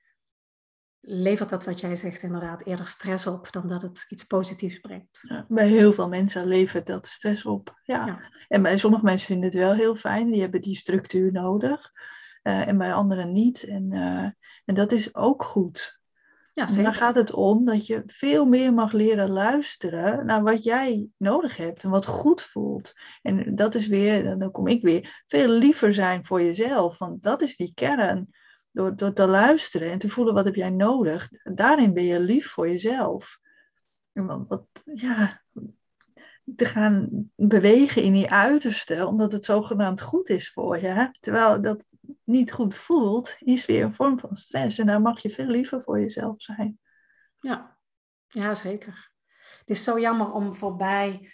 levert 1.05 1.49
dat 1.49 1.65
wat 1.65 1.81
jij 1.81 1.97
zegt 1.97 2.23
inderdaad 2.23 2.67
eerder 2.67 2.87
stress 2.87 3.27
op 3.27 3.53
dan 3.53 3.69
dat 3.69 3.83
het 3.83 4.07
iets 4.09 4.25
positiefs 4.25 4.79
brengt. 4.79 5.25
Ja, 5.29 5.47
bij 5.49 5.69
heel 5.69 5.93
veel 5.93 6.09
mensen 6.09 6.47
levert 6.47 6.87
dat 6.87 7.07
stress 7.07 7.45
op. 7.45 7.81
Ja. 7.85 8.31
En 8.49 8.63
bij 8.63 8.79
sommige 8.79 9.05
mensen 9.05 9.27
vinden 9.27 9.45
het 9.45 9.59
wel 9.59 9.75
heel 9.75 9.97
fijn, 9.97 10.31
die 10.31 10.41
hebben 10.41 10.61
die 10.61 10.77
structuur 10.77 11.33
nodig. 11.33 11.91
Uh, 12.43 12.69
en 12.69 12.79
bij 12.79 12.93
anderen 12.93 13.33
niet. 13.33 13.63
En, 13.63 13.93
uh, 13.93 14.29
en 14.65 14.75
dat 14.75 14.93
is 14.93 15.15
ook 15.15 15.43
goed. 15.45 16.01
Ja, 16.55 16.67
zeker. 16.67 16.85
Dan 16.85 16.95
gaat 16.95 17.15
het 17.15 17.33
om 17.33 17.65
dat 17.65 17.87
je 17.87 18.03
veel 18.07 18.45
meer 18.45 18.73
mag 18.73 18.93
leren 18.93 19.31
luisteren 19.31 20.27
naar 20.27 20.43
wat 20.43 20.63
jij 20.63 21.09
nodig 21.17 21.57
hebt 21.57 21.85
en 21.85 21.91
wat 21.91 22.07
goed 22.07 22.43
voelt. 22.43 22.93
En 23.23 23.55
dat 23.55 23.75
is 23.75 23.87
weer, 23.87 24.39
dan 24.39 24.51
kom 24.51 24.67
ik 24.67 24.83
weer, 24.83 25.23
veel 25.27 25.49
liever 25.49 25.95
zijn 25.95 26.27
voor 26.27 26.43
jezelf. 26.43 26.99
Want 26.99 27.23
dat 27.23 27.43
is 27.43 27.57
die 27.57 27.73
kern. 27.75 28.29
Door, 28.73 28.97
door 28.97 29.13
te 29.13 29.27
luisteren 29.27 29.91
en 29.91 29.99
te 29.99 30.11
voelen 30.11 30.35
wat 30.35 30.45
heb 30.45 30.55
jij 30.55 30.71
nodig. 30.71 31.29
Daarin 31.43 31.95
ben 31.95 32.05
je 32.05 32.21
lief 32.21 32.51
voor 32.51 32.69
jezelf. 32.69 33.39
En 34.13 34.47
wat, 34.47 34.67
ja, 34.95 35.43
te 36.57 36.65
gaan 36.65 37.09
bewegen 37.35 38.03
in 38.03 38.13
die 38.13 38.31
uiterste, 38.31 39.07
omdat 39.07 39.33
het 39.33 39.45
zogenaamd 39.45 40.01
goed 40.01 40.29
is 40.29 40.53
voor 40.53 40.79
je. 40.79 41.09
Terwijl 41.21 41.63
dat 41.63 41.85
niet 42.25 42.53
goed 42.53 42.75
voelt, 42.75 43.37
is 43.39 43.67
weer 43.67 43.85
een 43.85 43.95
vorm 43.95 44.19
van 44.19 44.37
stress. 44.37 44.79
En 44.79 44.87
daar 44.87 45.01
mag 45.01 45.23
je 45.23 45.31
veel 45.31 45.47
liever 45.47 45.83
voor 45.83 46.01
jezelf 46.01 46.43
zijn. 46.43 46.79
Ja, 47.41 47.79
ja 48.29 48.55
zeker. 48.55 49.11
Het 49.59 49.71
is 49.71 49.85
zo 49.85 50.01
jammer 50.01 50.33
om 50.33 50.55
voorbij 50.55 51.31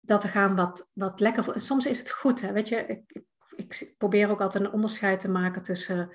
dat 0.00 0.20
te 0.20 0.28
gaan 0.28 0.56
wat, 0.56 0.90
wat 0.94 1.20
lekker 1.20 1.44
voelt. 1.44 1.62
Soms 1.62 1.86
is 1.86 1.98
het 1.98 2.10
goed, 2.10 2.40
hè? 2.40 2.52
weet 2.52 2.68
je. 2.68 2.76
Ik, 2.86 3.22
ik, 3.56 3.94
probeer 3.98 4.30
ook 4.30 4.40
altijd 4.40 4.64
een 4.64 4.72
onderscheid 4.72 5.20
te 5.20 5.30
maken 5.30 5.62
tussen 5.62 6.10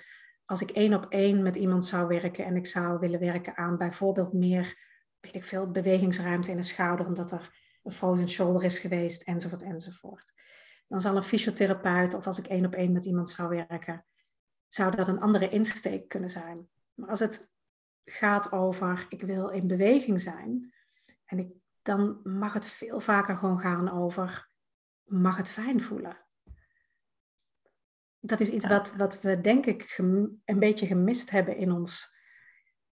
als 0.52 0.62
ik 0.62 0.70
één 0.70 0.94
op 0.94 1.06
één 1.10 1.42
met 1.42 1.56
iemand 1.56 1.86
zou 1.86 2.08
werken 2.08 2.46
en 2.46 2.56
ik 2.56 2.66
zou 2.66 3.00
willen 3.00 3.20
werken 3.20 3.58
aan 3.58 3.78
bijvoorbeeld 3.78 4.34
meer, 4.34 4.78
weet 5.20 5.36
ik 5.36 5.44
veel, 5.44 5.72
bewegingsruimte 5.72 6.52
in 6.52 6.58
de 6.58 6.64
schouder, 6.64 7.06
omdat 7.06 7.32
er 7.32 7.60
een 7.84 7.92
frozen 7.92 8.30
shoulder 8.30 8.64
is 8.64 8.80
geweest, 8.80 9.24
enzovoort, 9.24 9.64
enzovoort 9.64 10.34
dan 10.92 11.02
zal 11.02 11.16
een 11.16 11.24
fysiotherapeut 11.24 12.14
of 12.14 12.28
als 12.28 12.40
ik 12.40 12.48
één 12.48 12.66
op 12.66 12.74
één 12.74 12.92
met 12.92 13.06
iemand 13.06 13.30
zou 13.30 13.50
werken, 13.50 14.06
zou 14.68 14.96
dat 14.96 15.08
een 15.08 15.22
andere 15.22 15.50
insteek 15.50 16.08
kunnen 16.08 16.30
zijn. 16.30 16.70
Maar 16.94 17.10
als 17.10 17.20
het 17.20 17.52
gaat 18.04 18.52
over 18.52 19.06
ik 19.10 19.22
wil 19.22 19.50
in 19.50 19.68
beweging 19.68 20.22
zijn, 20.22 20.74
en 21.26 21.40
ik, 21.40 21.52
dan 21.82 22.20
mag 22.24 22.54
het 22.54 22.66
veel 22.68 23.00
vaker 23.00 23.36
gewoon 23.36 23.60
gaan 23.60 23.92
over 23.92 24.50
mag 25.04 25.38
het 25.38 25.50
fijn 25.50 25.82
voelen. 25.82 26.18
Dat 28.22 28.40
is 28.40 28.50
iets 28.50 28.68
wat, 28.68 28.96
wat 28.96 29.22
we 29.22 29.42
denk 29.42 29.66
ik 29.66 29.94
een 30.46 30.60
beetje 30.60 30.86
gemist 30.86 31.30
hebben 31.30 31.58
in 31.58 31.72
ons, 31.72 32.18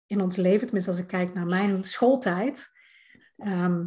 in 0.06 0.20
ons 0.20 0.37
leven. 0.37 0.64
Tenminste, 0.64 0.90
als 0.90 1.00
ik 1.00 1.06
kijk 1.06 1.34
naar 1.34 1.46
mijn 1.46 1.84
schooltijd. 1.84 2.72
Ehm, 3.37 3.84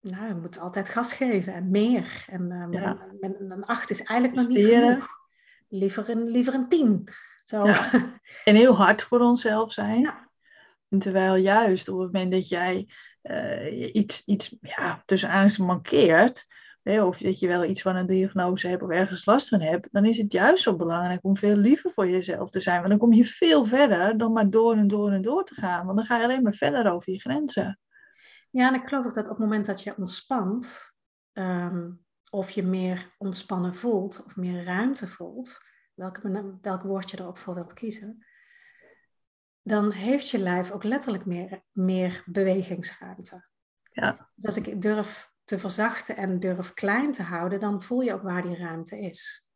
nou, 0.00 0.26
je 0.26 0.34
moet 0.34 0.58
altijd 0.58 0.88
gas 0.88 1.12
geven 1.12 1.54
en 1.54 1.70
meer. 1.70 2.24
En 2.26 2.70
uh, 2.72 2.92
een, 3.20 3.50
een, 3.50 3.64
acht 3.64 3.90
is 3.90 4.02
eigenlijk 4.02 4.40
nog 4.40 4.48
niet 4.56 4.64
genoeg. 4.64 5.08
Liever 5.68 6.10
een, 6.10 6.28
liever 6.28 6.54
een 6.54 6.68
tien. 6.68 7.08
Zo. 7.44 7.64
En 8.44 8.54
heel 8.54 8.76
hard 8.76 9.02
voor 9.02 9.20
onszelf 9.20 9.72
zijn. 9.72 10.14
En 10.88 10.98
terwijl 10.98 11.34
juist 11.34 11.88
op 11.88 11.98
het 11.98 12.12
moment 12.12 12.32
dat 12.32 12.48
jij 12.48 12.88
uh, 13.22 13.94
iets, 13.94 14.24
iets 14.24 14.56
ja, 14.60 15.02
tussen 15.06 15.30
aandacht 15.30 15.58
mankeert, 15.58 16.46
hè, 16.82 17.04
of 17.04 17.18
dat 17.18 17.38
je 17.38 17.48
wel 17.48 17.64
iets 17.64 17.82
van 17.82 17.96
een 17.96 18.06
diagnose 18.06 18.68
hebt 18.68 18.82
of 18.82 18.90
ergens 18.90 19.26
last 19.26 19.48
van 19.48 19.60
hebt, 19.60 19.88
dan 19.90 20.04
is 20.04 20.18
het 20.18 20.32
juist 20.32 20.62
zo 20.62 20.76
belangrijk 20.76 21.24
om 21.24 21.36
veel 21.36 21.56
liever 21.56 21.90
voor 21.90 22.08
jezelf 22.08 22.50
te 22.50 22.60
zijn. 22.60 22.78
Want 22.78 22.88
dan 22.88 22.98
kom 22.98 23.12
je 23.12 23.24
veel 23.24 23.64
verder 23.64 24.18
dan 24.18 24.32
maar 24.32 24.50
door 24.50 24.76
en 24.76 24.88
door 24.88 25.10
en 25.10 25.22
door 25.22 25.44
te 25.44 25.54
gaan. 25.54 25.84
Want 25.84 25.96
dan 25.96 26.06
ga 26.06 26.16
je 26.16 26.24
alleen 26.24 26.42
maar 26.42 26.54
verder 26.54 26.92
over 26.92 27.12
je 27.12 27.20
grenzen. 27.20 27.78
Ja, 28.50 28.68
en 28.68 28.74
ik 28.74 28.88
geloof 28.88 29.04
ook 29.04 29.14
dat 29.14 29.24
op 29.24 29.30
het 29.30 29.38
moment 29.38 29.66
dat 29.66 29.82
je 29.82 29.96
ontspant, 29.96 30.94
ehm, 31.32 31.90
of 32.30 32.50
je 32.50 32.62
meer 32.62 33.14
ontspannen 33.18 33.74
voelt, 33.74 34.22
of 34.26 34.36
meer 34.36 34.64
ruimte 34.64 35.06
voelt, 35.06 35.60
welke, 35.94 36.58
welk 36.60 36.82
woord 36.82 37.10
je 37.10 37.16
er 37.16 37.26
ook 37.26 37.38
voor 37.38 37.54
wilt 37.54 37.72
kiezen, 37.72 38.26
dan 39.62 39.90
heeft 39.90 40.28
je 40.28 40.38
lijf 40.38 40.70
ook 40.70 40.84
letterlijk 40.84 41.24
meer, 41.26 41.62
meer 41.72 42.22
bewegingsruimte. 42.26 43.48
Ja. 43.92 44.30
Dus 44.34 44.46
als 44.46 44.56
ik 44.56 44.82
durf 44.82 45.29
te 45.50 45.58
verzachten 45.58 46.16
en 46.16 46.40
durf 46.40 46.74
klein 46.74 47.12
te 47.12 47.22
houden, 47.22 47.60
dan 47.60 47.82
voel 47.82 48.00
je 48.00 48.14
ook 48.14 48.22
waar 48.22 48.42
die 48.42 48.56
ruimte 48.56 49.00
is. 49.00 49.48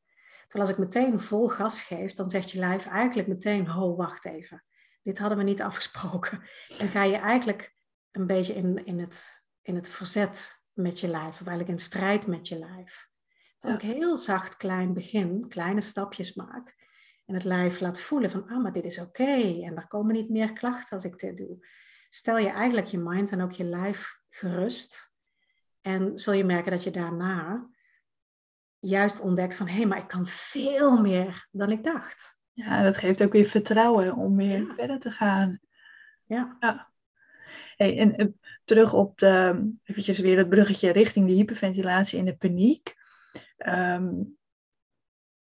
Terwijl 0.46 0.70
als 0.70 0.78
ik 0.78 0.85
meteen 0.85 1.20
vol 1.20 1.48
gas 1.48 1.83
geef, 1.83 2.12
dan 2.12 2.30
zegt 2.30 2.50
je 2.50 2.59
lijf 2.59 2.87
eigenlijk 2.87 3.28
meteen, 3.28 3.66
ho, 3.66 3.96
wacht 3.96 4.24
even. 4.24 4.64
Dit 5.02 5.18
hadden 5.18 5.38
we 5.38 5.44
niet 5.44 5.62
afgesproken. 5.62 6.42
En 6.78 6.88
ga 6.88 7.02
je 7.02 7.16
eigenlijk 7.16 7.74
een 8.11 8.26
beetje 8.26 8.54
in, 8.54 8.87
in, 8.87 8.98
het, 8.98 9.46
in 9.62 9.75
het 9.75 9.88
verzet 9.88 10.64
met 10.73 11.00
je 11.00 11.08
lijf, 11.08 11.40
of 11.40 11.46
eigenlijk 11.46 11.68
in 11.68 11.85
strijd 11.85 12.27
met 12.27 12.48
je 12.48 12.58
lijf. 12.58 13.08
Dus 13.58 13.73
als 13.73 13.75
ik 13.75 13.94
heel 13.94 14.16
zacht 14.16 14.56
klein 14.56 14.94
begin, 14.94 15.48
kleine 15.48 15.81
stapjes 15.81 16.35
maak, 16.35 16.75
en 17.27 17.35
het 17.35 17.44
lijf 17.44 17.81
laat 17.81 18.00
voelen 18.00 18.31
van, 18.31 18.48
ah, 18.48 18.62
maar 18.62 18.73
dit 18.73 18.85
is 18.85 18.98
oké, 18.98 19.62
en 19.62 19.77
er 19.77 19.87
komen 19.88 20.14
niet 20.14 20.31
meer 20.31 20.52
klachten 20.52 20.96
als 20.96 21.04
ik 21.04 21.18
dit 21.18 21.37
doe. 21.37 21.66
Stel 22.10 22.38
je 22.38 22.48
eigenlijk 22.48 22.87
je 22.87 22.98
mind 22.98 23.31
en 23.31 23.42
ook 23.42 23.52
je 23.52 23.64
lijf 23.64 24.21
gerust. 24.29 25.13
En 25.85 26.18
zul 26.18 26.32
je 26.32 26.44
merken 26.44 26.70
dat 26.70 26.82
je 26.82 26.90
daarna 26.90 27.68
juist 28.78 29.20
ontdekt 29.20 29.56
van, 29.56 29.66
hé, 29.66 29.74
hey, 29.74 29.87
maar 29.87 29.98
ik 29.98 30.08
kan 30.08 30.26
veel 30.26 31.00
meer 31.00 31.48
dan 31.50 31.70
ik 31.70 31.85
dacht. 31.85 32.40
Ja, 32.52 32.82
dat 32.82 32.98
geeft 32.98 33.22
ook 33.22 33.32
weer 33.32 33.46
vertrouwen 33.46 34.14
om 34.14 34.37
weer 34.37 34.72
verder 34.76 34.98
te 34.98 35.10
gaan. 35.10 35.60
Ja. 36.24 36.56
ja. 36.60 36.90
Hey, 37.76 37.98
en 37.98 38.22
uh, 38.22 38.28
terug 38.64 38.92
op 38.92 39.18
de, 39.18 39.72
eventjes 39.82 40.18
weer 40.18 40.38
het 40.38 40.48
bruggetje 40.48 40.90
richting 40.90 41.26
de 41.26 41.32
hyperventilatie 41.32 42.18
en 42.18 42.24
de 42.24 42.37
paniek. 42.37 42.94
Um, 43.66 44.37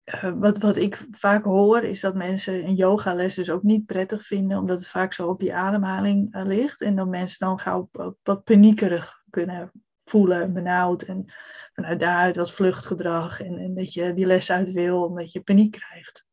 uh, 0.06 0.34
wat, 0.36 0.58
wat 0.58 0.78
ik 0.78 1.08
vaak 1.12 1.44
hoor 1.44 1.84
is 1.84 2.00
dat 2.00 2.16
mensen 2.16 2.66
een 2.66 2.76
yogales 2.76 3.36
dus 3.36 3.50
ook 3.50 3.64
niet 3.64 3.86
prettig 3.86 4.26
vinden, 4.26 4.58
omdat 4.58 4.80
het 4.80 4.90
vaak 4.90 5.14
zo 5.14 5.28
op 5.28 5.40
die 5.40 5.54
ademhaling 5.54 6.36
uh, 6.36 6.46
ligt. 6.46 6.82
En 6.82 6.96
dat 6.96 7.08
mensen 7.08 7.48
dan 7.48 7.60
gauw 7.60 7.90
wat 8.24 8.44
paniekerig 8.44 9.24
kunnen 9.30 9.72
voelen, 10.12 10.54
benauwd. 10.54 11.02
En 11.02 11.34
vanuit 11.74 12.00
daaruit 12.00 12.36
dat 12.36 12.52
vluchtgedrag 12.52 13.42
en, 13.42 13.58
en 13.58 13.76
dat 13.76 13.94
je 13.94 14.14
die 14.14 14.26
les 14.26 14.52
uit 14.52 14.72
wil 14.72 15.04
omdat 15.04 15.32
je 15.32 15.42
paniek 15.42 15.72
krijgt. 15.72 16.26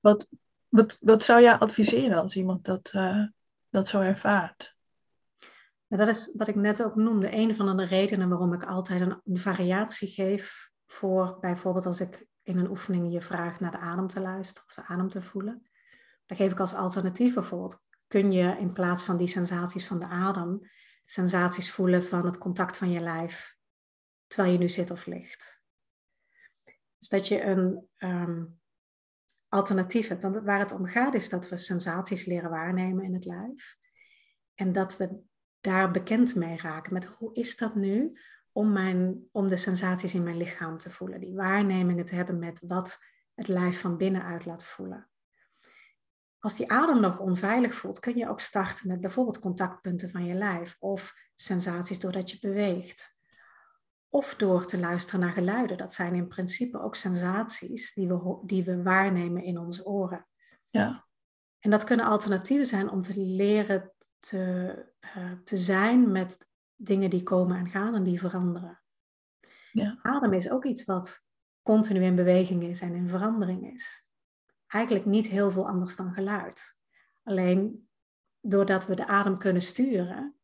Wat, 0.00 0.28
wat, 0.68 0.98
wat 1.00 1.24
zou 1.24 1.42
jij 1.42 1.58
adviseren 1.58 2.18
als 2.18 2.36
iemand 2.36 2.64
dat, 2.64 2.92
uh, 2.96 3.24
dat 3.68 3.88
zo 3.88 4.00
ervaart? 4.00 4.78
dat 5.88 6.08
is 6.08 6.34
wat 6.36 6.48
ik 6.48 6.54
net 6.54 6.84
ook 6.84 6.94
noemde. 6.94 7.34
Een 7.36 7.54
van 7.54 7.76
de 7.76 7.84
redenen 7.84 8.28
waarom 8.28 8.52
ik 8.52 8.64
altijd 8.64 9.00
een, 9.00 9.38
variatie 9.38 10.08
geef 10.08 10.70
voor 10.86 11.38
bijvoorbeeld 11.40 11.86
als 11.86 12.00
ik 12.00 12.26
in 12.42 12.58
een 12.58 12.70
oefening 12.70 13.12
je 13.12 13.20
vraagt 13.20 13.60
naar 13.60 13.70
de 13.70 13.78
adem 13.78 14.08
te 14.08 14.20
luisteren 14.20 14.68
of 14.68 14.74
de 14.74 14.86
adem 14.86 15.08
te 15.08 15.22
voelen. 15.22 15.68
Dan 16.26 16.36
geef 16.36 16.52
ik 16.52 16.60
als 16.60 16.74
alternatief 16.74 17.34
bijvoorbeeld, 17.34 17.84
kun 18.06 18.32
je 18.32 18.56
in 18.58 18.72
plaats 18.72 19.04
van 19.04 19.16
die 19.16 19.26
sensaties 19.26 19.86
van 19.86 19.98
de 19.98 20.06
adem, 20.06 20.60
sensaties 21.10 21.72
voelen 21.72 22.04
van 22.04 22.24
het 22.24 22.38
contact 22.38 22.76
van 22.76 22.90
je 22.90 23.00
lijf 23.00 23.58
terwijl 24.26 24.52
je 24.52 24.58
nu 24.58 24.68
zit 24.68 24.90
of 24.90 25.06
ligt. 25.06 25.62
Dus 26.98 27.08
dat 27.08 27.28
je 27.28 27.42
een 27.42 27.88
um, 27.98 28.60
alternatief 29.48 30.08
hebt. 30.08 30.22
Want 30.22 30.36
waar 30.36 30.58
het 30.58 30.72
om 30.72 30.86
gaat 30.86 31.14
is 31.14 31.28
dat 31.28 31.48
we 31.48 31.56
sensaties 31.56 32.24
leren 32.24 32.50
waarnemen 32.50 33.04
in 33.04 33.14
het 33.14 33.24
lijf. 33.24 33.76
En 34.54 34.72
dat 34.72 34.96
we 34.96 35.20
daar 35.60 35.90
bekend 35.90 36.34
mee 36.34 36.56
raken 36.56 36.92
met 36.92 37.04
hoe 37.04 37.34
is 37.34 37.56
dat 37.56 37.74
nu 37.74 38.12
om, 38.52 38.72
mijn, 38.72 39.28
om 39.32 39.48
de 39.48 39.56
sensaties 39.56 40.14
in 40.14 40.22
mijn 40.22 40.36
lichaam 40.36 40.78
te 40.78 40.90
voelen. 40.90 41.20
Die 41.20 41.34
waarnemingen 41.34 42.04
te 42.04 42.14
hebben 42.14 42.38
met 42.38 42.60
wat 42.66 42.98
het 43.34 43.48
lijf 43.48 43.80
van 43.80 43.96
binnenuit 43.96 44.44
laat 44.44 44.64
voelen. 44.64 45.09
Als 46.40 46.56
die 46.56 46.70
adem 46.70 47.00
nog 47.00 47.18
onveilig 47.18 47.74
voelt, 47.74 47.98
kun 47.98 48.16
je 48.16 48.28
ook 48.28 48.40
starten 48.40 48.88
met 48.88 49.00
bijvoorbeeld 49.00 49.38
contactpunten 49.38 50.10
van 50.10 50.24
je 50.24 50.34
lijf 50.34 50.76
of 50.78 51.14
sensaties 51.34 51.98
doordat 51.98 52.30
je 52.30 52.38
beweegt. 52.40 53.18
Of 54.08 54.34
door 54.34 54.66
te 54.66 54.78
luisteren 54.78 55.20
naar 55.20 55.32
geluiden. 55.32 55.78
Dat 55.78 55.94
zijn 55.94 56.14
in 56.14 56.28
principe 56.28 56.80
ook 56.80 56.94
sensaties 56.94 57.92
die 57.94 58.08
we, 58.08 58.38
die 58.44 58.64
we 58.64 58.82
waarnemen 58.82 59.42
in 59.42 59.58
onze 59.58 59.86
oren. 59.86 60.26
Ja. 60.70 61.06
En 61.58 61.70
dat 61.70 61.84
kunnen 61.84 62.06
alternatieven 62.06 62.66
zijn 62.66 62.90
om 62.90 63.02
te 63.02 63.20
leren 63.20 63.92
te, 64.18 64.74
uh, 65.16 65.32
te 65.44 65.58
zijn 65.58 66.12
met 66.12 66.48
dingen 66.74 67.10
die 67.10 67.22
komen 67.22 67.56
en 67.56 67.68
gaan 67.68 67.94
en 67.94 68.02
die 68.02 68.20
veranderen. 68.20 68.82
Ja. 69.72 69.98
Adem 70.02 70.32
is 70.32 70.50
ook 70.50 70.64
iets 70.64 70.84
wat 70.84 71.24
continu 71.62 72.02
in 72.02 72.14
beweging 72.14 72.62
is 72.62 72.80
en 72.80 72.94
in 72.94 73.08
verandering 73.08 73.72
is. 73.72 74.09
Eigenlijk 74.70 75.06
niet 75.06 75.26
heel 75.26 75.50
veel 75.50 75.68
anders 75.68 75.96
dan 75.96 76.12
geluid. 76.12 76.78
Alleen 77.22 77.88
doordat 78.40 78.86
we 78.86 78.96
de 78.96 79.06
adem 79.06 79.38
kunnen 79.38 79.62
sturen, 79.62 80.34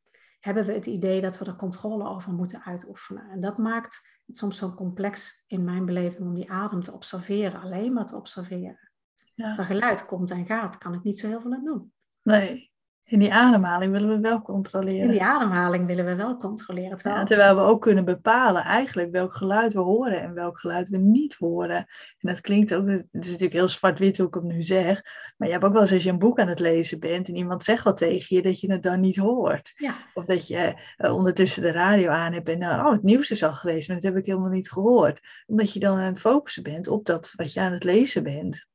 hebben 0.41 0.65
we 0.65 0.73
het 0.73 0.87
idee 0.87 1.21
dat 1.21 1.39
we 1.39 1.45
er 1.45 1.57
controle 1.57 2.09
over 2.09 2.33
moeten 2.33 2.63
uitoefenen. 2.65 3.31
En 3.31 3.41
dat 3.41 3.59
maakt 3.59 4.09
het 4.27 4.37
soms 4.37 4.57
zo 4.57 4.75
complex 4.75 5.45
in 5.47 5.65
mijn 5.65 5.85
beleving 5.85 6.23
om 6.23 6.35
die 6.35 6.51
adem 6.51 6.83
te 6.83 6.93
observeren, 6.93 7.61
alleen 7.61 7.93
maar 7.93 8.07
te 8.07 8.17
observeren. 8.17 8.91
Ja. 9.35 9.49
Als 9.49 9.59
er 9.59 9.65
geluid 9.65 10.07
komt 10.07 10.31
en 10.31 10.47
gaat, 10.47 10.79
kan 10.79 10.95
ik 10.95 11.03
niet 11.03 11.19
zo 11.19 11.29
heel 11.29 11.41
veel 11.41 11.53
aan 11.53 11.65
doen. 11.65 11.93
Nee, 12.23 12.73
in 13.09 13.19
die 13.19 13.33
ademhaling 13.33 13.93
willen 13.93 14.09
we 14.09 14.21
wel 14.21 14.43
controleren. 14.43 15.05
In 15.05 15.11
die 15.11 15.23
ademhaling 15.23 15.87
willen 15.87 16.05
we 16.05 16.15
wel 16.15 16.37
controleren. 16.37 16.97
Terwijl... 16.97 17.21
Ja, 17.21 17.27
terwijl 17.27 17.57
we 17.57 17.61
ook 17.61 17.81
kunnen 17.81 18.05
bepalen 18.05 18.63
eigenlijk 18.63 19.11
welk 19.11 19.35
geluid 19.35 19.73
we 19.73 19.81
horen 19.81 20.21
en 20.21 20.35
welk 20.35 20.59
geluid 20.59 20.89
we 20.89 20.97
niet 20.97 21.35
horen. 21.35 21.77
En 21.77 21.87
dat 22.19 22.41
klinkt 22.41 22.75
ook, 22.75 22.89
het 22.89 23.07
is 23.13 23.27
natuurlijk 23.27 23.53
heel 23.53 23.69
zwart-wit 23.69 24.17
hoe 24.17 24.27
ik 24.27 24.35
het 24.35 24.43
nu 24.43 24.63
zeg. 24.63 25.03
Maar 25.37 25.49
je 25.49 25.55
hebt 25.55 25.67
ook 25.67 25.73
wel 25.73 25.83
eens 25.83 25.93
als 25.93 26.03
je 26.03 26.11
een 26.11 26.19
boek 26.19 26.39
aan 26.39 26.49
het 26.49 26.59
lezen 26.59 27.01
bent 27.01 27.29
en 27.29 27.37
iemand 27.37 27.65
zegt 27.65 27.85
wat 27.85 27.97
tegen 27.97 28.37
je, 28.37 28.43
dat 28.43 28.61
je 28.61 28.73
het 28.73 28.83
dan 28.83 29.01
niet 29.01 29.17
hoort. 29.17 29.73
Ja. 29.77 29.95
Of 30.15 30.25
dat 30.25 30.47
je 30.47 30.75
uh, 30.99 31.15
ondertussen 31.15 31.63
de 31.63 31.73
radio 31.73 32.11
aan 32.11 32.33
hebt 32.33 32.49
en 32.49 32.63
uh, 32.63 32.83
oh, 32.87 32.93
het 32.93 33.03
nieuws 33.03 33.31
is 33.31 33.43
al 33.43 33.55
gelezen, 33.55 33.93
maar 33.93 34.03
dat 34.03 34.13
heb 34.13 34.21
ik 34.21 34.27
helemaal 34.27 34.51
niet 34.51 34.71
gehoord. 34.71 35.21
Omdat 35.47 35.73
je 35.73 35.81
dan 35.81 35.99
aan 35.99 36.05
het 36.05 36.21
focussen 36.21 36.63
bent 36.63 36.89
op 36.89 37.07
dat 37.07 37.33
wat 37.37 37.53
je 37.53 37.61
aan 37.61 37.73
het 37.73 37.85
lezen 37.85 38.23
bent. 38.23 38.67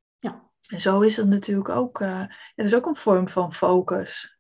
En 0.72 0.82
zo 0.82 1.02
is 1.02 1.16
dat 1.16 1.28
natuurlijk 1.28 1.70
ook, 1.70 2.00
uh, 2.00 2.20
dat 2.56 2.66
is 2.66 2.76
ook 2.76 2.86
een 2.86 2.96
vorm 2.96 3.30
van 3.30 3.54
focus. 3.54 4.40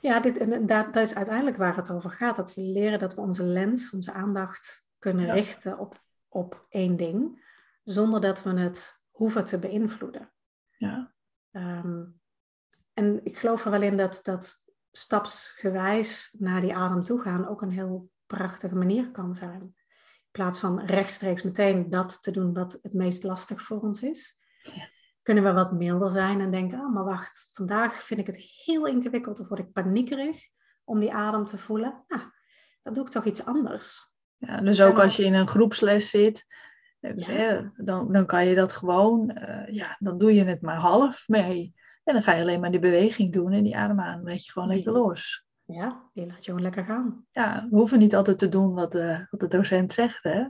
Ja, 0.00 0.20
dit, 0.20 0.38
en 0.38 0.66
dat, 0.66 0.94
dat, 0.94 0.96
is 1.02 1.14
uiteindelijk 1.14 1.56
waar 1.56 1.76
het 1.76 1.90
over 1.90 2.10
gaat. 2.10 2.36
Dat 2.36 2.54
we 2.54 2.60
leren 2.60 2.98
dat 2.98 3.14
we 3.14 3.20
onze 3.20 3.44
lens, 3.44 3.92
onze 3.92 4.12
aandacht 4.12 4.86
kunnen 4.98 5.30
richten 5.30 5.78
op, 5.78 6.02
op 6.28 6.66
één 6.68 6.96
ding, 6.96 7.44
zonder 7.84 8.20
dat 8.20 8.42
we 8.42 8.50
het 8.50 9.02
hoeven 9.10 9.44
te 9.44 9.58
beïnvloeden. 9.58 10.32
Ja. 10.76 11.14
Um, 11.52 12.20
en 12.92 13.20
ik 13.24 13.38
geloof 13.38 13.64
er 13.64 13.70
wel 13.70 13.82
in 13.82 13.96
dat, 13.96 14.20
dat 14.22 14.64
stapsgewijs 14.90 16.36
naar 16.38 16.60
die 16.60 16.74
adem 16.74 17.02
toe 17.02 17.20
gaan 17.20 17.48
ook 17.48 17.62
een 17.62 17.70
heel 17.70 18.10
prachtige 18.26 18.76
manier 18.76 19.10
kan 19.10 19.34
zijn. 19.34 19.60
In 19.60 20.42
plaats 20.42 20.58
van 20.58 20.80
rechtstreeks 20.80 21.42
meteen 21.42 21.90
dat 21.90 22.22
te 22.22 22.30
doen 22.30 22.54
wat 22.54 22.78
het 22.82 22.92
meest 22.92 23.22
lastig 23.22 23.62
voor 23.62 23.80
ons 23.80 24.02
is. 24.02 24.38
Ja 24.62 24.94
kunnen 25.26 25.44
we 25.44 25.52
wat 25.52 25.72
milder 25.72 26.10
zijn 26.10 26.40
en 26.40 26.50
denken, 26.50 26.78
oh, 26.78 26.94
maar 26.94 27.04
wacht, 27.04 27.50
vandaag 27.52 28.02
vind 28.02 28.20
ik 28.20 28.26
het 28.26 28.36
heel 28.36 28.86
ingewikkeld 28.86 29.40
of 29.40 29.48
word 29.48 29.60
ik 29.60 29.72
paniekerig 29.72 30.48
om 30.84 30.98
die 30.98 31.12
adem 31.12 31.44
te 31.44 31.58
voelen. 31.58 32.04
Nou, 32.08 32.22
dan 32.82 32.92
doe 32.94 33.04
ik 33.04 33.10
toch 33.10 33.24
iets 33.24 33.44
anders. 33.44 34.14
Ja, 34.36 34.60
dus 34.60 34.80
ook 34.80 34.98
als 34.98 35.16
je 35.16 35.24
in 35.24 35.34
een 35.34 35.48
groepsles 35.48 36.10
zit, 36.10 36.46
eh, 37.00 37.58
dan, 37.76 38.12
dan 38.12 38.26
kan 38.26 38.46
je 38.46 38.54
dat 38.54 38.72
gewoon, 38.72 39.38
uh, 39.38 39.74
ja, 39.74 39.96
dan 39.98 40.18
doe 40.18 40.34
je 40.34 40.44
het 40.44 40.62
maar 40.62 40.78
half 40.78 41.28
mee. 41.28 41.74
En 42.04 42.14
dan 42.14 42.22
ga 42.22 42.32
je 42.32 42.42
alleen 42.42 42.60
maar 42.60 42.70
die 42.70 42.80
beweging 42.80 43.32
doen 43.32 43.52
en 43.52 43.62
die 43.62 43.76
adem 43.76 44.00
aan, 44.00 44.24
weet 44.24 44.44
je 44.44 44.52
gewoon 44.52 44.68
lekker 44.68 44.92
los. 44.92 45.46
Ja, 45.64 46.10
die 46.12 46.26
laat 46.26 46.44
je 46.44 46.50
gewoon 46.50 46.62
lekker 46.62 46.84
gaan. 46.84 47.26
Ja, 47.30 47.66
we 47.70 47.76
hoeven 47.76 47.98
niet 47.98 48.14
altijd 48.14 48.38
te 48.38 48.48
doen 48.48 48.74
wat 48.74 48.92
de, 48.92 49.26
wat 49.30 49.40
de 49.40 49.48
docent 49.48 49.92
zegt, 49.92 50.22
hè. 50.22 50.44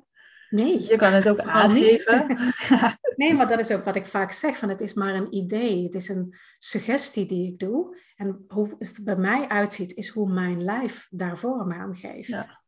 Nee. 0.51 0.83
Je 0.83 0.97
kan 0.97 1.13
het 1.13 1.29
ook 1.29 1.41
aangeven. 1.41 2.37
nee, 3.17 3.35
maar 3.35 3.47
dat 3.47 3.59
is 3.59 3.73
ook 3.73 3.85
wat 3.85 3.97
ik 3.97 4.07
vaak 4.07 4.33
zeg, 4.33 4.59
van 4.59 4.69
het 4.69 4.81
is 4.81 4.95
maar 4.95 5.15
een 5.15 5.35
idee. 5.35 5.83
Het 5.83 5.95
is 5.95 6.09
een 6.09 6.37
suggestie 6.59 7.27
die 7.27 7.53
ik 7.53 7.59
doe. 7.59 7.99
En 8.17 8.45
hoe 8.49 8.75
het 8.79 9.01
bij 9.05 9.17
mij 9.17 9.49
uitziet, 9.49 9.95
is 9.95 10.09
hoe 10.09 10.33
mijn 10.33 10.65
lijf 10.65 11.07
daar 11.11 11.39
vorm 11.39 11.73
aan 11.73 11.97
geeft. 11.97 12.29
Ja. 12.29 12.63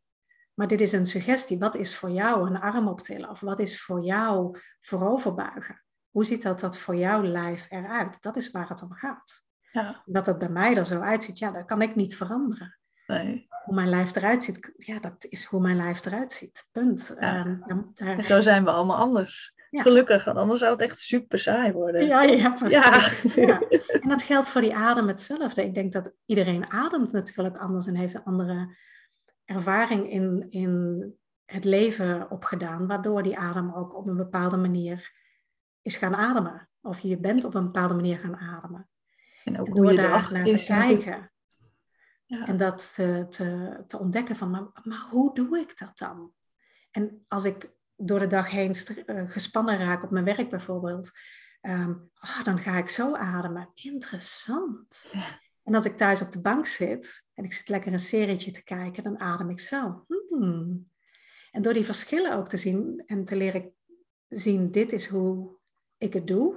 Maar 0.55 0.68
dit 0.68 0.81
is 0.81 0.93
een 0.93 1.07
suggestie. 1.07 1.59
Wat 1.59 1.76
is 1.76 1.97
voor 1.97 2.11
jou 2.11 2.47
een 2.47 2.61
arm 2.61 2.89
optillen? 2.89 3.31
Of 3.31 3.41
wat 3.41 3.59
is 3.59 3.83
voor 3.83 4.03
jou 4.03 4.59
vooroverbuigen? 4.81 5.83
Hoe 6.11 6.24
ziet 6.24 6.43
dat, 6.43 6.61
dat 6.61 6.79
voor 6.79 6.97
jouw 6.97 7.22
lijf 7.22 7.66
eruit? 7.70 8.22
Dat 8.22 8.37
is 8.37 8.51
waar 8.51 8.68
het 8.68 8.83
om 8.83 8.93
gaat. 8.93 9.47
Ja. 9.72 10.03
Dat 10.05 10.26
het 10.26 10.39
bij 10.39 10.49
mij 10.49 10.76
er 10.76 10.87
zo 10.87 11.01
uitziet, 11.01 11.39
ja, 11.39 11.51
dat 11.51 11.64
kan 11.64 11.83
ik 11.83 11.95
niet 11.95 12.16
veranderen. 12.16 12.79
Nee 13.07 13.47
hoe 13.69 13.77
mijn 13.77 13.89
lijf 13.89 14.16
eruit 14.16 14.45
ziet, 14.45 14.73
ja, 14.77 14.99
dat 14.99 15.27
is 15.29 15.45
hoe 15.45 15.61
mijn 15.61 15.77
lijf 15.77 16.05
eruit 16.05 16.33
ziet. 16.33 16.69
Punt. 16.73 17.14
Ehm, 17.19 17.57
daar... 17.95 18.25
Zo 18.25 18.41
zijn 18.41 18.64
we 18.64 18.71
allemaal 18.71 18.97
anders. 18.97 19.53
Gelukkig, 19.71 20.25
want 20.25 20.37
anders 20.37 20.61
zou 20.61 20.73
het 20.73 20.81
echt 20.81 20.99
super 20.99 21.39
saai 21.39 21.73
worden. 21.73 22.07
Ja, 22.07 22.23
ja 22.23 22.51
precies. 22.51 23.35
Ja. 23.35 23.61
En 24.01 24.09
dat 24.09 24.23
geldt 24.23 24.49
voor 24.49 24.61
die 24.61 24.75
adem 24.75 25.09
hetzelfde. 25.09 25.64
Ik 25.64 25.75
denk 25.75 25.93
dat 25.93 26.12
iedereen 26.27 26.71
ademt 26.71 27.12
natuurlijk 27.12 27.57
anders 27.57 27.87
en 27.87 27.95
heeft 27.95 28.14
een 28.14 28.25
andere 28.25 28.77
ervaring 29.45 30.11
in, 30.11 30.47
in 30.51 31.05
het 31.45 31.64
leven 31.64 32.31
opgedaan, 32.31 32.87
waardoor 32.87 33.23
die 33.23 33.39
adem 33.39 33.75
ook 33.75 33.97
op 33.97 34.07
een 34.07 34.16
bepaalde 34.16 34.57
manier 34.57 35.12
is 35.83 35.97
gaan 35.97 36.14
ademen. 36.14 36.69
Of 36.81 37.01
je 37.01 37.19
bent 37.19 37.45
op 37.45 37.55
een 37.55 37.64
bepaalde 37.64 37.95
manier 37.95 38.19
gaan 38.19 38.37
ademen. 38.37 38.89
En 39.45 39.61
ook 39.61 39.66
en 39.66 39.75
door 39.75 39.97
daar 39.97 40.29
naar 40.33 40.45
te 40.45 40.64
kijken. 40.66 41.31
En 42.29 42.57
dat 42.57 42.95
te, 42.95 43.26
te, 43.31 43.79
te, 43.87 43.99
ontdekken 43.99 44.37
van, 44.37 44.51
maar, 44.51 44.66
maar, 44.83 45.07
hoe 45.11 45.35
doe 45.35 45.59
ik 45.59 45.79
dat 45.79 45.99
dan? 45.99 46.33
En 46.91 47.24
als 47.29 47.45
ik 47.45 47.76
door 47.97 48.18
de 48.18 48.26
dag 48.26 48.51
heen 48.51 48.74
uh, 49.07 49.31
gespannen 49.31 49.79
raak 49.79 50.03
op 50.03 50.11
mijn 50.11 50.24
werk 50.24 50.51
bijvoorbeeld, 50.51 51.11
um, 51.62 52.11
oh, 52.20 52.45
dan 52.45 52.59
ga 52.59 52.79
ik 52.79 52.89
zo 52.89 53.14
ademen. 53.14 53.70
Interessant. 53.74 55.09
Ja. 55.12 55.41
En 55.62 55.74
als 55.74 55.85
ik 55.85 55.97
thuis 55.97 56.22
op 56.22 56.33
de 56.33 56.41
bank 56.41 56.66
zit 56.66 57.26
en 57.35 57.45
ik 57.45 57.53
zit 57.53 57.68
lekker 57.68 57.93
een 57.93 57.99
serietje 57.99 58.51
te 58.51 58.64
kijken, 58.64 59.03
dan 59.03 59.20
adem 59.20 59.51
ik 59.51 59.61
zo. 59.61 60.07
Hmm. 60.29 60.91
En 61.51 61.62
door 61.62 61.72
die 61.72 61.85
verschillen 61.85 62.37
ook 62.37 62.49
te 62.49 62.57
zien 62.57 63.03
en 63.07 63.24
te 63.24 63.37
leren 63.37 63.72
zien, 64.29 64.70
dit 64.70 64.93
is 64.93 65.07
hoe 65.07 65.57
ik 65.99 66.12
het 66.12 66.26
doe. 66.26 66.53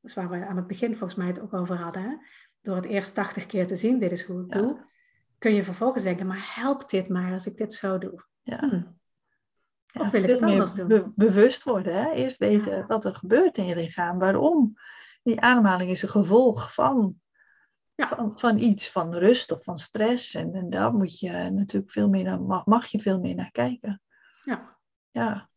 Dat 0.00 0.10
is 0.10 0.14
waar 0.14 0.30
we 0.30 0.46
aan 0.46 0.56
het 0.56 0.66
begin 0.66 0.96
volgens 0.96 1.18
mij 1.18 1.26
het 1.26 1.40
ook 1.40 1.54
over 1.54 1.76
hadden. 1.76 2.02
Hè? 2.02 2.16
Door 2.60 2.76
het 2.76 2.84
eerst 2.84 3.14
80 3.14 3.46
keer 3.46 3.66
te 3.66 3.76
zien, 3.76 3.98
dit 3.98 4.12
is 4.12 4.24
hoe 4.24 4.44
ik 4.44 4.54
ja. 4.54 4.60
doe 4.60 4.94
kun 5.38 5.54
je 5.54 5.64
vervolgens 5.64 6.02
denken, 6.02 6.26
maar 6.26 6.52
helpt 6.54 6.90
dit 6.90 7.08
maar 7.08 7.32
als 7.32 7.46
ik 7.46 7.56
dit 7.56 7.74
zo 7.74 7.98
doe? 7.98 8.24
Ja. 8.42 8.58
Hm. 8.58 8.82
Of 10.00 10.10
wil 10.10 10.22
ik 10.22 10.28
het 10.28 10.42
anders 10.42 10.72
doen? 10.72 11.12
bewust 11.16 11.62
worden. 11.62 11.94
Hè? 11.94 12.10
Eerst 12.10 12.38
weten 12.38 12.86
wat 12.86 13.04
er 13.04 13.14
gebeurt 13.14 13.58
in 13.58 13.66
je 13.66 13.74
lichaam. 13.74 14.18
Waarom? 14.18 14.74
Die 15.22 15.40
ademhaling 15.40 15.90
is 15.90 16.02
een 16.02 16.08
gevolg 16.08 16.74
van, 16.74 17.20
ja. 17.94 18.08
van, 18.08 18.38
van, 18.38 18.58
iets, 18.58 18.90
van 18.90 19.14
rust 19.14 19.52
of 19.52 19.64
van 19.64 19.78
stress. 19.78 20.34
En, 20.34 20.54
en 20.54 20.70
daar 20.70 20.92
moet 20.92 21.18
je 21.18 21.30
natuurlijk 21.30 21.92
veel 21.92 22.08
meer 22.08 22.24
naar, 22.24 22.40
mag, 22.40 22.66
mag 22.66 22.86
je 22.86 23.00
veel 23.00 23.20
meer 23.20 23.34
naar 23.34 23.50
kijken. 23.50 24.02
Ja. 24.44 24.76
Ja. 25.10 25.48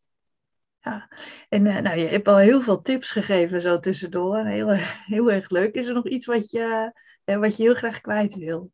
Ja, 0.82 1.08
en 1.48 1.66
uh, 1.66 1.78
nou, 1.78 1.98
je 1.98 2.06
hebt 2.06 2.28
al 2.28 2.36
heel 2.36 2.60
veel 2.60 2.82
tips 2.82 3.10
gegeven 3.10 3.60
zo 3.60 3.80
tussendoor. 3.80 4.44
Heel, 4.44 4.68
heel 5.14 5.30
erg 5.30 5.50
leuk. 5.50 5.74
Is 5.74 5.86
er 5.86 5.94
nog 5.94 6.08
iets 6.08 6.26
wat 6.26 6.50
je, 6.50 6.92
uh, 7.24 7.36
wat 7.36 7.56
je 7.56 7.62
heel 7.62 7.74
graag 7.74 8.00
kwijt 8.00 8.34
wil? 8.34 8.70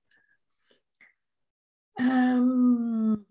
Um, 2.00 3.26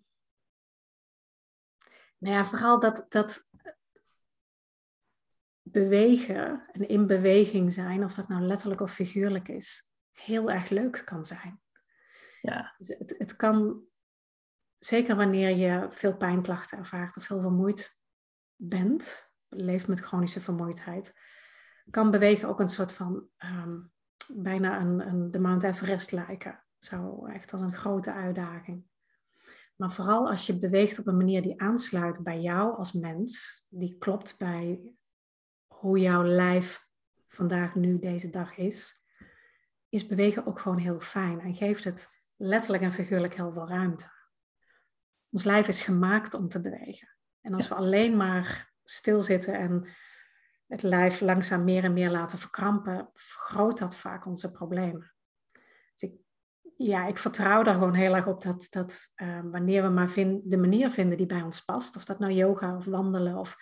Nou 2.26 2.38
ja, 2.38 2.46
vooral 2.46 2.80
dat, 2.80 3.06
dat 3.10 3.50
bewegen 5.62 6.66
en 6.72 6.88
in 6.88 7.08
beweging 7.08 7.72
zijn, 7.72 8.04
of 8.04 8.14
dat 8.14 8.28
nou 8.28 8.42
letterlijk 8.42 8.82
of 8.82 8.94
figuurlijk 8.94 9.48
is, 9.48 9.90
heel 10.12 10.52
erg 10.52 10.70
leuk 10.70 11.02
kan 11.06 11.26
zijn. 11.26 11.62
Ja. 12.42 12.76
Dus 12.78 12.88
het, 12.88 13.16
het 13.18 13.36
kan, 13.36 13.84
zeker 14.78 15.16
wanneer 15.16 15.50
je 15.50 15.88
veel 15.92 16.18
pijnklachten 16.18 16.78
ervaart 16.78 17.18
of 17.18 17.24
veel 17.24 17.40
vermoeid 17.40 18.04
bent, 18.56 19.34
leeft 19.48 19.88
met 19.88 20.00
chronische 20.00 20.42
vermoeidheid, 20.42 21.20
kan 21.90 22.12
bewegen 22.12 22.48
ook 22.48 22.60
een 22.60 22.68
soort 22.68 22.94
van 22.94 23.28
ehm, 23.38 23.80
bijna 24.34 24.80
een, 24.80 25.08
een, 25.08 25.32
de 25.32 25.40
Mount 25.40 25.64
Everest 25.64 26.12
lijken. 26.12 26.65
Zo 26.86 27.26
echt 27.26 27.54
als 27.54 27.62
een 27.62 27.74
grote 27.74 28.14
uitdaging. 28.14 28.84
Maar 29.76 29.92
vooral 29.92 30.30
als 30.30 30.48
je 30.48 30.60
beweegt 30.60 31.00
op 31.00 31.08
een 31.08 31.18
manier 31.18 31.42
die 31.42 31.62
aansluit 31.62 32.24
bij 32.24 32.42
jou 32.42 32.78
als 32.78 32.94
mens, 32.94 33.66
die 33.70 33.98
klopt 33.98 34.38
bij 34.38 34.94
hoe 35.68 36.00
jouw 36.00 36.24
lijf 36.24 36.88
vandaag 37.28 37.76
nu 37.76 38.00
deze 38.00 38.30
dag 38.30 38.58
is, 38.58 39.04
is 39.90 40.08
bewegen 40.08 40.46
ook 40.46 40.60
gewoon 40.60 40.78
heel 40.78 41.00
fijn 41.00 41.40
en 41.40 41.56
geeft 41.56 41.84
het 41.84 42.10
letterlijk 42.36 42.84
en 42.84 42.94
figuurlijk 42.94 43.36
heel 43.36 43.52
veel 43.52 43.68
ruimte. 43.68 44.10
Ons 45.30 45.44
lijf 45.44 45.68
is 45.68 45.82
gemaakt 45.82 46.34
om 46.34 46.48
te 46.48 46.62
bewegen. 46.62 47.10
En 47.42 47.54
als 47.54 47.68
we 47.68 47.76
alleen 47.76 48.18
maar 48.18 48.74
stilzitten 48.84 49.54
en 49.54 49.88
het 50.68 50.82
lijf 50.82 51.20
langzaam 51.20 51.64
meer 51.64 51.84
en 51.84 51.94
meer 51.94 52.10
laten 52.10 52.40
verkrampen, 52.40 53.10
vergroot 53.14 53.78
dat 53.78 53.98
vaak 53.98 54.26
onze 54.26 54.52
problemen. 54.52 55.14
Dus 55.94 56.10
ik, 56.10 56.25
ja, 56.76 57.06
ik 57.06 57.18
vertrouw 57.18 57.64
daar 57.64 57.74
gewoon 57.74 57.94
heel 57.94 58.16
erg 58.16 58.28
op 58.28 58.42
dat, 58.42 58.68
dat 58.70 59.12
uh, 59.16 59.40
wanneer 59.44 59.84
we 59.84 59.90
maar 59.90 60.10
vind, 60.10 60.50
de 60.50 60.58
manier 60.58 60.92
vinden 60.92 61.18
die 61.18 61.26
bij 61.26 61.42
ons 61.42 61.62
past, 61.62 61.96
of 61.96 62.06
dat 62.06 62.20
nou 62.20 62.32
yoga 62.32 62.76
of 62.76 62.86
wandelen, 62.86 63.38
of, 63.38 63.56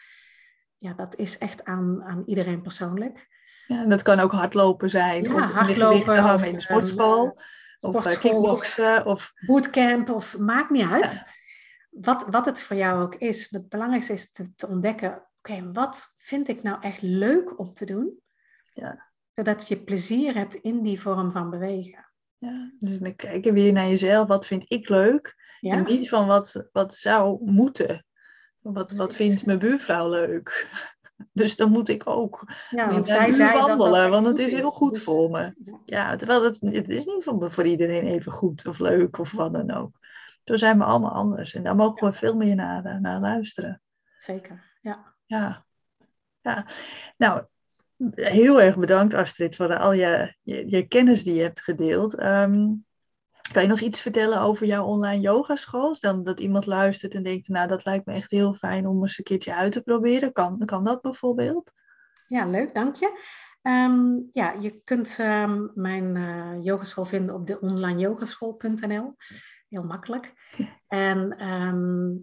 ja, 0.77 0.93
dat 0.93 1.15
is 1.15 1.37
echt 1.37 1.65
aan, 1.65 2.03
aan 2.03 2.23
iedereen 2.25 2.61
persoonlijk. 2.61 3.27
Ja, 3.67 3.81
en 3.81 3.89
dat 3.89 4.01
kan 4.01 4.19
ook 4.19 4.31
hardlopen 4.31 4.89
zijn, 4.89 5.23
Ja, 5.23 5.33
of 5.33 5.41
hardlopen 5.41 6.33
of, 6.33 6.45
in 6.45 6.55
de 6.55 6.61
sportschool, 6.61 7.25
ehm, 7.79 7.95
of, 7.95 8.05
eh, 8.05 8.19
kickboksen, 8.19 9.05
of... 9.05 9.33
bootcamp 9.45 10.09
of 10.09 10.37
maakt 10.37 10.69
niet 10.69 10.87
uit. 10.87 11.23
Wat, 11.89 12.25
wat 12.29 12.45
het 12.45 12.61
voor 12.61 12.75
jou 12.75 13.03
ook 13.03 13.15
is. 13.15 13.51
Het 13.51 13.69
belangrijkste 13.69 14.13
is 14.13 14.31
te, 14.31 14.55
te 14.55 14.67
ontdekken, 14.67 15.27
oké, 15.37 15.71
wat 15.71 16.15
vind 16.17 16.47
ik 16.47 16.63
nou 16.63 16.81
echt 16.81 17.01
leuk 17.01 17.59
om 17.59 17.73
te 17.73 17.85
doen? 17.85 18.19
Ja. 18.73 19.11
Zodat 19.33 19.67
je 19.67 19.83
plezier 19.83 20.33
hebt 20.33 20.55
in 20.55 20.81
die 20.81 21.01
vorm 21.01 21.31
van 21.31 21.49
bewegen. 21.49 22.12
Ja, 22.43 22.71
dus 22.79 22.99
dan 22.99 23.15
kijken 23.15 23.53
weer 23.53 23.71
naar 23.71 23.87
jezelf, 23.87 24.27
wat 24.27 24.45
vind 24.45 24.63
ik 24.67 24.89
leuk? 24.89 25.35
Ja, 25.59 25.75
En 25.75 25.83
niet 25.83 26.09
van 26.09 26.27
wat, 26.27 26.69
wat 26.71 26.95
zou 26.95 27.51
moeten. 27.51 28.05
Wat, 28.59 28.91
wat 28.91 29.15
vindt 29.15 29.45
mijn 29.45 29.59
buurvrouw 29.59 30.09
leuk? 30.09 30.51
Dus 31.33 31.55
dan 31.55 31.71
moet 31.71 31.89
ik 31.89 32.01
ook 32.05 32.51
ja 32.69 32.91
want 32.91 33.07
zij 33.07 33.31
zei 33.31 33.53
dat 33.53 33.67
dat 33.67 33.77
wandelen, 33.77 34.01
echt 34.03 34.11
want 34.11 34.25
het 34.25 34.37
is 34.37 34.51
heel 34.51 34.69
goed 34.69 34.93
Dus- 34.93 35.03
voor 35.03 35.29
me. 35.29 35.53
Ja. 35.63 35.79
Ja, 35.85 36.15
terwijl 36.15 36.43
het, 36.43 36.57
het 36.61 36.89
is 36.89 37.05
niet 37.05 37.23
voor, 37.23 37.51
voor 37.51 37.65
iedereen 37.65 38.05
even 38.05 38.31
goed 38.31 38.67
of 38.67 38.79
leuk 38.79 39.17
of 39.17 39.31
wat 39.31 39.53
dan 39.53 39.71
ook. 39.71 39.97
Zo 40.43 40.55
zijn 40.55 40.77
we 40.77 40.83
allemaal 40.83 41.11
anders. 41.11 41.53
En 41.53 41.63
daar 41.63 41.75
mogen 41.75 42.07
we 42.07 42.13
veel 42.13 42.35
meer 42.35 42.55
naar, 42.55 42.85
eh, 42.85 42.97
naar 42.97 43.19
luisteren. 43.19 43.81
Zeker, 44.15 44.77
ja. 44.81 45.15
Ja. 45.25 45.65
ja. 46.41 46.65
Nou, 47.17 47.43
heel 48.11 48.61
erg 48.61 48.77
bedankt 48.77 49.13
Astrid 49.13 49.55
voor 49.55 49.77
al 49.77 49.93
je, 49.93 50.35
je, 50.41 50.69
je 50.69 50.87
kennis 50.87 51.23
die 51.23 51.33
je 51.33 51.41
hebt 51.41 51.61
gedeeld. 51.61 52.15
Ehm, 52.15 52.67
kan 53.51 53.61
je 53.61 53.67
nog 53.67 53.79
iets 53.79 54.01
vertellen 54.01 54.41
over 54.41 54.65
jouw 54.65 54.85
online 54.85 55.21
yogaschool? 55.21 55.97
Dan 55.99 56.23
dat 56.23 56.39
iemand 56.39 56.65
luistert 56.65 57.13
en 57.13 57.23
denkt, 57.23 57.47
nou 57.47 57.67
dat 57.67 57.85
lijkt 57.85 58.05
me 58.05 58.13
echt 58.13 58.31
heel 58.31 58.53
fijn 58.53 58.87
om 58.87 59.01
eens 59.01 59.17
een 59.17 59.23
keertje 59.23 59.55
uit 59.55 59.71
te 59.71 59.81
proberen. 59.81 60.31
Kan, 60.31 60.65
kan 60.65 60.83
dat 60.83 61.01
bijvoorbeeld? 61.01 61.71
Ja, 62.27 62.45
leuk, 62.45 62.73
dank 62.73 62.95
je. 62.95 63.19
Ehm, 63.61 64.19
ja, 64.31 64.51
je 64.51 64.81
kunt 64.83 65.15
ehm, 65.19 65.67
mijn 65.73 66.15
eh, 66.15 66.63
yogaschool 66.63 67.05
vinden 67.05 67.35
op 67.35 67.47
de 67.47 67.59
onlineyogaschool.nl. 67.59 69.15
Heel 69.69 69.83
makkelijk. 69.83 70.33
En 70.87 71.29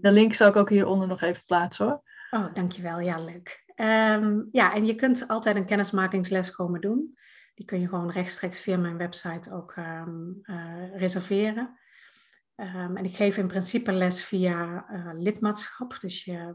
De 0.00 0.12
link 0.12 0.32
zal 0.32 0.48
ik 0.48 0.56
ook 0.56 0.70
hieronder 0.70 1.08
nog 1.08 1.20
even 1.20 1.44
plaatsen 1.46 1.86
hoor. 1.86 2.02
Oh, 2.30 2.54
dankjewel. 2.54 3.00
Ja, 3.00 3.18
leuk. 3.18 3.69
Ehm, 3.80 4.42
ja, 4.50 4.74
en 4.74 4.86
je 4.86 4.94
kunt 4.94 5.28
altijd 5.28 5.56
een 5.56 5.66
kennismakingsles 5.66 6.50
komen 6.50 6.80
doen. 6.80 7.18
Die 7.54 7.66
kun 7.66 7.80
je 7.80 7.88
gewoon 7.88 8.10
rechtstreeks 8.10 8.60
via 8.60 8.76
mijn 8.76 8.96
website 8.96 9.52
ook 9.52 9.72
ehm, 9.72 10.32
eh, 10.42 10.96
reserveren. 10.96 11.78
Ehm, 12.54 12.96
en 12.96 13.04
ik 13.04 13.14
geef 13.14 13.36
in 13.36 13.46
principe 13.46 13.92
les 13.92 14.24
via 14.24 14.86
eh, 14.88 15.10
lidmaatschap. 15.14 15.96
Dus 16.00 16.24
je 16.24 16.54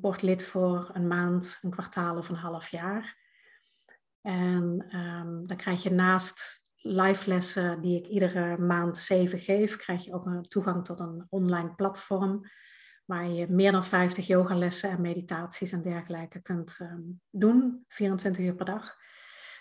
wordt 0.00 0.22
lid 0.22 0.44
voor 0.44 0.90
een 0.92 1.06
maand, 1.06 1.58
een 1.62 1.70
kwartaal 1.70 2.16
of 2.16 2.28
een 2.28 2.34
half 2.34 2.68
jaar. 2.68 3.24
En 4.20 4.86
dan 5.46 5.56
krijg 5.56 5.82
je 5.82 5.90
naast 5.90 6.64
live 6.76 7.28
lessen 7.28 7.80
die 7.80 7.98
ik 7.98 8.06
iedere 8.06 8.58
maand 8.58 8.98
zeven 8.98 9.38
geef, 9.38 9.76
krijg 9.76 10.04
je 10.04 10.12
ook 10.12 10.46
toegang 10.46 10.84
tot 10.84 11.00
een 11.00 11.26
online 11.28 11.74
platform 11.74 12.46
waar 13.06 13.28
je 13.28 13.46
meer 13.48 13.72
dan 13.72 13.84
50 13.84 14.26
yogalessen 14.26 14.90
en 14.90 15.00
meditaties 15.00 15.72
en 15.72 15.82
dergelijke 15.82 16.40
kunt 16.40 16.76
ehm, 16.78 17.00
doen, 17.30 17.84
24 17.88 18.44
uur 18.44 18.54
per 18.54 18.64
dag. 18.64 18.96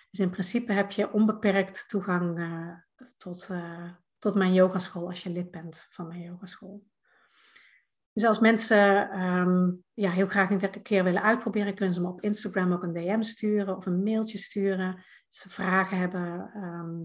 Dus 0.09 0.19
in 0.19 0.29
principe 0.29 0.71
heb 0.71 0.91
je 0.91 1.11
onbeperkt 1.11 1.89
toegang 1.89 2.39
eh, 2.39 3.07
tot, 3.17 3.49
eh, 3.49 3.89
tot 4.17 4.35
mijn 4.35 4.53
yogaschool 4.53 5.07
als 5.07 5.23
je 5.23 5.29
lid 5.29 5.51
bent 5.51 5.87
van 5.89 6.07
mijn 6.07 6.21
yogaschool. 6.21 6.85
Dus 8.13 8.25
als 8.25 8.39
mensen 8.39 9.09
ehm, 9.09 9.71
ja, 9.93 10.11
heel 10.11 10.27
graag 10.27 10.49
een 10.49 10.81
keer 10.81 11.03
willen 11.03 11.21
uitproberen, 11.21 11.75
kunnen 11.75 11.93
ze 11.93 12.01
me 12.01 12.07
op 12.07 12.21
Instagram 12.21 12.73
ook 12.73 12.83
een 12.83 12.93
DM 12.93 13.21
sturen 13.21 13.75
of 13.75 13.85
een 13.85 14.03
mailtje 14.03 14.37
sturen. 14.37 14.95
Als 15.27 15.39
ze 15.39 15.49
vragen 15.49 15.97
hebben, 15.97 16.51
ehm, 16.53 17.03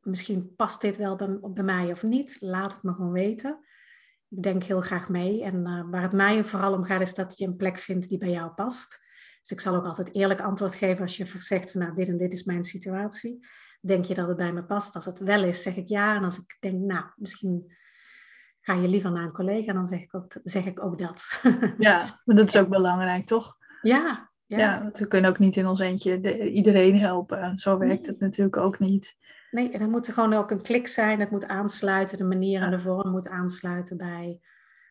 misschien 0.00 0.54
past 0.56 0.80
dit 0.80 0.96
wel 0.96 1.16
bij, 1.16 1.38
bij 1.40 1.64
mij 1.64 1.90
of 1.92 2.02
niet, 2.02 2.36
laat 2.40 2.74
het 2.74 2.82
me 2.82 2.92
gewoon 2.92 3.12
weten 3.12 3.60
denk 4.40 4.62
heel 4.62 4.80
graag 4.80 5.08
mee. 5.08 5.42
En 5.42 5.66
uh, 5.66 5.82
waar 5.90 6.02
het 6.02 6.12
mij 6.12 6.44
vooral 6.44 6.72
om 6.72 6.84
gaat, 6.84 7.00
is 7.00 7.14
dat 7.14 7.38
je 7.38 7.46
een 7.46 7.56
plek 7.56 7.78
vindt 7.78 8.08
die 8.08 8.18
bij 8.18 8.30
jou 8.30 8.50
past. 8.50 9.00
Dus 9.40 9.50
ik 9.50 9.60
zal 9.60 9.74
ook 9.74 9.84
altijd 9.84 10.14
eerlijk 10.14 10.40
antwoord 10.40 10.74
geven 10.74 11.02
als 11.02 11.16
je 11.16 11.26
zegt 11.38 11.70
van 11.70 11.80
nou, 11.80 11.94
dit 11.94 12.08
en 12.08 12.16
dit 12.16 12.32
is 12.32 12.44
mijn 12.44 12.64
situatie. 12.64 13.46
Denk 13.80 14.04
je 14.04 14.14
dat 14.14 14.28
het 14.28 14.36
bij 14.36 14.52
me 14.52 14.64
past? 14.64 14.94
Als 14.94 15.04
het 15.04 15.18
wel 15.18 15.44
is, 15.44 15.62
zeg 15.62 15.76
ik 15.76 15.88
ja. 15.88 16.16
En 16.16 16.24
als 16.24 16.38
ik 16.38 16.56
denk, 16.60 16.80
nou, 16.80 17.04
misschien 17.16 17.76
ga 18.60 18.74
je 18.74 18.88
liever 18.88 19.12
naar 19.12 19.24
een 19.24 19.32
collega, 19.32 19.72
dan 19.72 19.86
zeg 19.86 20.00
ik 20.00 20.14
ook, 20.14 20.36
zeg 20.42 20.64
ik 20.64 20.84
ook 20.84 20.98
dat. 20.98 21.40
Ja, 21.78 21.98
maar 22.24 22.36
dat 22.36 22.48
is 22.48 22.56
ook 22.56 22.68
belangrijk, 22.68 23.26
toch? 23.26 23.56
ja, 23.82 24.31
ja. 24.56 24.58
Ja, 24.58 24.82
want 24.82 24.98
we 24.98 25.06
kunnen 25.06 25.30
ook 25.30 25.38
niet 25.38 25.56
in 25.56 25.66
ons 25.66 25.80
eentje 25.80 26.20
de, 26.20 26.50
iedereen 26.50 26.98
helpen. 26.98 27.58
Zo 27.58 27.78
werkt 27.78 28.06
het 28.06 28.20
natuurlijk 28.20 28.56
ook 28.56 28.78
niet. 28.78 29.16
Nee, 29.50 29.70
en 29.70 29.90
moet 29.90 30.08
gewoon 30.08 30.32
ook 30.32 30.50
een 30.50 30.62
klik 30.62 30.86
zijn. 30.86 31.20
Het 31.20 31.30
moet 31.30 31.46
aansluiten, 31.46 32.18
de 32.18 32.24
manier 32.24 32.62
en 32.62 32.70
de 32.70 32.78
vorm 32.78 33.10
moet 33.10 33.28
aansluiten 33.28 33.96
bij, 33.96 34.40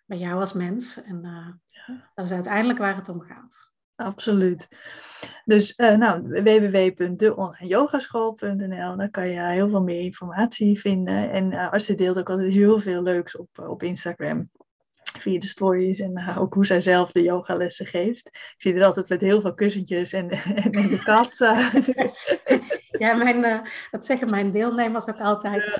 bij 0.05 0.17
jou 0.17 0.39
als 0.39 0.53
mens. 0.53 1.03
En 1.03 1.19
uh, 1.23 1.47
ja. 1.67 2.11
dat 2.15 2.25
is 2.25 2.31
uiteindelijk 2.31 2.79
waar 2.79 2.95
het 2.95 3.09
om 3.09 3.21
gaat. 3.21 3.71
Absoluut. 3.95 4.67
Dus 5.45 5.77
uh, 5.77 5.95
nou, 5.95 6.21
www.deonlineyogaschool.nl, 6.21 8.97
daar 8.97 9.09
kan 9.09 9.29
je 9.29 9.41
heel 9.41 9.69
veel 9.69 9.83
meer 9.83 10.01
informatie 10.01 10.79
vinden. 10.79 11.31
En 11.31 11.51
uh, 11.51 11.95
deelt 11.95 12.17
ook 12.17 12.29
altijd 12.29 12.51
heel 12.51 12.79
veel 12.79 13.03
leuks 13.03 13.37
op, 13.37 13.59
op 13.59 13.83
Instagram 13.83 14.49
via 15.21 15.39
de 15.39 15.47
stories 15.47 15.99
en 15.99 16.19
uh, 16.19 16.41
ook 16.41 16.53
hoe 16.53 16.65
zij 16.65 16.81
zelf 16.81 17.11
de 17.11 17.21
yogalessen 17.21 17.85
geeft. 17.85 18.27
Ik 18.27 18.55
zie 18.57 18.73
er 18.73 18.83
altijd 18.83 19.09
met 19.09 19.21
heel 19.21 19.41
veel 19.41 19.53
kussentjes 19.53 20.13
en, 20.13 20.29
en, 20.63 20.71
en 20.71 20.87
de 20.87 21.03
kat. 21.03 21.37
ja, 22.91 23.13
mijn, 23.13 23.37
uh, 23.37 23.59
dat 23.91 24.05
zeggen 24.05 24.29
mijn 24.29 24.51
deelnemers 24.51 25.09
ook 25.09 25.19
altijd. 25.19 25.77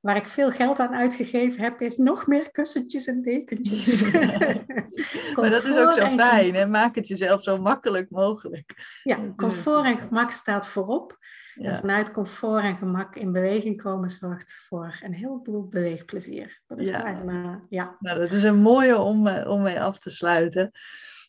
Waar 0.00 0.16
ik 0.16 0.26
veel 0.26 0.50
geld 0.50 0.78
aan 0.78 0.94
uitgegeven 0.94 1.62
heb, 1.62 1.80
is 1.80 1.96
nog 1.96 2.26
meer 2.26 2.50
kussentjes 2.50 3.06
en 3.06 3.22
dekentjes. 3.22 4.02
maar 5.36 5.50
dat 5.50 5.64
is 5.64 5.76
ook 5.76 5.92
zo 5.92 6.06
fijn 6.06 6.54
en 6.54 6.70
maak 6.70 6.94
het 6.94 7.08
jezelf 7.08 7.42
zo 7.42 7.58
makkelijk 7.58 8.10
mogelijk. 8.10 8.98
Ja, 9.02 9.18
comfort 9.36 9.84
en 9.84 9.98
gemak 9.98 10.30
staat 10.30 10.68
voorop. 10.68 11.18
Ja. 11.54 11.70
En 11.70 11.76
vanuit 11.76 12.10
comfort 12.10 12.64
en 12.64 12.76
gemak 12.76 13.16
in 13.16 13.32
beweging 13.32 13.82
komen 13.82 14.08
zorgt 14.10 14.64
voor 14.68 14.98
een 15.02 15.14
heleboel 15.14 15.68
beweegplezier. 15.68 16.62
Dat 16.66 16.78
is 16.78 16.88
ja. 16.88 17.02
Bijna, 17.02 17.62
ja. 17.68 17.96
Nou, 17.98 18.18
dat 18.18 18.32
is 18.32 18.42
een 18.42 18.60
mooie 18.60 18.98
om, 18.98 19.28
om 19.28 19.62
mee 19.62 19.80
af 19.80 19.98
te 19.98 20.10
sluiten. 20.10 20.70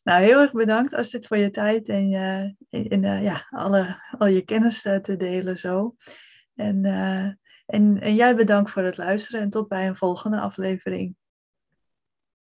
Nou, 0.04 0.24
heel 0.24 0.40
erg 0.40 0.52
bedankt 0.52 0.94
Astrid 0.94 1.28
voor 1.28 1.38
je 1.38 1.50
tijd 1.50 1.90
en, 1.90 2.10
je, 2.10 2.56
en 2.70 3.04
uh, 3.04 3.24
ja, 3.24 3.48
alle, 3.50 4.02
al 4.18 4.28
je 4.28 4.42
kennis 4.42 4.82
te 4.82 5.16
delen 5.18 5.58
zo. 5.58 5.96
En, 6.56 6.86
uh, 6.86 7.26
en, 7.66 8.02
en 8.02 8.16
jij 8.16 8.36
bedankt 8.36 8.72
voor 8.72 8.82
het 8.82 8.98
luisteren 8.98 9.42
en 9.42 9.50
tot 9.50 9.68
bij 9.68 9.88
een 9.88 9.96
volgende 9.96 10.40
aflevering. 10.40 11.16